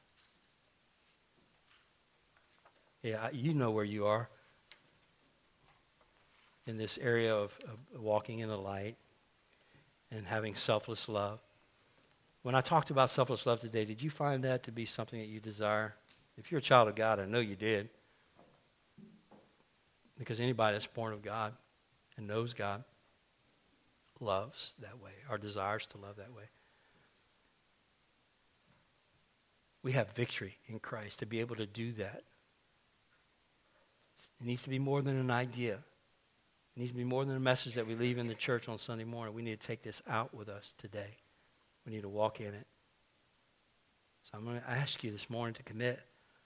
Yeah, 3.03 3.29
you 3.31 3.53
know 3.53 3.71
where 3.71 3.83
you 3.83 4.07
are 4.07 4.29
in 6.65 6.77
this 6.77 6.97
area 6.99 7.35
of, 7.35 7.51
of 7.65 8.01
walking 8.01 8.39
in 8.39 8.49
the 8.49 8.57
light 8.57 8.95
and 10.09 10.25
having 10.25 10.55
selfless 10.55 11.09
love. 11.09 11.39
When 12.41 12.55
I 12.55 12.61
talked 12.61 12.89
about 12.89 13.09
selfless 13.09 13.45
love 13.45 13.59
today, 13.59 13.85
did 13.85 14.01
you 14.01 14.09
find 14.09 14.43
that 14.45 14.63
to 14.63 14.71
be 14.71 14.85
something 14.85 15.19
that 15.19 15.27
you 15.27 15.39
desire? 15.39 15.93
If 16.37 16.51
you're 16.51 16.59
a 16.59 16.63
child 16.63 16.87
of 16.87 16.95
God, 16.95 17.19
I 17.19 17.25
know 17.25 17.39
you 17.39 17.55
did. 17.55 17.89
Because 20.17 20.39
anybody 20.39 20.75
that's 20.75 20.87
born 20.87 21.13
of 21.13 21.21
God 21.21 21.53
and 22.17 22.27
knows 22.27 22.53
God 22.53 22.83
loves 24.19 24.73
that 24.79 25.01
way, 25.01 25.11
or 25.29 25.37
desires 25.37 25.85
to 25.87 25.97
love 25.97 26.17
that 26.17 26.33
way. 26.33 26.43
We 29.81 29.91
have 29.93 30.11
victory 30.11 30.57
in 30.67 30.79
Christ 30.79 31.19
to 31.19 31.25
be 31.25 31.41
able 31.41 31.57
to 31.57 31.65
do 31.65 31.91
that. 31.93 32.23
It 34.39 34.45
needs 34.45 34.61
to 34.61 34.69
be 34.69 34.79
more 34.79 35.01
than 35.01 35.17
an 35.17 35.31
idea. 35.31 35.73
It 35.73 36.79
needs 36.79 36.91
to 36.91 36.97
be 36.97 37.03
more 37.03 37.25
than 37.25 37.35
a 37.35 37.41
message 37.41 37.73
that 37.75 37.85
we 37.85 37.95
leave 37.95 38.17
in 38.17 38.27
the 38.27 38.35
church 38.35 38.69
on 38.69 38.77
Sunday 38.77 39.03
morning. 39.03 39.35
We 39.35 39.41
need 39.41 39.59
to 39.59 39.67
take 39.67 39.83
this 39.83 40.01
out 40.07 40.33
with 40.33 40.47
us 40.47 40.73
today. 40.77 41.17
We 41.85 41.91
need 41.91 42.03
to 42.03 42.09
walk 42.09 42.39
in 42.39 42.53
it. 42.53 42.67
So 44.23 44.37
I'm 44.37 44.45
going 44.45 44.61
to 44.61 44.69
ask 44.69 45.03
you 45.03 45.11
this 45.11 45.29
morning 45.29 45.53
to 45.55 45.63
commit 45.63 45.99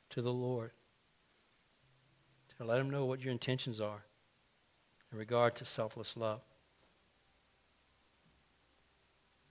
to 0.10 0.22
the 0.22 0.34
Lord, 0.34 0.72
let 2.66 2.78
them 2.78 2.90
know 2.90 3.06
what 3.06 3.22
your 3.22 3.32
intentions 3.32 3.80
are 3.80 4.04
in 5.12 5.18
regard 5.18 5.56
to 5.58 5.66
selfless 5.66 6.18
love. 6.18 6.42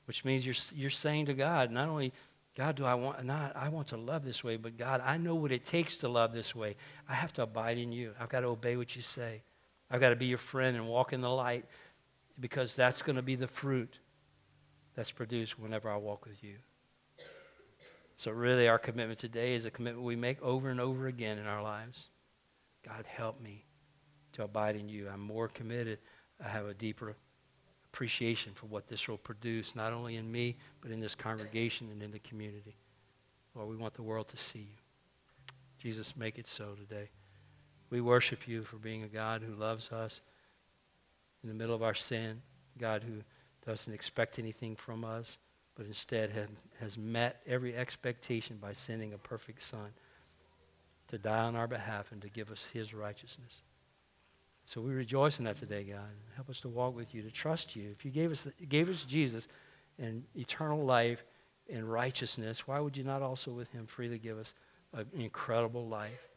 Which 0.06 0.24
means 0.24 0.46
you're, 0.46 0.54
you're 0.74 0.90
saying 0.90 1.26
to 1.26 1.34
God, 1.34 1.70
not 1.70 1.88
only 1.88 2.12
God, 2.56 2.76
do 2.76 2.84
I 2.84 2.94
want 2.94 3.22
not 3.24 3.54
I 3.54 3.68
want 3.68 3.88
to 3.88 3.96
love 3.96 4.24
this 4.24 4.42
way, 4.42 4.56
but 4.56 4.78
God, 4.78 5.02
I 5.04 5.18
know 5.18 5.34
what 5.34 5.52
it 5.52 5.66
takes 5.66 5.98
to 5.98 6.08
love 6.08 6.32
this 6.32 6.54
way. 6.54 6.76
I 7.08 7.14
have 7.14 7.32
to 7.34 7.42
abide 7.42 7.76
in 7.76 7.92
you. 7.92 8.12
I've 8.18 8.30
got 8.30 8.40
to 8.40 8.46
obey 8.46 8.76
what 8.76 8.96
you 8.96 9.02
say. 9.02 9.42
I've 9.90 10.00
got 10.00 10.10
to 10.10 10.16
be 10.16 10.26
your 10.26 10.38
friend 10.38 10.76
and 10.76 10.88
walk 10.88 11.12
in 11.12 11.20
the 11.20 11.30
light 11.30 11.66
because 12.40 12.74
that's 12.74 13.02
going 13.02 13.16
to 13.16 13.22
be 13.22 13.34
the 13.34 13.46
fruit 13.46 13.98
that's 14.94 15.10
produced 15.10 15.58
whenever 15.58 15.90
I 15.90 15.96
walk 15.96 16.24
with 16.24 16.42
you. 16.42 16.56
So 18.16 18.30
really 18.30 18.66
our 18.68 18.78
commitment 18.78 19.18
today 19.18 19.54
is 19.54 19.66
a 19.66 19.70
commitment 19.70 20.06
we 20.06 20.16
make 20.16 20.40
over 20.42 20.70
and 20.70 20.80
over 20.80 21.06
again 21.06 21.36
in 21.36 21.46
our 21.46 21.62
lives. 21.62 22.08
God 22.86 23.04
help 23.06 23.40
me 23.40 23.64
to 24.34 24.44
abide 24.44 24.76
in 24.76 24.88
you. 24.88 25.08
I'm 25.12 25.20
more 25.20 25.48
committed. 25.48 25.98
I 26.44 26.48
have 26.48 26.66
a 26.66 26.74
deeper 26.74 27.16
appreciation 27.92 28.52
for 28.54 28.66
what 28.66 28.86
this 28.86 29.08
will 29.08 29.16
produce, 29.16 29.74
not 29.74 29.92
only 29.92 30.16
in 30.16 30.30
me, 30.30 30.56
but 30.80 30.90
in 30.90 31.00
this 31.00 31.14
congregation 31.14 31.88
and 31.90 32.02
in 32.02 32.10
the 32.10 32.18
community. 32.18 32.76
Lord, 33.54 33.68
we 33.68 33.76
want 33.76 33.94
the 33.94 34.02
world 34.02 34.28
to 34.28 34.36
see 34.36 34.58
you. 34.58 34.76
Jesus, 35.78 36.16
make 36.16 36.38
it 36.38 36.46
so 36.46 36.74
today. 36.74 37.08
We 37.90 38.00
worship 38.00 38.46
you 38.46 38.62
for 38.62 38.76
being 38.76 39.02
a 39.02 39.08
God 39.08 39.42
who 39.42 39.54
loves 39.54 39.90
us 39.90 40.20
in 41.42 41.48
the 41.48 41.54
middle 41.54 41.74
of 41.74 41.82
our 41.82 41.94
sin, 41.94 42.42
God 42.78 43.02
who 43.02 43.22
doesn't 43.64 43.92
expect 43.92 44.38
anything 44.38 44.76
from 44.76 45.04
us, 45.04 45.38
but 45.74 45.86
instead 45.86 46.30
have, 46.30 46.50
has 46.80 46.98
met 46.98 47.40
every 47.46 47.76
expectation 47.76 48.58
by 48.60 48.72
sending 48.72 49.12
a 49.12 49.18
perfect 49.18 49.62
Son 49.62 49.90
to 51.08 51.18
die 51.18 51.38
on 51.38 51.56
our 51.56 51.66
behalf 51.66 52.12
and 52.12 52.20
to 52.22 52.28
give 52.28 52.50
us 52.50 52.66
his 52.72 52.92
righteousness. 52.92 53.62
So 54.64 54.80
we 54.80 54.92
rejoice 54.92 55.38
in 55.38 55.44
that 55.44 55.56
today, 55.56 55.84
God. 55.84 56.00
Help 56.34 56.50
us 56.50 56.60
to 56.60 56.68
walk 56.68 56.96
with 56.96 57.14
you, 57.14 57.22
to 57.22 57.30
trust 57.30 57.76
you. 57.76 57.90
If 57.92 58.04
you 58.04 58.10
gave 58.10 58.32
us, 58.32 58.42
the, 58.42 58.52
gave 58.66 58.88
us 58.88 59.04
Jesus 59.04 59.46
and 59.98 60.24
eternal 60.34 60.84
life 60.84 61.24
and 61.70 61.90
righteousness, 61.90 62.66
why 62.66 62.80
would 62.80 62.96
you 62.96 63.04
not 63.04 63.22
also 63.22 63.52
with 63.52 63.70
him 63.70 63.86
freely 63.86 64.18
give 64.18 64.38
us 64.38 64.52
an 64.92 65.06
incredible 65.14 65.86
life? 65.86 66.28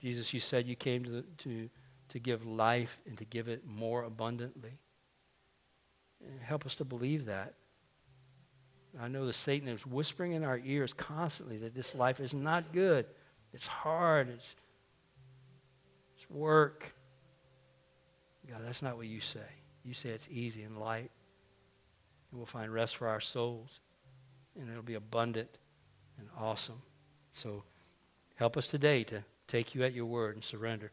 Jesus, 0.00 0.34
you 0.34 0.40
said 0.40 0.66
you 0.66 0.74
came 0.74 1.04
to, 1.04 1.10
the, 1.10 1.22
to, 1.38 1.70
to 2.08 2.18
give 2.18 2.44
life 2.44 2.98
and 3.06 3.16
to 3.18 3.24
give 3.24 3.48
it 3.48 3.64
more 3.64 4.02
abundantly. 4.02 4.78
Help 6.42 6.66
us 6.66 6.74
to 6.76 6.84
believe 6.84 7.26
that. 7.26 7.54
I 9.00 9.08
know 9.08 9.26
that 9.26 9.34
Satan 9.34 9.68
is 9.68 9.84
whispering 9.86 10.32
in 10.32 10.44
our 10.44 10.60
ears 10.64 10.92
constantly 10.92 11.58
that 11.58 11.74
this 11.74 11.94
life 11.94 12.20
is 12.20 12.32
not 12.32 12.72
good. 12.72 13.06
It's 13.52 13.66
hard. 13.66 14.28
It's 14.28 14.54
it's 16.16 16.30
work. 16.30 16.94
God, 18.48 18.60
that's 18.64 18.82
not 18.82 18.96
what 18.96 19.06
you 19.06 19.20
say. 19.20 19.40
You 19.84 19.94
say 19.94 20.10
it's 20.10 20.28
easy 20.30 20.62
and 20.62 20.78
light. 20.78 21.10
And 22.30 22.38
we'll 22.38 22.46
find 22.46 22.72
rest 22.72 22.96
for 22.96 23.08
our 23.08 23.20
souls. 23.20 23.80
And 24.58 24.70
it'll 24.70 24.82
be 24.82 24.94
abundant 24.94 25.48
and 26.18 26.28
awesome. 26.38 26.80
So 27.32 27.64
help 28.36 28.56
us 28.56 28.66
today 28.66 29.04
to 29.04 29.24
take 29.48 29.74
you 29.74 29.84
at 29.84 29.92
your 29.92 30.06
word 30.06 30.36
and 30.36 30.44
surrender. 30.44 30.92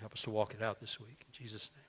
Help 0.00 0.12
us 0.12 0.22
to 0.22 0.30
walk 0.30 0.54
it 0.54 0.62
out 0.62 0.80
this 0.80 1.00
week. 1.00 1.24
In 1.26 1.32
Jesus' 1.32 1.70
name. 1.74 1.87